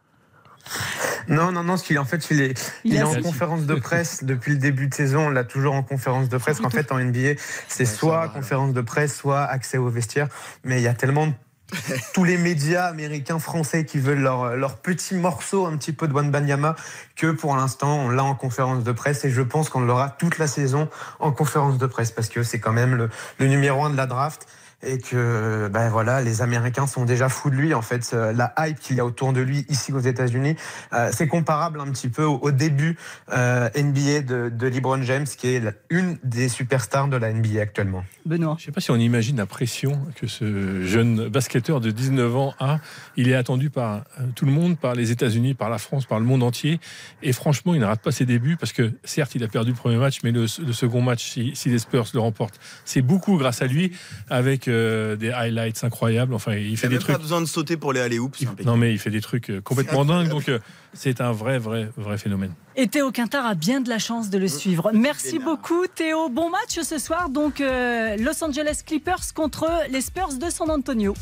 Non, 1.27 1.51
non, 1.51 1.63
non, 1.63 1.77
ce 1.77 1.83
qu'il 1.83 1.97
en 1.99 2.05
fait, 2.05 2.29
il 2.31 2.41
est, 2.41 2.71
il 2.83 2.93
Il 2.93 2.97
est 2.97 3.01
a- 3.01 3.07
en 3.07 3.21
conférence 3.21 3.63
de 3.65 3.75
presse 3.75 4.23
depuis 4.23 4.51
le 4.53 4.57
début 4.57 4.87
de 4.87 4.93
saison. 4.93 5.27
On 5.27 5.29
l'a 5.29 5.43
toujours 5.43 5.73
en 5.75 5.83
conférence 5.83 6.29
de 6.29 6.37
presse. 6.37 6.59
En 6.65 6.69
fait, 6.69 6.91
en 6.91 6.99
NBA, 6.99 7.39
c'est 7.67 7.85
soit 7.85 8.29
conférence 8.29 8.73
de 8.73 8.81
presse, 8.81 9.15
soit 9.15 9.43
accès 9.43 9.77
au 9.77 9.89
vestiaire. 9.89 10.27
Mais 10.63 10.79
il 10.79 10.83
y 10.83 10.87
a 10.87 10.93
tellement 10.93 11.27
de- 11.27 11.33
tous 12.13 12.23
les 12.23 12.37
médias 12.37 12.85
américains, 12.85 13.39
français 13.39 13.85
qui 13.85 13.97
veulent 13.99 14.19
leur, 14.21 14.55
leur 14.55 14.77
petit 14.77 15.15
morceau 15.15 15.65
un 15.65 15.75
petit 15.77 15.93
peu 15.93 16.07
de 16.07 16.13
Wanbanyama 16.13 16.75
que 17.15 17.31
pour 17.31 17.55
l'instant 17.55 17.97
on 18.01 18.09
l'a 18.09 18.23
en 18.23 18.35
conférence 18.35 18.83
de 18.83 18.91
presse 18.91 19.25
et 19.25 19.31
je 19.31 19.41
pense 19.41 19.69
qu'on 19.69 19.81
l'aura 19.81 20.09
toute 20.11 20.37
la 20.37 20.45
saison 20.45 20.87
en 21.19 21.31
conférence 21.31 21.79
de 21.79 21.87
presse 21.87 22.11
parce 22.11 22.29
que 22.29 22.43
c'est 22.43 22.59
quand 22.59 22.71
même 22.71 22.93
le, 22.93 23.09
le 23.39 23.47
numéro 23.47 23.83
un 23.83 23.89
de 23.89 23.97
la 23.97 24.05
draft 24.05 24.45
et 24.85 24.99
que 24.99 25.67
ben 25.71 25.89
voilà 25.89 26.21
les 26.21 26.41
Américains 26.41 26.87
sont 26.87 27.05
déjà 27.05 27.29
fous 27.29 27.49
de 27.49 27.55
lui 27.55 27.73
en 27.73 27.81
fait 27.81 28.09
Euh, 28.13 28.31
la 28.33 28.53
hype 28.59 28.79
qu'il 28.79 28.97
y 28.97 28.99
a 28.99 29.05
autour 29.05 29.33
de 29.33 29.41
lui 29.41 29.65
ici 29.69 29.91
aux 29.91 29.99
États-Unis 29.99 30.55
euh, 30.93 31.09
c'est 31.11 31.27
comparable 31.27 31.79
un 31.81 31.89
petit 31.91 32.09
peu 32.09 32.23
au, 32.23 32.35
au 32.37 32.51
début 32.51 32.97
euh, 33.33 33.69
NBA 33.75 34.21
de, 34.21 34.49
de 34.49 34.67
LeBron 34.67 35.01
James 35.03 35.25
qui 35.25 35.47
est 35.55 35.59
la- 35.59 35.71
une 35.89 36.17
des 36.23 36.49
superstars 36.49 37.07
de 37.07 37.17
la 37.17 37.31
NBA 37.33 37.61
actuellement. 37.61 38.03
Benoît. 38.25 38.55
Je 38.57 38.63
ne 38.63 38.65
sais 38.67 38.71
pas 38.71 38.81
si 38.81 38.91
on 38.91 38.95
imagine 38.95 39.37
la 39.37 39.45
pression 39.45 39.99
que 40.15 40.27
ce 40.27 40.83
jeune 40.83 41.27
basketteur 41.29 41.79
de 41.81 41.91
19 41.91 42.35
ans 42.35 42.53
a. 42.59 42.79
Il 43.17 43.29
est 43.29 43.35
attendu 43.35 43.69
par 43.69 44.03
tout 44.35 44.45
le 44.45 44.51
monde, 44.51 44.77
par 44.79 44.93
les 44.95 45.11
États-Unis, 45.11 45.53
par 45.53 45.69
la 45.69 45.77
France, 45.77 46.05
par 46.05 46.19
le 46.19 46.25
monde 46.25 46.41
entier. 46.43 46.79
Et 47.21 47.33
franchement, 47.33 47.73
il 47.73 47.79
ne 47.81 47.85
rate 47.85 48.01
pas 48.01 48.11
ses 48.11 48.25
débuts 48.25 48.57
parce 48.57 48.73
que 48.73 48.91
certes, 49.03 49.35
il 49.35 49.43
a 49.43 49.47
perdu 49.47 49.71
le 49.71 49.77
premier 49.77 49.97
match, 49.97 50.19
mais 50.23 50.31
le, 50.31 50.41
le 50.41 50.73
second 50.73 51.01
match, 51.01 51.23
si, 51.31 51.51
si 51.55 51.69
les 51.69 51.79
Spurs 51.79 52.05
le 52.13 52.19
remportent, 52.19 52.59
c'est 52.83 53.01
beaucoup 53.01 53.37
grâce 53.37 53.61
à 53.61 53.67
lui, 53.67 53.91
avec 54.29 54.67
euh, 54.75 55.15
des 55.15 55.31
highlights 55.31 55.83
incroyables. 55.83 56.33
Enfin, 56.33 56.53
il 56.55 56.67
Il 56.71 56.77
fait 56.77 56.85
a 56.87 56.89
des 56.89 56.95
même 56.95 57.01
trucs. 57.03 57.15
pas 57.15 57.21
besoin 57.21 57.41
de 57.41 57.45
sauter 57.45 57.77
pour 57.77 57.93
les 57.93 58.01
aller 58.01 58.19
impeccable. 58.19 58.63
Non, 58.65 58.77
mais 58.77 58.91
il 58.93 58.99
fait 58.99 59.09
des 59.09 59.21
trucs 59.21 59.49
euh, 59.49 59.61
complètement 59.61 60.05
dingues. 60.05 60.29
Donc, 60.29 60.49
euh, 60.49 60.59
c'est 60.93 61.21
un 61.21 61.31
vrai, 61.31 61.57
vrai, 61.59 61.89
vrai 61.97 62.17
phénomène. 62.17 62.53
Et 62.75 62.87
Théo 62.87 63.11
Quintard 63.11 63.45
a 63.45 63.55
bien 63.55 63.81
de 63.81 63.89
la 63.89 63.99
chance 63.99 64.29
de 64.29 64.37
le 64.37 64.47
suivre. 64.47 64.91
Merci 64.93 65.39
beaucoup 65.39 65.85
Théo. 65.87 66.29
Bon 66.29 66.49
match 66.49 66.79
ce 66.81 66.97
soir, 66.99 67.29
donc 67.29 67.61
euh, 67.61 68.15
Los 68.17 68.43
Angeles 68.43 68.81
Clippers 68.85 69.33
contre 69.33 69.67
les 69.89 70.01
Spurs 70.01 70.33
de 70.39 70.49
San 70.49 70.69
Antonio. 70.69 71.13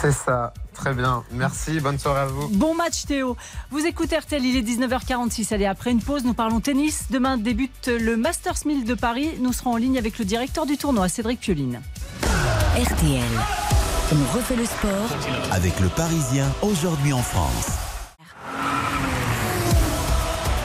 C'est 0.00 0.12
ça, 0.12 0.54
très 0.72 0.94
bien. 0.94 1.22
Merci, 1.32 1.80
bonne 1.80 1.98
soirée 1.98 2.22
à 2.22 2.26
vous. 2.26 2.48
Bon 2.48 2.74
match 2.74 3.04
Théo. 3.04 3.36
Vous 3.70 3.84
écoutez 3.84 4.16
RTL, 4.16 4.42
il 4.42 4.56
est 4.56 4.62
19h46. 4.62 5.52
Allez, 5.52 5.66
après 5.66 5.90
une 5.90 6.00
pause, 6.00 6.24
nous 6.24 6.32
parlons 6.32 6.60
tennis. 6.60 7.08
Demain 7.10 7.36
débute 7.36 7.88
le 7.88 8.16
Masters 8.16 8.64
1000 8.64 8.84
de 8.84 8.94
Paris. 8.94 9.32
Nous 9.38 9.52
serons 9.52 9.72
en 9.72 9.76
ligne 9.76 9.98
avec 9.98 10.18
le 10.18 10.24
directeur 10.24 10.64
du 10.64 10.78
tournoi, 10.78 11.08
Cédric 11.10 11.40
Pioline. 11.40 11.80
RTL. 12.76 13.22
On 14.12 14.36
refait 14.36 14.54
le 14.54 14.66
sport 14.66 15.08
Avec 15.50 15.80
le 15.80 15.88
Parisien, 15.88 16.44
aujourd'hui 16.60 17.14
en 17.14 17.22
France. 17.22 17.70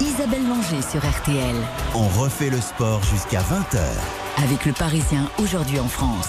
Isabelle 0.02 0.45
Langer 0.45 0.82
sur 0.82 1.00
RTL. 1.00 1.56
On 1.95 2.10
refait 2.21 2.50
le 2.50 2.60
sport 2.60 3.02
jusqu'à 3.04 3.39
20h. 3.39 3.80
Avec 4.43 4.65
le 4.65 4.74
Parisien 4.74 5.30
aujourd'hui 5.39 5.80
en 5.80 5.88
France. 5.88 6.28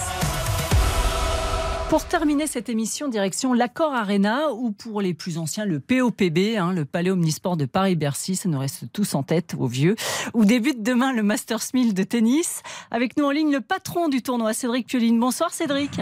Pour 1.93 2.05
terminer 2.05 2.47
cette 2.47 2.69
émission, 2.69 3.07
direction 3.07 3.53
l'Accord 3.53 3.93
Arena 3.93 4.51
ou 4.51 4.71
pour 4.71 4.99
les 4.99 5.13
plus 5.13 5.37
anciens, 5.37 5.63
le 5.63 5.79
POPB, 5.79 6.57
hein, 6.57 6.73
le 6.73 6.85
Palais 6.85 7.11
Omnisport 7.11 7.55
de 7.55 7.65
Paris-Bercy, 7.65 8.35
ça 8.35 8.49
nous 8.49 8.57
reste 8.57 8.91
tous 8.91 9.13
en 9.13 9.21
tête, 9.21 9.53
aux 9.59 9.67
vieux, 9.67 9.95
où 10.33 10.43
débute 10.43 10.81
demain 10.81 11.13
le 11.13 11.21
Masters 11.21 11.61
1000 11.71 11.93
de 11.93 12.01
tennis. 12.01 12.63
Avec 12.89 13.15
nous 13.15 13.25
en 13.25 13.29
ligne, 13.29 13.51
le 13.51 13.61
patron 13.61 14.09
du 14.09 14.23
tournoi, 14.23 14.53
Cédric 14.53 14.87
Pioline. 14.87 15.19
Bonsoir 15.19 15.53
Cédric. 15.53 16.01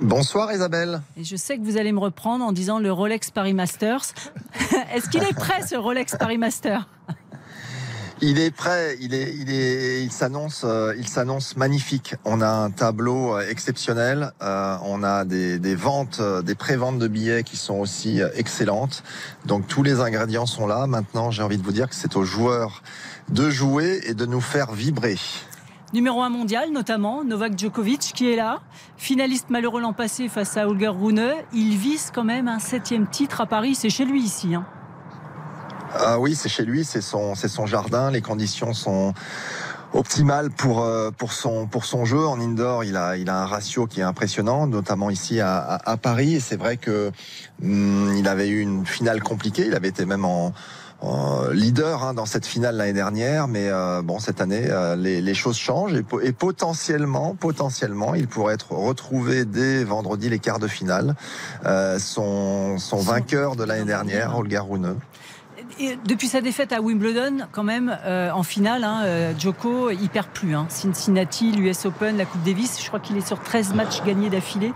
Bonsoir 0.00 0.52
Isabelle. 0.52 1.02
Et 1.16 1.24
je 1.24 1.34
sais 1.34 1.58
que 1.58 1.64
vous 1.64 1.76
allez 1.76 1.90
me 1.90 1.98
reprendre 1.98 2.44
en 2.44 2.52
disant 2.52 2.78
le 2.78 2.92
Rolex 2.92 3.32
Paris 3.32 3.54
Masters. 3.54 4.14
Est-ce 4.94 5.10
qu'il 5.10 5.24
est 5.24 5.34
prêt 5.34 5.66
ce 5.66 5.74
Rolex 5.74 6.14
Paris 6.16 6.38
Master 6.38 6.86
Il 8.24 8.38
est 8.38 8.52
prêt, 8.52 8.96
il 9.00 9.14
est, 9.14 9.34
il 9.34 9.50
est, 9.50 10.04
il 10.04 10.12
s'annonce, 10.12 10.62
euh, 10.64 10.94
il 10.96 11.08
s'annonce 11.08 11.56
magnifique. 11.56 12.14
On 12.24 12.40
a 12.40 12.46
un 12.48 12.70
tableau 12.70 13.34
euh, 13.36 13.48
exceptionnel. 13.50 14.30
euh, 14.42 14.76
on 14.84 15.02
a 15.02 15.24
des, 15.24 15.74
ventes, 15.74 16.22
des 16.44 16.54
préventes 16.54 17.00
de 17.00 17.08
billets 17.08 17.42
qui 17.42 17.56
sont 17.56 17.80
aussi 17.80 18.20
excellentes. 18.36 19.02
Donc 19.44 19.66
tous 19.66 19.82
les 19.82 19.98
ingrédients 20.00 20.46
sont 20.46 20.68
là. 20.68 20.86
Maintenant, 20.86 21.32
j'ai 21.32 21.42
envie 21.42 21.58
de 21.58 21.64
vous 21.64 21.72
dire 21.72 21.88
que 21.88 21.96
c'est 21.96 22.14
aux 22.14 22.22
joueurs 22.22 22.84
de 23.28 23.50
jouer 23.50 24.00
et 24.04 24.14
de 24.14 24.24
nous 24.24 24.40
faire 24.40 24.70
vibrer. 24.70 25.18
Numéro 25.92 26.22
1 26.22 26.28
mondial, 26.28 26.70
notamment 26.70 27.24
Novak 27.24 27.58
Djokovic 27.58 28.12
qui 28.14 28.30
est 28.32 28.36
là, 28.36 28.60
finaliste 28.96 29.50
malheureux 29.50 29.80
l'an 29.80 29.92
passé 29.92 30.28
face 30.28 30.56
à 30.56 30.68
Holger 30.68 30.88
Rune. 30.88 31.32
Il 31.52 31.76
vise 31.76 32.12
quand 32.14 32.24
même 32.24 32.46
un 32.46 32.60
septième 32.60 33.08
titre 33.08 33.40
à 33.40 33.46
Paris. 33.46 33.74
C'est 33.74 33.90
chez 33.90 34.04
lui 34.04 34.22
ici. 34.22 34.54
hein. 34.54 34.64
Ah 35.94 36.18
oui, 36.18 36.34
c'est 36.34 36.48
chez 36.48 36.64
lui, 36.64 36.84
c'est 36.84 37.00
son, 37.02 37.34
c'est 37.34 37.48
son 37.48 37.66
jardin. 37.66 38.10
Les 38.10 38.22
conditions 38.22 38.72
sont 38.74 39.12
optimales 39.94 40.50
pour 40.50 40.82
euh, 40.82 41.10
pour 41.10 41.32
son 41.32 41.66
pour 41.66 41.84
son 41.84 42.04
jeu 42.04 42.26
en 42.26 42.40
indoor. 42.40 42.84
Il 42.84 42.96
a 42.96 43.16
il 43.16 43.28
a 43.28 43.42
un 43.42 43.46
ratio 43.46 43.86
qui 43.86 44.00
est 44.00 44.04
impressionnant, 44.04 44.66
notamment 44.66 45.10
ici 45.10 45.40
à, 45.40 45.58
à, 45.58 45.90
à 45.92 45.96
Paris. 45.96 46.36
Et 46.36 46.40
c'est 46.40 46.56
vrai 46.56 46.76
que 46.78 47.10
hum, 47.62 48.14
il 48.16 48.26
avait 48.26 48.48
eu 48.48 48.60
une 48.60 48.86
finale 48.86 49.22
compliquée. 49.22 49.66
Il 49.66 49.74
avait 49.74 49.88
été 49.88 50.06
même 50.06 50.24
en 50.24 50.52
en 51.04 51.48
leader 51.48 52.04
hein, 52.04 52.14
dans 52.14 52.26
cette 52.26 52.46
finale 52.46 52.76
l'année 52.76 52.92
dernière, 52.92 53.48
mais 53.48 53.66
euh, 53.68 54.02
bon 54.02 54.20
cette 54.20 54.40
année 54.40 54.66
euh, 54.68 54.94
les, 54.94 55.20
les 55.20 55.34
choses 55.34 55.56
changent 55.56 55.94
et, 55.94 56.04
po- 56.04 56.20
et 56.20 56.30
potentiellement, 56.30 57.34
potentiellement, 57.34 58.14
il 58.14 58.28
pourrait 58.28 58.54
être 58.54 58.70
retrouvé 58.70 59.44
dès 59.44 59.82
vendredi 59.82 60.28
les 60.28 60.38
quarts 60.38 60.60
de 60.60 60.68
finale. 60.68 61.16
Euh, 61.66 61.98
son, 61.98 62.78
son 62.78 62.98
vainqueur 62.98 63.56
de 63.56 63.64
l'année 63.64 63.84
dernière, 63.84 64.38
Holger 64.38 64.60
Rune. 64.60 64.94
Et 65.80 65.98
depuis 66.06 66.28
sa 66.28 66.40
défaite 66.40 66.72
à 66.72 66.80
Wimbledon, 66.80 67.46
quand 67.50 67.64
même, 67.64 67.96
euh, 68.04 68.30
en 68.30 68.42
finale, 68.42 68.84
hein, 68.84 69.02
euh, 69.04 69.32
Djoko, 69.38 69.90
il 69.90 70.08
perd 70.08 70.28
plus. 70.28 70.54
hein. 70.54 70.66
Cincinnati, 70.68 71.52
l'US 71.52 71.86
Open, 71.86 72.16
la 72.16 72.24
Coupe 72.24 72.42
Davis, 72.42 72.80
je 72.82 72.86
crois 72.88 73.00
qu'il 73.00 73.16
est 73.16 73.26
sur 73.26 73.40
13 73.40 73.74
matchs 73.74 74.02
gagnés 74.04 74.30
d'affilée. 74.30 74.72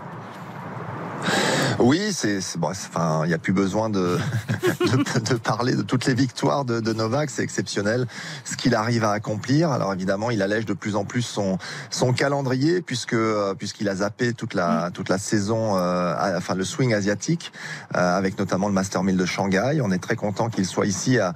Oui, 1.79 2.11
c'est 2.11 2.39
bon, 2.57 2.69
enfin, 2.69 3.21
il 3.25 3.27
n'y 3.27 3.33
a 3.35 3.37
plus 3.37 3.53
besoin 3.53 3.89
de, 3.89 4.17
de, 4.81 5.19
de 5.29 5.35
parler 5.35 5.75
de 5.75 5.83
toutes 5.83 6.05
les 6.05 6.15
victoires 6.15 6.65
de, 6.65 6.79
de 6.79 6.93
Novak. 6.93 7.29
C'est 7.29 7.43
exceptionnel 7.43 8.07
ce 8.45 8.57
qu'il 8.57 8.73
arrive 8.73 9.03
à 9.03 9.11
accomplir. 9.11 9.71
Alors 9.71 9.93
évidemment, 9.93 10.31
il 10.31 10.41
allège 10.41 10.65
de 10.65 10.73
plus 10.73 10.95
en 10.95 11.05
plus 11.05 11.21
son 11.21 11.59
son 11.91 12.13
calendrier 12.13 12.81
puisque 12.81 13.13
euh, 13.13 13.53
puisqu'il 13.53 13.89
a 13.89 13.95
zappé 13.97 14.33
toute 14.33 14.55
la 14.55 14.89
toute 14.91 15.07
la 15.09 15.19
saison, 15.19 15.77
euh, 15.77 16.15
à- 16.17 16.37
enfin 16.37 16.55
le 16.55 16.63
swing 16.63 16.93
asiatique, 16.95 17.51
euh, 17.95 18.17
avec 18.17 18.39
notamment 18.39 18.67
le 18.67 18.73
Master 18.73 19.03
1000 19.03 19.15
de 19.15 19.25
Shanghai. 19.25 19.79
On 19.83 19.91
est 19.91 20.01
très 20.01 20.15
content 20.15 20.49
qu'il 20.49 20.65
soit 20.65 20.87
ici 20.87 21.19
à 21.19 21.33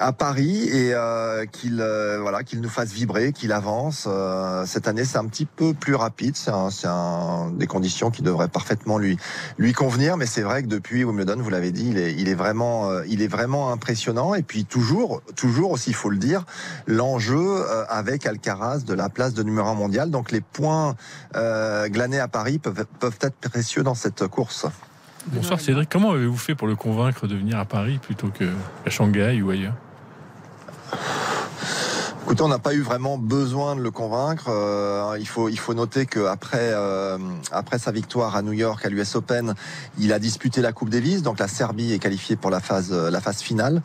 à 0.00 0.12
Paris 0.12 0.68
et 0.68 0.92
euh, 0.94 1.46
qu'il 1.46 1.80
euh, 1.80 2.18
voilà 2.20 2.42
qu'il 2.42 2.60
nous 2.60 2.68
fasse 2.68 2.92
vibrer, 2.92 3.32
qu'il 3.32 3.52
avance. 3.52 4.06
Euh, 4.08 4.64
cette 4.66 4.88
année, 4.88 5.04
c'est 5.04 5.18
un 5.18 5.26
petit 5.26 5.46
peu 5.46 5.74
plus 5.74 5.94
rapide. 5.94 6.36
C'est 6.36 6.52
des 7.52 7.66
conditions 7.66 8.10
qui 8.10 8.22
devraient 8.22 8.48
parfaitement 8.48 8.98
lui 8.98 9.16
lui 9.58 9.72
convenir. 9.72 10.16
Mais 10.16 10.26
c'est 10.26 10.42
vrai 10.42 10.62
que 10.62 10.68
depuis 10.68 11.04
Wimbledon, 11.04 11.36
vous 11.40 11.50
l'avez 11.50 11.72
dit, 11.72 11.88
il 11.90 11.98
est 11.98 12.14
il 12.14 12.28
est 12.28 12.34
vraiment 12.34 13.02
il 13.02 13.22
est 13.22 13.28
vraiment 13.28 13.72
impressionnant. 13.72 14.34
Et 14.34 14.42
puis 14.42 14.64
toujours 14.64 15.22
toujours 15.36 15.72
aussi, 15.72 15.90
il 15.90 15.96
faut 15.96 16.10
le 16.10 16.18
dire, 16.18 16.44
l'enjeu 16.86 17.64
avec 17.88 18.26
Alcaraz 18.26 18.80
de 18.80 18.94
la 18.94 19.08
place 19.08 19.34
de 19.34 19.42
numéro 19.42 19.68
un 19.68 19.74
mondial. 19.74 20.10
Donc 20.10 20.30
les 20.30 20.40
points 20.40 20.94
glanés 21.34 22.20
à 22.20 22.28
Paris 22.28 22.58
peuvent 22.58 22.86
peuvent 22.98 23.18
être 23.20 23.36
précieux 23.50 23.82
dans 23.82 23.94
cette 23.94 24.26
course. 24.26 24.66
Bonsoir 25.26 25.60
Cédric, 25.60 25.90
comment 25.90 26.12
avez-vous 26.12 26.36
fait 26.36 26.54
pour 26.54 26.68
le 26.68 26.76
convaincre 26.76 27.26
de 27.26 27.36
venir 27.36 27.58
à 27.58 27.64
Paris 27.64 27.98
plutôt 28.00 28.28
que 28.28 28.50
à 28.86 28.90
Shanghai 28.90 29.42
ou 29.42 29.50
ailleurs? 29.50 29.74
Écoutez, 32.22 32.42
on 32.42 32.48
n'a 32.48 32.58
pas 32.58 32.74
eu 32.74 32.82
vraiment 32.82 33.16
besoin 33.16 33.74
de 33.74 33.80
le 33.80 33.90
convaincre. 33.90 34.48
Euh, 34.48 35.16
il 35.18 35.26
faut 35.26 35.74
noter 35.74 36.04
qu'après 36.04 36.72
euh, 36.74 37.16
après 37.50 37.78
sa 37.78 37.90
victoire 37.90 38.36
à 38.36 38.42
New 38.42 38.52
York 38.52 38.84
à 38.84 38.90
l'US 38.90 39.14
Open, 39.14 39.54
il 39.98 40.12
a 40.12 40.18
disputé 40.18 40.60
la 40.60 40.72
Coupe 40.72 40.90
Davis, 40.90 41.22
donc 41.22 41.38
la 41.38 41.48
Serbie 41.48 41.94
est 41.94 41.98
qualifiée 41.98 42.36
pour 42.36 42.50
la 42.50 42.60
phase 42.60 42.92
finale. 43.40 43.82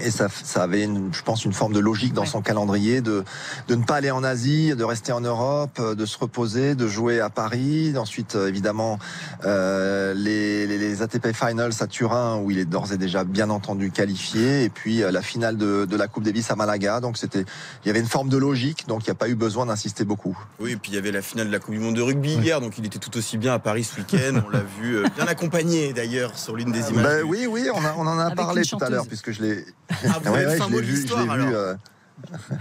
Et 0.00 0.10
ça, 0.10 0.28
ça 0.30 0.62
avait, 0.62 0.84
une, 0.84 1.12
je 1.12 1.22
pense, 1.22 1.44
une 1.44 1.52
forme 1.52 1.74
de 1.74 1.78
logique 1.78 2.14
dans 2.14 2.24
son 2.24 2.40
calendrier 2.40 3.02
de, 3.02 3.24
de 3.68 3.74
ne 3.74 3.84
pas 3.84 3.96
aller 3.96 4.10
en 4.10 4.24
Asie, 4.24 4.74
de 4.74 4.84
rester 4.84 5.12
en 5.12 5.20
Europe, 5.20 5.78
euh, 5.80 5.94
de 5.94 6.06
se 6.06 6.18
reposer, 6.18 6.74
de 6.74 6.88
jouer 6.88 7.20
à 7.20 7.28
Paris. 7.28 7.92
Ensuite, 7.98 8.34
euh, 8.34 8.48
évidemment, 8.48 8.98
euh, 9.44 10.14
les, 10.14 10.66
les, 10.66 10.78
les, 10.78 11.02
ATP 11.02 11.34
Finals 11.34 11.74
à 11.80 11.86
Turin, 11.86 12.38
où 12.38 12.50
il 12.50 12.58
est 12.58 12.64
d'ores 12.64 12.92
et 12.92 12.96
déjà 12.96 13.24
bien 13.24 13.50
entendu 13.50 13.90
qualifié. 13.90 14.64
Et 14.64 14.70
puis, 14.70 15.02
euh, 15.02 15.10
la 15.10 15.20
finale 15.20 15.58
de, 15.58 15.84
de, 15.84 15.96
la 15.96 16.08
Coupe 16.08 16.24
Davis 16.24 16.50
à 16.50 16.56
Malaga. 16.56 17.00
Donc, 17.00 17.18
c'était, 17.18 17.44
il 17.84 17.88
y 17.88 17.90
avait 17.90 18.00
une 18.00 18.06
forme 18.06 18.30
de 18.30 18.38
logique. 18.38 18.86
Donc, 18.88 19.02
il 19.02 19.10
n'y 19.10 19.12
a 19.12 19.16
pas 19.16 19.28
eu 19.28 19.34
besoin 19.34 19.66
d'insister 19.66 20.04
beaucoup. 20.04 20.38
Oui, 20.58 20.72
et 20.72 20.76
puis 20.76 20.92
il 20.92 20.94
y 20.94 20.98
avait 20.98 21.12
la 21.12 21.22
finale 21.22 21.48
de 21.48 21.52
la 21.52 21.58
Coupe 21.58 21.74
du 21.74 21.80
Monde 21.80 21.96
de 21.96 22.02
rugby 22.02 22.32
hier. 22.34 22.62
Donc, 22.62 22.78
il 22.78 22.86
était 22.86 22.98
tout 22.98 23.14
aussi 23.18 23.36
bien 23.36 23.52
à 23.52 23.58
Paris 23.58 23.84
ce 23.84 23.96
week-end. 23.96 24.40
on 24.46 24.50
l'a 24.50 24.62
vu 24.80 25.04
bien 25.16 25.26
accompagné 25.26 25.92
d'ailleurs 25.92 26.38
sur 26.38 26.56
l'une 26.56 26.72
des 26.72 26.90
images. 26.90 27.04
Ben, 27.04 27.22
oui, 27.24 27.46
oui, 27.46 27.68
on, 27.74 27.84
a, 27.84 27.94
on 27.98 28.06
en 28.06 28.18
a 28.18 28.24
Avec 28.24 28.36
parlé 28.36 28.62
tout 28.62 28.78
à 28.80 28.88
l'heure, 28.88 29.06
puisque 29.06 29.32
je 29.32 29.42
l'ai. 29.42 29.64
Ah, 29.90 29.94
vous 30.22 30.30
Ouais, 30.32 30.36
avez 30.38 30.44
le 30.44 30.50
ouais, 30.50 30.56
fin 30.56 30.66
je 30.66 30.70
mot 30.70 30.80
l'ai 30.80 30.86
de 30.86 30.90
vu, 30.90 30.96
je 30.96 31.00
l'histoire, 31.02 31.24
l'ai 31.24 31.30
alors. 31.30 31.46
vu. 31.48 31.54
euh, 31.54 31.74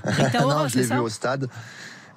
Rita 0.05 0.45
Ora, 0.45 0.63
non, 0.63 0.67
je 0.67 0.77
l'ai 0.77 0.83
vu 0.85 0.97
au 0.97 1.09
stade. 1.09 1.47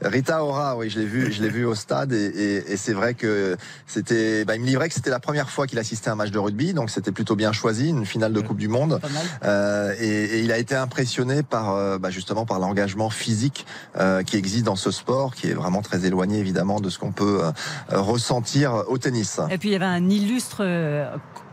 Rita 0.02 0.44
Ora, 0.44 0.76
oui, 0.76 0.90
je 0.90 0.98
l'ai 0.98 1.06
vu, 1.06 1.32
je 1.32 1.40
l'ai 1.40 1.48
vu 1.48 1.64
au 1.64 1.74
stade 1.74 2.12
et, 2.12 2.24
et, 2.26 2.72
et 2.72 2.76
c'est 2.76 2.92
vrai 2.92 3.14
que 3.14 3.56
c'était, 3.86 4.44
bah, 4.44 4.56
il 4.56 4.60
me 4.60 4.66
livrait 4.66 4.88
que 4.88 4.94
c'était 4.94 5.08
la 5.08 5.20
première 5.20 5.48
fois 5.48 5.66
qu'il 5.66 5.78
assistait 5.78 6.10
à 6.10 6.12
un 6.12 6.16
match 6.16 6.30
de 6.30 6.38
rugby, 6.38 6.74
donc 6.74 6.90
c'était 6.90 7.12
plutôt 7.12 7.36
bien 7.36 7.52
choisi, 7.52 7.88
une 7.90 8.04
finale 8.04 8.32
de 8.32 8.40
Coupe 8.40 8.58
du 8.58 8.68
Monde. 8.68 9.00
Euh, 9.44 9.94
et, 9.98 10.06
et 10.06 10.40
il 10.40 10.50
a 10.52 10.58
été 10.58 10.74
impressionné 10.74 11.42
par, 11.42 11.70
euh, 11.70 11.96
bah, 11.98 12.10
justement, 12.10 12.44
par 12.44 12.58
l'engagement 12.58 13.08
physique 13.08 13.66
euh, 13.96 14.22
qui 14.24 14.36
existe 14.36 14.64
dans 14.64 14.76
ce 14.76 14.90
sport, 14.90 15.34
qui 15.34 15.48
est 15.48 15.54
vraiment 15.54 15.80
très 15.80 16.04
éloigné 16.04 16.38
évidemment 16.38 16.80
de 16.80 16.90
ce 16.90 16.98
qu'on 16.98 17.12
peut 17.12 17.42
euh, 17.44 17.52
ressentir 18.00 18.82
au 18.88 18.98
tennis. 18.98 19.38
Et 19.50 19.58
puis 19.58 19.70
il 19.70 19.72
y 19.72 19.76
avait 19.76 19.84
un 19.86 20.10
illustre. 20.10 20.62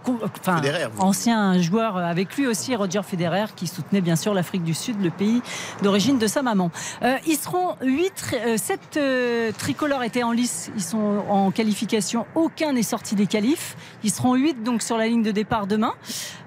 Euh, 0.08 0.28
Enfin, 0.40 0.62
ancien 1.00 1.62
joueur 1.62 1.98
avec 1.98 2.36
lui 2.38 2.48
aussi, 2.48 2.76
Roger 2.76 3.02
Federer, 3.04 3.46
qui 3.56 3.68
soutenait 3.68 4.02
bien 4.02 4.16
sûr 4.16 4.34
l'Afrique 4.34 4.64
du 4.64 4.74
Sud, 4.74 5.02
le 5.02 5.10
pays 5.12 5.42
d'origine 5.82 6.18
de 6.18 6.28
sa 6.28 6.42
maman. 6.42 6.72
Euh, 7.04 7.18
ils 7.28 7.38
seront 7.38 7.76
8, 7.82 8.58
7 8.58 9.00
tricolores 9.58 10.04
étaient 10.04 10.24
en 10.24 10.32
lice, 10.32 10.72
ils 10.76 10.84
sont 10.84 11.24
en 11.30 11.52
qualification, 11.52 12.26
aucun 12.36 12.74
n'est 12.74 12.84
sorti 12.84 13.16
des 13.16 13.28
qualifs. 13.28 13.76
Ils 14.04 14.12
seront 14.12 14.36
8 14.36 14.64
donc 14.64 14.82
sur 14.82 14.98
la 14.98 15.08
ligne 15.08 15.24
de 15.24 15.32
départ 15.32 15.68
demain. 15.68 15.94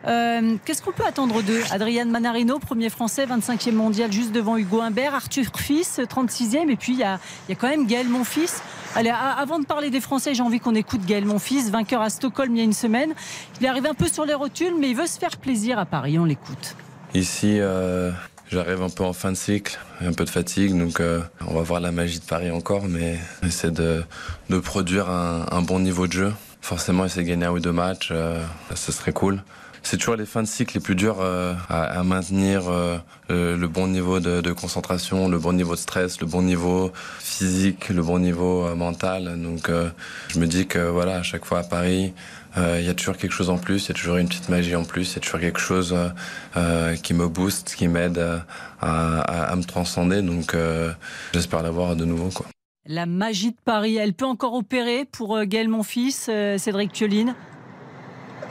Euh, 0.06 0.56
Qu'est-ce 0.64 0.82
qu'on 0.82 0.92
peut 0.92 1.06
attendre 1.06 1.42
d'eux? 1.42 1.62
Adrian 1.70 2.06
Manarino, 2.06 2.58
premier 2.58 2.90
français, 2.90 3.26
25e 3.26 3.72
mondial, 3.72 4.12
juste 4.12 4.32
devant 4.32 4.56
Hugo 4.56 4.80
Humbert, 4.80 5.14
Arthur 5.14 5.46
Fils, 5.56 5.98
36e, 5.98 6.68
et 6.70 6.76
puis 6.76 6.92
il 6.92 6.98
y 6.98 7.04
a, 7.04 7.18
il 7.48 7.52
y 7.52 7.56
a 7.56 7.60
quand 7.60 7.68
même 7.68 7.86
Gaël 7.86 8.08
Monfils. 8.08 8.60
Allez, 8.96 9.10
avant 9.10 9.58
de 9.58 9.66
parler 9.66 9.90
des 9.90 10.00
Français, 10.00 10.34
j'ai 10.34 10.42
envie 10.42 10.60
qu'on 10.60 10.74
écoute 10.76 11.04
Gaël 11.04 11.24
Monfils, 11.24 11.68
vainqueur 11.70 12.00
à 12.00 12.10
Stockholm 12.10 12.54
il 12.54 12.58
y 12.58 12.60
a 12.60 12.64
une 12.64 12.72
semaine. 12.72 13.12
Il 13.60 13.66
arrive 13.66 13.86
un 13.86 13.94
peu 13.94 14.06
sur 14.06 14.24
les 14.24 14.34
rotules, 14.34 14.74
mais 14.78 14.90
il 14.90 14.96
veut 14.96 15.08
se 15.08 15.18
faire 15.18 15.36
plaisir 15.36 15.80
à 15.80 15.84
Paris. 15.84 16.16
On 16.18 16.24
l'écoute. 16.24 16.76
Ici, 17.12 17.58
euh, 17.58 18.12
j'arrive 18.50 18.82
un 18.82 18.90
peu 18.90 19.02
en 19.02 19.12
fin 19.12 19.32
de 19.32 19.36
cycle, 19.36 19.80
un 20.00 20.12
peu 20.12 20.24
de 20.24 20.30
fatigue, 20.30 20.78
donc 20.78 21.00
euh, 21.00 21.20
on 21.46 21.54
va 21.54 21.62
voir 21.62 21.80
la 21.80 21.90
magie 21.90 22.20
de 22.20 22.24
Paris 22.24 22.52
encore, 22.52 22.84
mais 22.88 23.18
essaie 23.42 23.72
de, 23.72 24.04
de 24.48 24.58
produire 24.58 25.10
un, 25.10 25.46
un 25.50 25.62
bon 25.62 25.80
niveau 25.80 26.06
de 26.06 26.12
jeu. 26.12 26.32
Forcément, 26.60 27.04
essayer 27.04 27.22
de 27.24 27.28
gagner 27.28 27.46
un 27.46 27.50
ou 27.50 27.58
deux 27.58 27.72
matchs, 27.72 28.10
euh, 28.12 28.40
ce 28.76 28.92
serait 28.92 29.12
cool. 29.12 29.42
C'est 29.86 29.98
toujours 29.98 30.16
les 30.16 30.24
fins 30.24 30.42
de 30.42 30.48
cycle 30.48 30.78
les 30.78 30.80
plus 30.80 30.94
dures 30.94 31.18
euh, 31.20 31.52
à, 31.68 31.82
à 32.00 32.02
maintenir 32.02 32.62
euh, 32.68 32.96
le, 33.28 33.54
le 33.54 33.68
bon 33.68 33.86
niveau 33.86 34.18
de, 34.18 34.40
de 34.40 34.52
concentration, 34.52 35.28
le 35.28 35.38
bon 35.38 35.52
niveau 35.52 35.74
de 35.74 35.78
stress, 35.78 36.20
le 36.22 36.26
bon 36.26 36.40
niveau 36.40 36.90
physique, 37.20 37.90
le 37.90 38.02
bon 38.02 38.18
niveau 38.18 38.64
euh, 38.64 38.74
mental. 38.74 39.38
Donc, 39.40 39.68
euh, 39.68 39.90
je 40.28 40.38
me 40.38 40.46
dis 40.46 40.66
que 40.66 40.78
voilà, 40.78 41.16
à 41.16 41.22
chaque 41.22 41.44
fois 41.44 41.58
à 41.58 41.62
Paris, 41.64 42.14
euh, 42.56 42.78
il 42.80 42.86
y 42.86 42.88
a 42.88 42.94
toujours 42.94 43.18
quelque 43.18 43.32
chose 43.32 43.50
en 43.50 43.58
plus, 43.58 43.84
il 43.84 43.88
y 43.88 43.90
a 43.90 43.94
toujours 43.94 44.16
une 44.16 44.26
petite 44.26 44.48
magie 44.48 44.74
en 44.74 44.84
plus, 44.84 45.12
il 45.12 45.14
y 45.16 45.18
a 45.18 45.20
toujours 45.20 45.40
quelque 45.40 45.60
chose 45.60 45.92
euh, 45.92 46.08
euh, 46.56 46.96
qui 46.96 47.12
me 47.12 47.28
booste, 47.28 47.74
qui 47.76 47.86
m'aide 47.86 48.16
euh, 48.16 48.38
à, 48.80 49.20
à, 49.20 49.52
à 49.52 49.56
me 49.56 49.64
transcender. 49.64 50.22
Donc, 50.22 50.54
euh, 50.54 50.92
j'espère 51.34 51.62
l'avoir 51.62 51.94
de 51.94 52.06
nouveau. 52.06 52.30
Quoi. 52.30 52.46
La 52.86 53.04
magie 53.06 53.50
de 53.50 53.56
Paris, 53.64 53.96
elle 53.96 54.14
peut 54.14 54.26
encore 54.26 54.54
opérer 54.54 55.04
pour 55.04 55.36
euh, 55.36 55.44
Gaël 55.44 55.68
Monfils, 55.68 56.14
euh, 56.30 56.56
Cédric 56.56 56.92
Pioline 56.92 57.34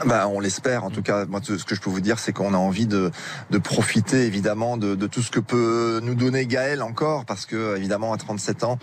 Bah, 0.06 0.28
on 0.28 0.40
l'espère. 0.40 0.84
En 0.84 0.90
tout 0.90 1.02
cas, 1.02 1.24
moi, 1.26 1.40
ce 1.42 1.64
que 1.64 1.74
je 1.74 1.80
peux 1.80 1.90
vous 1.90 2.00
dire, 2.00 2.18
c'est 2.18 2.32
qu'on 2.32 2.52
a 2.54 2.58
envie 2.58 2.86
de, 2.86 3.10
de 3.50 3.58
profiter 3.58 4.26
évidemment 4.26 4.76
de, 4.76 4.94
de 4.94 5.06
tout 5.06 5.22
ce 5.22 5.30
que 5.30 5.40
peut 5.40 6.00
nous 6.02 6.14
donner 6.14 6.46
Gaël 6.46 6.82
encore, 6.82 7.24
parce 7.24 7.46
que 7.46 7.76
évidemment, 7.76 8.12
à 8.12 8.16
37 8.16 8.64
ans, 8.64 8.78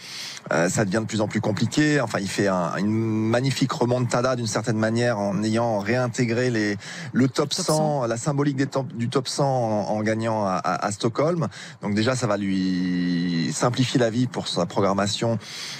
euh, 0.51 0.69
ça 0.69 0.85
devient 0.85 1.01
de 1.01 1.05
plus 1.05 1.21
en 1.21 1.27
plus 1.27 1.41
compliqué. 1.41 1.99
Enfin, 2.01 2.19
il 2.19 2.29
fait 2.29 2.47
un, 2.47 2.75
une 2.77 2.91
magnifique 2.91 3.71
remontada 3.71 4.35
d'une 4.35 4.47
certaine 4.47 4.77
manière 4.77 5.19
en 5.19 5.43
ayant 5.43 5.79
réintégré 5.79 6.49
les, 6.49 6.77
le 7.13 7.27
top 7.27 7.53
100, 7.53 8.07
la 8.07 8.17
symbolique 8.17 8.55
des 8.55 8.67
top, 8.67 8.87
du 8.93 9.09
top 9.09 9.27
100 9.27 9.43
en, 9.45 9.89
en 9.89 10.01
gagnant 10.01 10.45
à, 10.45 10.53
à, 10.53 10.85
à 10.85 10.91
Stockholm. 10.91 11.47
Donc 11.81 11.93
déjà, 11.93 12.15
ça 12.15 12.27
va 12.27 12.37
lui 12.37 13.51
simplifier 13.53 13.99
la 13.99 14.09
vie 14.09 14.27
pour 14.27 14.47
sa 14.47 14.65
programmation 14.65 15.37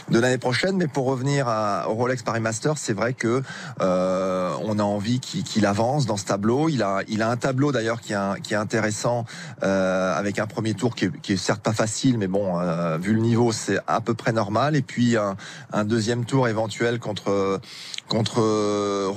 de 0.09 0.19
l'année 0.19 0.37
prochaine. 0.37 0.77
Mais 0.77 0.87
pour 0.87 1.05
revenir 1.05 1.47
à, 1.47 1.89
au 1.89 1.93
Rolex 1.93 2.21
Paris 2.21 2.41
Masters, 2.41 2.77
c'est 2.77 2.93
vrai 2.93 3.13
que 3.13 3.41
euh, 3.81 4.53
on 4.63 4.77
a 4.77 4.83
envie 4.83 5.19
qu'il 5.21 5.43
qu'il 5.43 5.65
avance 5.65 6.05
dans 6.05 6.17
ce 6.17 6.25
tableau. 6.25 6.67
Il 6.67 6.81
a, 6.83 7.01
il 7.07 7.21
a 7.21 7.29
un 7.29 7.37
tableau 7.37 7.71
d'ailleurs 7.71 8.01
qui, 8.01 8.13
est- 8.13 8.41
qui 8.43 8.53
est 8.53 8.57
intéressant 8.57 9.25
euh, 9.63 10.13
avec 10.17 10.39
un 10.39 10.47
premier 10.47 10.73
tour 10.73 10.95
qui 10.95 11.05
est, 11.05 11.21
qui 11.21 11.33
est 11.33 11.37
certes 11.37 11.61
pas 11.61 11.73
facile, 11.73 12.17
mais 12.17 12.27
bon, 12.27 12.59
euh, 12.59 12.97
vu 12.97 13.13
le 13.13 13.21
niveau, 13.21 13.51
c'est 13.51 13.79
à 13.87 14.01
peu 14.01 14.13
près 14.13 14.33
normal. 14.33 14.75
Et 14.75 14.81
puis 14.81 15.15
un, 15.15 15.37
un 15.71 15.85
deuxième 15.85 16.25
tour 16.25 16.47
éventuel 16.47 16.99
contre 16.99 17.59
contre 18.07 18.41
euh. 18.41 19.09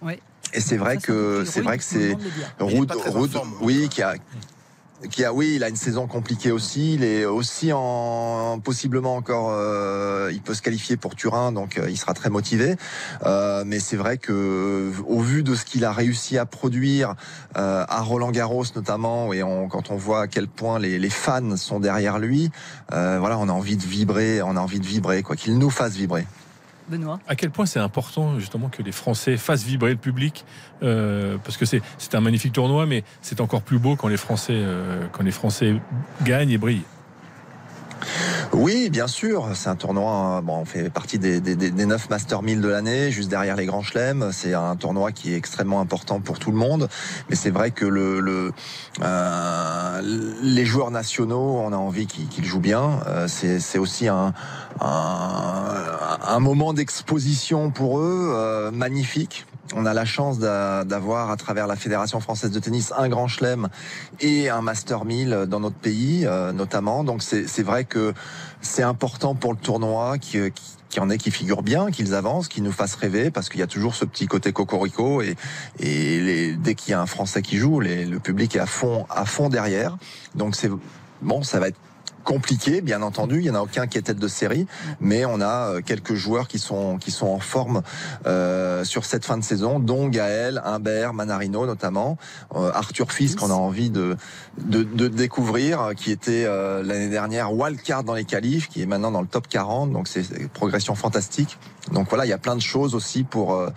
Oui. 0.00 0.14
Et 0.54 0.60
c'est 0.60 0.76
vrai 0.76 0.98
que 0.98 1.44
c'est 1.46 1.62
vrai 1.62 1.78
que 1.78 1.84
c'est 1.84 2.14
Ruud, 2.58 2.86
oui, 3.60 3.88
qui 3.88 4.02
a 4.02 4.14
qui 5.10 5.24
a 5.24 5.32
oui, 5.32 5.54
il 5.56 5.64
a 5.64 5.68
une 5.68 5.76
saison 5.76 6.06
compliquée 6.06 6.50
aussi. 6.50 6.94
Il 6.94 7.04
est 7.04 7.24
aussi 7.24 7.72
en 7.72 8.60
possiblement 8.60 9.16
encore, 9.16 9.50
euh, 9.50 10.30
il 10.32 10.40
peut 10.42 10.54
se 10.54 10.62
qualifier 10.62 10.96
pour 10.96 11.14
Turin, 11.14 11.52
donc 11.52 11.78
euh, 11.78 11.90
il 11.90 11.96
sera 11.96 12.14
très 12.14 12.30
motivé. 12.30 12.76
Euh, 13.24 13.64
mais 13.66 13.80
c'est 13.80 13.96
vrai 13.96 14.18
que 14.18 14.92
au 15.06 15.20
vu 15.20 15.42
de 15.42 15.54
ce 15.54 15.64
qu'il 15.64 15.84
a 15.84 15.92
réussi 15.92 16.38
à 16.38 16.46
produire 16.46 17.14
euh, 17.56 17.84
à 17.88 18.00
Roland 18.00 18.30
Garros 18.30 18.64
notamment, 18.74 19.32
et 19.32 19.42
on, 19.42 19.68
quand 19.68 19.90
on 19.90 19.96
voit 19.96 20.22
à 20.22 20.26
quel 20.26 20.48
point 20.48 20.78
les, 20.78 20.98
les 20.98 21.10
fans 21.10 21.56
sont 21.56 21.80
derrière 21.80 22.18
lui, 22.18 22.50
euh, 22.92 23.18
voilà, 23.18 23.38
on 23.38 23.48
a 23.48 23.52
envie 23.52 23.76
de 23.76 23.82
vibrer, 23.82 24.42
on 24.42 24.56
a 24.56 24.60
envie 24.60 24.80
de 24.80 24.86
vibrer, 24.86 25.22
quoi, 25.22 25.36
qu'il 25.36 25.58
nous 25.58 25.70
fasse 25.70 25.94
vibrer. 25.94 26.26
Benoît 26.88 27.18
À 27.28 27.36
quel 27.36 27.50
point 27.50 27.66
c'est 27.66 27.80
important 27.80 28.38
justement 28.38 28.68
que 28.68 28.82
les 28.82 28.92
Français 28.92 29.36
fassent 29.36 29.64
vibrer 29.64 29.90
le 29.90 29.96
public 29.96 30.44
euh, 30.82 31.36
parce 31.44 31.56
que 31.56 31.64
c'est 31.64 31.82
un 32.14 32.20
magnifique 32.20 32.52
tournoi, 32.52 32.86
mais 32.86 33.04
c'est 33.20 33.40
encore 33.40 33.62
plus 33.62 33.78
beau 33.78 33.96
quand 33.96 34.08
les 34.08 34.16
Français 34.16 34.54
euh, 34.56 35.06
quand 35.12 35.22
les 35.22 35.30
Français 35.30 35.76
gagnent 36.24 36.50
et 36.50 36.58
brillent. 36.58 36.82
Oui, 38.52 38.90
bien 38.90 39.06
sûr. 39.06 39.48
C'est 39.54 39.68
un 39.68 39.76
tournoi. 39.76 40.40
Bon, 40.44 40.58
on 40.58 40.64
fait 40.64 40.90
partie 40.90 41.18
des, 41.18 41.40
des, 41.40 41.56
des, 41.56 41.70
des 41.70 41.86
9 41.86 42.10
Master 42.10 42.42
1000 42.42 42.60
de 42.60 42.68
l'année, 42.68 43.10
juste 43.10 43.30
derrière 43.30 43.56
les 43.56 43.66
grands 43.66 43.82
chelems. 43.82 44.30
C'est 44.32 44.54
un 44.54 44.76
tournoi 44.76 45.12
qui 45.12 45.32
est 45.32 45.36
extrêmement 45.36 45.80
important 45.80 46.20
pour 46.20 46.38
tout 46.38 46.50
le 46.50 46.56
monde. 46.58 46.88
Mais 47.28 47.36
c'est 47.36 47.50
vrai 47.50 47.70
que 47.70 47.86
euh, 49.00 50.02
les 50.42 50.64
joueurs 50.64 50.90
nationaux, 50.90 51.60
on 51.60 51.72
a 51.72 51.76
envie 51.76 52.06
qu'ils 52.06 52.44
jouent 52.44 52.60
bien. 52.60 53.00
Euh, 53.06 53.26
c'est 53.28 53.78
aussi 53.78 54.08
un 54.08 54.32
moment 56.40 56.72
d'exposition 56.72 57.70
pour 57.70 58.00
eux 58.00 58.32
euh, 58.34 58.70
magnifique. 58.70 59.46
On 59.74 59.86
a 59.86 59.94
la 59.94 60.04
chance 60.04 60.38
d'a- 60.38 60.84
d'avoir 60.84 61.30
à 61.30 61.36
travers 61.36 61.66
la 61.66 61.76
Fédération 61.76 62.20
française 62.20 62.50
de 62.50 62.58
tennis 62.58 62.92
un 62.96 63.08
grand 63.08 63.28
chelem 63.28 63.68
et 64.20 64.50
un 64.50 64.60
Master 64.60 65.04
1000 65.04 65.46
dans 65.48 65.60
notre 65.60 65.76
pays 65.76 66.26
euh, 66.26 66.52
notamment. 66.52 67.04
Donc 67.04 67.22
c'est 67.22 67.46
c'est 67.46 67.62
vrai 67.62 67.84
que 67.84 68.12
c'est 68.60 68.82
important 68.82 69.34
pour 69.34 69.52
le 69.52 69.58
tournoi 69.58 70.18
qui, 70.18 70.38
euh, 70.38 70.50
qui 70.50 70.62
qu'il 70.90 71.00
y 71.00 71.04
en 71.06 71.08
ait 71.08 71.16
qui 71.16 71.30
figurent 71.30 71.62
bien, 71.62 71.90
qu'ils 71.90 72.12
avancent, 72.14 72.48
qu'ils 72.48 72.62
nous 72.62 72.70
fassent 72.72 72.96
rêver, 72.96 73.30
parce 73.30 73.48
qu'il 73.48 73.60
y 73.60 73.62
a 73.62 73.66
toujours 73.66 73.94
ce 73.94 74.04
petit 74.04 74.26
côté 74.26 74.52
cocorico 74.52 75.22
et, 75.22 75.36
et 75.78 76.20
les, 76.20 76.52
dès 76.52 76.74
qu'il 76.74 76.90
y 76.90 76.94
a 76.94 77.00
un 77.00 77.06
Français 77.06 77.40
qui 77.40 77.56
joue, 77.56 77.80
les, 77.80 78.04
le 78.04 78.18
public 78.20 78.56
est 78.56 78.58
à 78.58 78.66
fond, 78.66 79.06
à 79.08 79.24
fond 79.24 79.48
derrière. 79.48 79.96
Donc 80.34 80.54
c'est 80.54 80.70
bon, 81.22 81.42
ça 81.42 81.60
va 81.60 81.68
être 81.68 81.78
compliqué, 82.24 82.80
bien 82.80 83.02
entendu. 83.02 83.38
Il 83.38 83.44
y 83.44 83.50
en 83.50 83.54
a 83.54 83.60
aucun 83.60 83.86
qui 83.86 83.98
est 83.98 84.02
tête 84.02 84.18
de 84.18 84.28
série, 84.28 84.66
mais 85.00 85.24
on 85.24 85.40
a 85.40 85.68
euh, 85.68 85.80
quelques 85.84 86.14
joueurs 86.14 86.48
qui 86.48 86.58
sont 86.58 86.98
qui 86.98 87.10
sont 87.10 87.26
en 87.26 87.38
forme 87.38 87.82
euh, 88.26 88.84
sur 88.84 89.04
cette 89.04 89.24
fin 89.24 89.38
de 89.38 89.44
saison, 89.44 89.78
dont 89.78 90.08
Gaël, 90.08 90.60
Humbert, 90.64 91.14
Manarino 91.14 91.66
notamment, 91.66 92.16
euh, 92.54 92.70
Arthur 92.74 93.12
Fils 93.12 93.34
qu'on 93.34 93.50
a 93.50 93.54
envie 93.54 93.90
de 93.90 94.16
de, 94.58 94.82
de 94.82 95.08
découvrir, 95.08 95.90
qui 95.96 96.10
était 96.10 96.44
euh, 96.46 96.82
l'année 96.82 97.08
dernière 97.08 97.52
wildcard 97.52 98.04
dans 98.04 98.14
les 98.14 98.24
qualifs, 98.24 98.68
qui 98.68 98.82
est 98.82 98.86
maintenant 98.86 99.10
dans 99.10 99.22
le 99.22 99.26
top 99.26 99.48
40, 99.48 99.92
donc 99.92 100.08
c'est 100.08 100.48
progression 100.52 100.94
fantastique. 100.94 101.58
Donc 101.90 102.08
voilà, 102.10 102.24
il 102.24 102.28
y 102.28 102.32
a 102.32 102.38
plein 102.38 102.54
de 102.54 102.60
choses 102.60 102.94
aussi 102.94 103.24
pour 103.24 103.54
euh, 103.54 103.68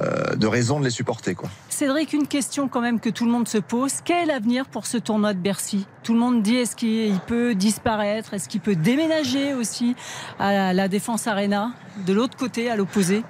euh, 0.00 0.34
de 0.34 0.46
raisons 0.48 0.80
de 0.80 0.84
les 0.84 0.90
supporter 0.90 1.34
quoi. 1.36 1.48
Cédric, 1.68 2.12
une 2.12 2.26
question 2.26 2.66
quand 2.66 2.80
même 2.80 2.98
que 2.98 3.08
tout 3.08 3.24
le 3.24 3.30
monde 3.30 3.46
se 3.46 3.58
pose. 3.58 3.92
Quel 4.04 4.24
est 4.24 4.26
l'avenir 4.32 4.66
pour 4.66 4.86
ce 4.86 4.96
tournoi 4.98 5.32
de 5.32 5.38
Bercy? 5.38 5.86
Tout 6.02 6.12
le 6.14 6.18
monde 6.18 6.42
dit 6.42 6.56
est-ce 6.56 6.74
qu'il 6.74 7.18
peut 7.26 7.54
disparaître? 7.54 8.34
Est-ce 8.34 8.48
qu'il 8.48 8.60
peut 8.60 8.74
déménager 8.74 9.54
aussi 9.54 9.94
à 10.40 10.72
la 10.72 10.88
Défense 10.88 11.28
Arena? 11.28 11.72
De 12.04 12.12
l'autre 12.12 12.36
côté, 12.36 12.68
à 12.68 12.74
l'opposé 12.76 13.22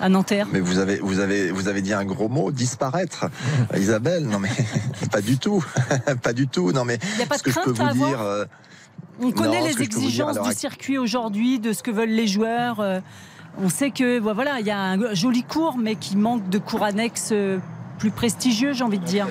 à 0.00 0.08
Nanterre. 0.08 0.48
Mais 0.50 0.58
vous 0.60 0.78
avez, 0.78 0.96
vous 0.96 1.20
avez, 1.20 1.52
vous 1.52 1.68
avez 1.68 1.82
dit 1.82 1.92
un 1.92 2.04
gros 2.04 2.28
mot, 2.28 2.50
disparaître. 2.50 3.26
Isabelle, 3.76 4.24
non 4.24 4.38
mais 4.40 4.48
pas 5.12 5.20
du 5.20 5.38
tout, 5.38 5.62
pas 6.22 6.32
du 6.32 6.48
tout. 6.48 6.72
Non 6.72 6.84
mais 6.84 6.98
Il 7.12 7.16
n'y 7.18 7.22
a 7.22 7.26
pas 7.26 7.36
ce 7.38 7.42
de 7.42 7.44
que 7.44 7.50
je 7.52 7.60
peux 7.60 7.70
vous 7.70 7.92
dire. 8.08 8.20
euh, 8.20 8.44
On 9.20 9.30
connaît 9.30 9.60
non, 9.60 9.66
ce 9.70 9.78
les 9.78 9.86
dire 9.86 9.98
exigences 9.98 10.40
du 10.40 10.52
circuit 10.54 10.98
aujourd'hui, 10.98 11.60
de 11.60 11.72
ce 11.72 11.82
que 11.82 11.90
veulent 11.90 12.08
les 12.08 12.26
joueurs. 12.26 12.80
On 13.58 13.68
sait 13.68 13.90
que 13.90 14.18
bah, 14.18 14.32
voilà, 14.32 14.60
il 14.60 14.66
y 14.66 14.70
a 14.70 14.78
un 14.78 15.14
joli 15.14 15.42
cours, 15.42 15.76
mais 15.78 15.94
qui 15.96 16.16
manque 16.16 16.48
de 16.48 16.58
cours 16.58 16.82
annexes 16.82 17.30
euh, 17.32 17.58
plus 17.98 18.10
prestigieux, 18.10 18.72
j'ai 18.72 18.84
envie 18.84 18.98
de 18.98 19.04
dire. 19.04 19.26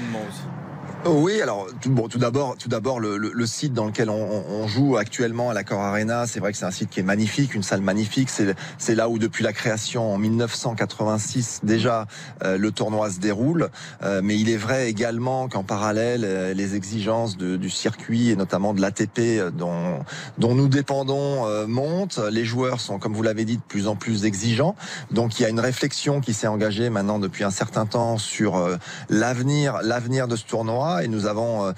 Oui, 1.04 1.42
alors 1.42 1.68
tout, 1.82 2.20
d'abord, 2.20 2.56
tout 2.58 2.70
d'abord 2.70 3.00
le, 3.00 3.18
le- 3.18 3.32
le 3.34 3.46
site 3.48 3.74
dans 3.74 3.86
lequel 3.88 4.10
on, 4.12 4.14
on- 4.14 4.68
joue 4.68 4.98
actuellement 4.98 5.50
à 5.50 5.54
l'Accor 5.56 5.80
Arena, 5.82 6.28
c'est 6.28 6.40
vrai 6.40 6.52
que 6.52 6.58
c'est 6.60 6.66
un 6.66 6.72
site 6.72 6.92
qui 6.92 7.00
est 7.00 7.04
magnifique, 7.04 7.56
une 7.56 7.64
salle 7.64 7.82
magnifique. 7.82 8.30
C'est 8.30 8.56
c'est 8.78 8.94
là 8.94 9.10
où 9.10 9.18
depuis 9.18 9.44
la 9.44 9.52
création 9.52 10.14
en 10.14 10.18
1986 10.20 11.62
déjà 11.64 12.06
euh, 12.44 12.58
le 12.58 12.72
tournoi 12.72 13.10
se 13.10 13.20
déroule. 13.20 13.70
Euh, 14.04 14.22
mais 14.24 14.38
il 14.38 14.50
est 14.50 14.58
vrai 14.58 14.90
également 14.90 15.50
qu'en 15.50 15.64
parallèle, 15.64 16.22
euh, 16.24 16.54
les 16.54 16.76
exigences 16.76 17.36
de- 17.36 17.58
du 17.58 17.70
circuit 17.72 18.30
et 18.30 18.36
notamment 18.36 18.74
de 18.76 18.82
l'ATP 18.82 19.20
euh, 19.40 19.50
dont, 19.50 20.00
dont 20.38 20.54
nous 20.54 20.68
dépendons 20.68 21.48
euh, 21.48 21.66
montent. 21.66 22.20
Les 22.32 22.46
joueurs 22.46 22.80
sont, 22.80 23.00
comme 23.00 23.14
vous 23.16 23.24
l'avez 23.24 23.44
dit, 23.46 23.58
de 23.58 23.64
plus 23.68 23.88
en 23.88 23.96
plus 23.96 24.26
exigeants. 24.26 24.76
Donc 25.10 25.40
il 25.40 25.44
y 25.44 25.46
a 25.46 25.50
une 25.50 25.60
réflexion 25.60 26.22
qui 26.22 26.34
s'est 26.34 26.48
engagée 26.48 26.90
maintenant 26.92 27.18
depuis 27.18 27.44
un 27.44 27.52
certain 27.52 27.88
temps 27.88 28.20
sur 28.20 28.56
euh, 28.58 28.78
l'avenir, 29.10 29.80
l'avenir 29.82 30.28
de 30.28 30.36
ce 30.36 30.46
tournoi, 30.46 30.91
et 31.00 31.08
nous 31.08 31.26
avons 31.26 31.66
euh, 31.66 31.72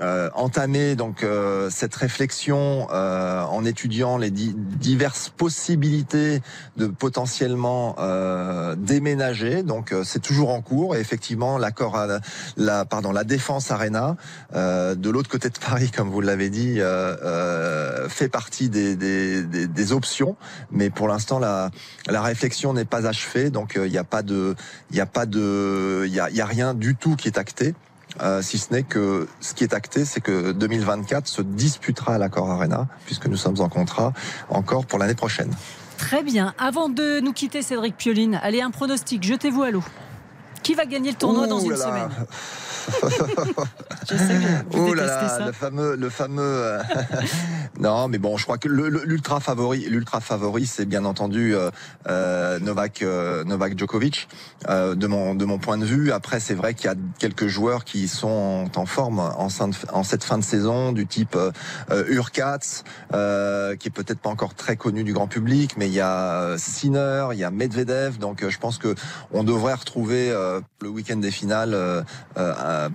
euh, 0.00 0.28
entamé 0.34 0.96
donc 0.96 1.22
euh, 1.22 1.70
cette 1.70 1.94
réflexion 1.94 2.88
euh, 2.92 3.42
en 3.42 3.64
étudiant 3.64 4.18
les 4.18 4.30
di- 4.30 4.54
diverses 4.56 5.28
possibilités 5.30 6.40
de 6.76 6.86
potentiellement 6.86 7.96
euh, 7.98 8.74
déménager. 8.76 9.62
Donc 9.62 9.92
euh, 9.92 10.02
c'est 10.04 10.20
toujours 10.20 10.50
en 10.50 10.60
cours 10.60 10.96
et 10.96 11.00
effectivement 11.00 11.58
l'accord 11.58 11.96
la, 11.96 12.20
la- 12.56 12.84
pardon 12.84 13.12
la 13.12 13.24
défense 13.24 13.70
Arena 13.70 14.16
de 14.54 15.10
l'autre 15.10 15.30
côté 15.30 15.48
de 15.50 15.58
Paris, 15.58 15.90
comme 15.90 16.10
vous 16.10 16.20
l'avez 16.20 16.50
dit, 16.50 16.80
fait 18.08 18.28
partie 18.28 18.68
des, 18.68 18.96
des, 18.96 19.42
des, 19.44 19.92
options. 19.92 20.36
Mais 20.70 20.90
pour 20.90 21.08
l'instant 21.08 21.38
la 21.38 21.70
la 22.08 22.22
réflexion 22.22 22.72
n'est 22.72 22.84
pas 22.84 23.06
achevée, 23.06 23.50
donc 23.50 23.74
il 23.76 23.90
n'y 23.90 23.98
a 23.98 24.04
pas 24.04 24.22
de 24.22 24.54
il 24.90 24.96
y 24.96 25.00
a 25.00 25.06
pas 25.06 25.26
de 25.26 26.04
il 26.06 26.12
y 26.12 26.16
y 26.36 26.40
a 26.40 26.46
rien 26.46 26.74
du 26.74 26.94
tout 26.96 27.16
qui 27.16 27.28
est 27.28 27.38
acté. 27.38 27.74
Euh, 28.20 28.42
si 28.42 28.58
ce 28.58 28.72
n'est 28.72 28.82
que 28.82 29.28
ce 29.40 29.54
qui 29.54 29.64
est 29.64 29.74
acté, 29.74 30.04
c'est 30.04 30.20
que 30.20 30.52
2024 30.52 31.26
se 31.26 31.42
disputera 31.42 32.14
à 32.14 32.18
l'accord 32.18 32.50
Arena, 32.50 32.88
puisque 33.06 33.26
nous 33.26 33.36
sommes 33.36 33.60
en 33.60 33.68
contrat 33.68 34.12
encore 34.48 34.86
pour 34.86 34.98
l'année 34.98 35.14
prochaine. 35.14 35.50
Très 35.98 36.22
bien. 36.22 36.54
Avant 36.58 36.88
de 36.88 37.20
nous 37.20 37.32
quitter, 37.32 37.62
Cédric 37.62 37.96
Pioline, 37.96 38.40
allez, 38.42 38.60
un 38.60 38.70
pronostic, 38.70 39.22
jetez-vous 39.22 39.62
à 39.62 39.70
l'eau. 39.70 39.84
Qui 40.62 40.74
va 40.74 40.86
gagner 40.86 41.10
le 41.10 41.16
tournoi 41.16 41.46
dans 41.46 41.60
une 41.60 41.72
là 41.72 41.76
là. 41.76 42.08
Je 44.10 44.16
sais 44.16 44.34
que 44.70 44.76
vous 44.76 44.88
Oh 44.90 44.94
là 44.94 45.06
là, 45.06 45.28
ça. 45.28 45.46
le 45.46 45.52
fameux, 45.52 45.96
le 45.96 46.08
fameux. 46.10 46.42
euh, 46.42 46.82
non, 47.80 48.08
mais 48.08 48.18
bon, 48.18 48.36
je 48.36 48.44
crois 48.44 48.58
que 48.58 48.68
l'ultra 48.68 49.40
favori, 49.40 49.80
l'ultra 49.88 50.20
favori, 50.20 50.66
c'est 50.66 50.86
bien 50.86 51.04
entendu 51.04 51.54
euh, 51.54 51.70
euh, 52.08 52.58
Novak, 52.60 53.02
euh, 53.02 53.44
Novak 53.44 53.78
Djokovic. 53.78 54.28
euh, 54.68 54.94
de 54.94 55.06
mon, 55.06 55.34
de 55.34 55.44
mon 55.44 55.58
point 55.58 55.78
de 55.78 55.84
vue. 55.84 56.12
Après, 56.12 56.40
c'est 56.40 56.54
vrai 56.54 56.74
qu'il 56.74 56.86
y 56.86 56.92
a 56.92 56.96
quelques 57.18 57.46
joueurs 57.46 57.84
qui 57.84 58.08
sont 58.08 58.70
en 58.74 58.86
forme 58.86 59.18
en, 59.20 59.48
cette 59.48 60.24
fin 60.24 60.38
de 60.38 60.44
saison, 60.44 60.92
du 60.92 61.06
type 61.06 61.36
Urkats, 61.90 62.82
euh, 63.14 63.76
qui 63.76 63.88
est 63.88 63.92
peut-être 63.92 64.20
pas 64.20 64.30
encore 64.30 64.54
très 64.54 64.76
connu 64.76 65.04
du 65.04 65.12
grand 65.12 65.26
public, 65.28 65.74
mais 65.76 65.86
il 65.88 65.94
y 65.94 66.00
a 66.00 66.54
Sinner, 66.56 67.28
il 67.32 67.38
y 67.38 67.44
a 67.44 67.50
Medvedev. 67.50 68.18
Donc, 68.18 68.46
je 68.48 68.58
pense 68.58 68.78
que 68.78 68.94
on 69.32 69.44
devrait 69.44 69.74
retrouver 69.74 70.30
euh, 70.30 70.60
le 70.82 70.88
week-end 70.88 71.16
des 71.16 71.30
finales 71.30 71.74
euh, 71.74 72.02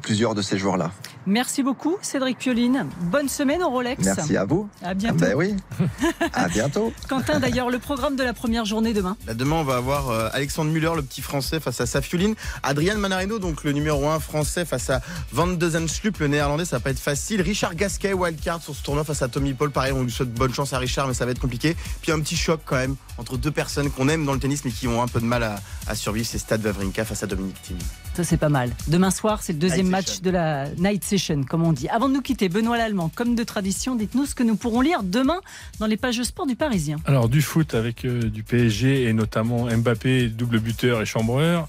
plusieurs 0.01 0.35
de 0.35 0.41
ces 0.41 0.57
joueurs-là. 0.57 0.91
Merci 1.25 1.63
beaucoup, 1.63 1.97
Cédric 2.01 2.37
Pioline. 2.37 2.85
Bonne 3.03 3.29
semaine 3.29 3.63
au 3.63 3.69
Rolex. 3.69 4.03
Merci 4.03 4.35
à 4.35 4.43
vous. 4.45 4.67
À 4.81 4.93
bientôt. 4.93 5.19
Ben 5.19 5.33
oui. 5.35 5.55
À 6.33 6.47
bientôt. 6.49 6.91
Quentin, 7.07 7.39
d'ailleurs, 7.39 7.69
le 7.69 7.79
programme 7.79 8.15
de 8.15 8.23
la 8.23 8.33
première 8.33 8.65
journée 8.65 8.93
demain. 8.93 9.15
Là, 9.27 9.33
demain, 9.33 9.57
on 9.57 9.63
va 9.63 9.77
avoir 9.77 10.09
euh, 10.09 10.29
Alexandre 10.33 10.71
Muller, 10.71 10.91
le 10.95 11.01
petit 11.01 11.21
français, 11.21 11.59
face 11.59 11.79
à 11.79 11.85
Safioline. 11.85 12.35
Adrian 12.63 12.97
Manarino, 12.97 13.39
donc 13.39 13.63
le 13.63 13.71
numéro 13.71 14.07
1 14.09 14.19
français, 14.19 14.65
face 14.65 14.89
à 14.89 15.01
Van 15.31 15.47
de 15.47 15.69
Zandschlup, 15.69 16.17
le 16.19 16.27
néerlandais, 16.27 16.65
ça 16.65 16.77
va 16.77 16.81
pas 16.81 16.89
être 16.89 16.99
facile. 16.99 17.41
Richard 17.41 17.75
Gasquet, 17.75 18.13
wildcard 18.13 18.61
sur 18.61 18.75
ce 18.75 18.83
tournoi 18.83 19.03
face 19.03 19.21
à 19.21 19.27
Tommy 19.27 19.53
Paul. 19.53 19.71
Pareil, 19.71 19.93
on 19.93 20.03
lui 20.03 20.11
souhaite 20.11 20.33
bonne 20.33 20.53
chance 20.53 20.73
à 20.73 20.77
Richard, 20.77 21.07
mais 21.07 21.13
ça 21.13 21.25
va 21.25 21.31
être 21.31 21.39
compliqué. 21.39 21.75
Puis 22.01 22.11
un 22.11 22.19
petit 22.19 22.35
choc 22.35 22.61
quand 22.65 22.75
même 22.75 22.95
entre 23.17 23.37
deux 23.37 23.51
personnes 23.51 23.89
qu'on 23.89 24.09
aime 24.09 24.25
dans 24.25 24.33
le 24.33 24.39
tennis, 24.39 24.65
mais 24.65 24.71
qui 24.71 24.87
ont 24.87 25.01
un 25.01 25.07
peu 25.07 25.19
de 25.21 25.25
mal 25.25 25.43
à, 25.43 25.55
à 25.87 25.95
survivre. 25.95 26.27
C'est 26.29 26.37
Stade 26.37 26.65
Wawrinka 26.65 27.05
face 27.05 27.23
à 27.23 27.27
Dominique 27.27 27.61
Thiem. 27.61 27.77
Ça, 28.13 28.23
c'est 28.23 28.37
pas 28.37 28.49
mal. 28.49 28.69
Demain 28.87 29.09
soir, 29.09 29.41
c'est 29.41 29.53
le 29.53 29.59
deuxième 29.59 29.87
Night 29.87 29.91
match 29.91 30.05
session. 30.05 30.23
de 30.23 30.29
la 30.29 30.69
night 30.77 31.03
session, 31.03 31.43
comme 31.43 31.63
on 31.63 31.73
dit. 31.73 31.89
Avant 31.89 32.09
de 32.09 32.13
nous 32.13 32.21
quitter, 32.21 32.47
Benoît 32.47 32.77
Lallemand, 32.77 33.09
comme 33.13 33.33
de 33.33 33.43
tradition, 33.43 33.95
dites-nous 33.95 34.27
ce 34.27 34.35
que 34.35 34.43
nous 34.43 34.55
pourrons 34.55 34.81
lire 34.81 35.01
demain 35.01 35.39
dans 35.79 35.87
les 35.87 35.97
pages 35.97 36.21
sport 36.21 36.45
du 36.45 36.55
Parisien. 36.55 36.97
Alors 37.05 37.27
du 37.27 37.41
foot 37.41 37.73
avec 37.73 38.05
euh, 38.05 38.21
du 38.29 38.43
PSG 38.43 39.03
et 39.03 39.13
notamment 39.13 39.65
Mbappé, 39.65 40.27
double 40.27 40.59
buteur 40.59 41.01
et 41.01 41.05
chambreur, 41.05 41.67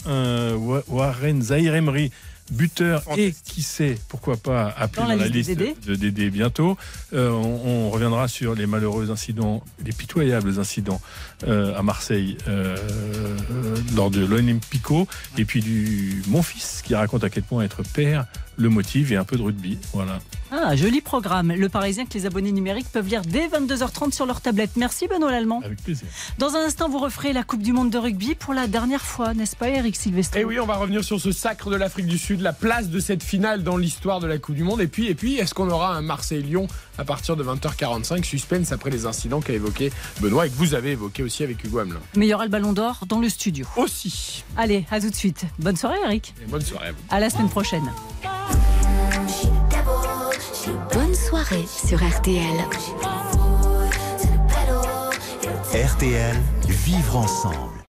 Warren 0.88 1.40
Zahir 1.40 1.74
Emery, 1.74 2.10
buteur 2.50 3.02
et 3.16 3.34
qui 3.44 3.62
sait, 3.62 3.96
pourquoi 4.08 4.36
pas 4.36 4.68
appelé 4.76 5.02
Dans 5.02 5.08
dans, 5.08 5.16
la 5.16 5.28
liste 5.28 5.58
liste 5.58 5.86
de 5.86 5.94
Dédé. 5.94 6.30
bientôt. 6.30 6.76
Euh, 7.12 7.30
on, 7.30 7.86
on 7.86 7.90
reviendra 7.90 8.28
sur 8.28 8.54
les 8.54 8.66
malheureux 8.66 9.10
incidents, 9.10 9.62
les 9.84 9.92
pitoyables 9.92 10.58
incidents 10.58 11.00
euh, 11.46 11.76
à 11.76 11.82
Marseille 11.82 12.36
euh, 12.48 12.76
euh, 13.50 13.76
lors 13.96 14.10
de 14.10 14.24
l'Olympico 14.24 15.06
et 15.36 15.44
puis 15.44 15.60
du 15.60 16.22
mon 16.28 16.42
fils 16.42 16.80
qui 16.82 16.94
raconte 16.94 17.24
à 17.24 17.30
quel 17.30 17.42
point 17.42 17.64
être 17.64 17.82
père 17.82 18.26
le 18.56 18.68
motive 18.68 19.12
et 19.12 19.16
un 19.16 19.24
peu 19.24 19.36
de 19.36 19.42
rugby. 19.42 19.78
Voilà. 19.92 20.18
Ah, 20.50 20.76
joli 20.76 21.00
programme. 21.00 21.52
Le 21.52 21.68
Parisien 21.68 22.06
que 22.06 22.14
les 22.14 22.26
abonnés 22.26 22.52
numériques 22.52 22.86
peuvent 22.92 23.08
lire 23.08 23.22
dès 23.22 23.48
22h30 23.48 24.12
sur 24.12 24.24
leur 24.24 24.40
tablette. 24.40 24.70
Merci 24.76 25.08
Benoît 25.08 25.32
Lallemand. 25.32 25.60
Avec 25.64 25.82
plaisir. 25.82 26.06
Dans 26.38 26.54
un 26.54 26.60
instant, 26.66 26.88
vous 26.88 26.98
referez 26.98 27.32
la 27.32 27.42
Coupe 27.42 27.62
du 27.62 27.72
Monde 27.72 27.90
de 27.90 27.98
rugby 27.98 28.34
pour 28.36 28.54
la 28.54 28.66
dernière 28.68 29.00
fois, 29.02 29.34
n'est-ce 29.34 29.56
pas 29.56 29.68
Eric 29.68 29.96
Silvestro? 29.96 30.38
Et 30.38 30.42
Eh 30.42 30.44
oui, 30.44 30.60
on 30.60 30.66
va 30.66 30.76
revenir 30.76 31.02
sur 31.02 31.20
ce 31.20 31.32
sacre 31.32 31.70
de 31.70 31.76
l'Afrique 31.76 32.06
du 32.06 32.18
Sud, 32.18 32.40
la 32.40 32.52
place 32.52 32.88
de 32.88 33.00
cette 33.00 33.22
finale 33.24 33.64
dans 33.64 33.76
l'histoire 33.76 34.20
de 34.20 34.26
la 34.28 34.38
Coupe 34.38 34.54
du 34.54 34.62
Monde. 34.62 34.80
Et 34.80 34.86
puis, 34.86 35.06
et 35.08 35.14
puis 35.14 35.36
est-ce 35.38 35.54
qu'on 35.54 35.68
aura 35.70 35.96
un 35.96 36.02
Marseille-Lyon 36.02 36.68
à 36.98 37.04
partir 37.04 37.36
de 37.36 37.44
20h45 37.44 38.24
Suspense 38.24 38.72
après 38.72 38.90
les 38.90 39.06
incidents 39.06 39.40
qu'a 39.40 39.52
évoqué 39.52 39.92
Benoît 40.20 40.46
et 40.46 40.50
que 40.50 40.56
vous 40.56 40.74
avez 40.74 40.92
évoqué 40.92 41.22
aussi 41.22 41.42
avec 41.42 41.62
Hugo 41.64 41.78
Hamelin. 41.78 42.00
Mais 42.16 42.26
il 42.26 42.30
y 42.30 42.34
aura 42.34 42.44
le 42.44 42.50
ballon 42.50 42.72
d'or 42.72 43.04
dans 43.06 43.20
le 43.20 43.28
studio. 43.28 43.66
Aussi. 43.76 44.44
Allez, 44.56 44.84
à 44.90 45.00
tout 45.00 45.10
de 45.10 45.14
suite. 45.14 45.44
Bonne 45.58 45.76
soirée 45.76 45.98
Eric. 46.04 46.34
Et 46.42 46.46
bonne 46.46 46.62
soirée 46.62 46.88
à 46.88 46.92
vous. 46.92 46.98
À 47.10 47.20
la 47.20 47.30
semaine 47.30 47.48
prochaine. 47.48 47.90
Bonne 50.92 51.14
soirée 51.14 51.64
sur 51.66 51.98
RTL. 51.98 52.42
RTL, 55.74 56.36
vivre 56.68 57.16
ensemble. 57.16 57.83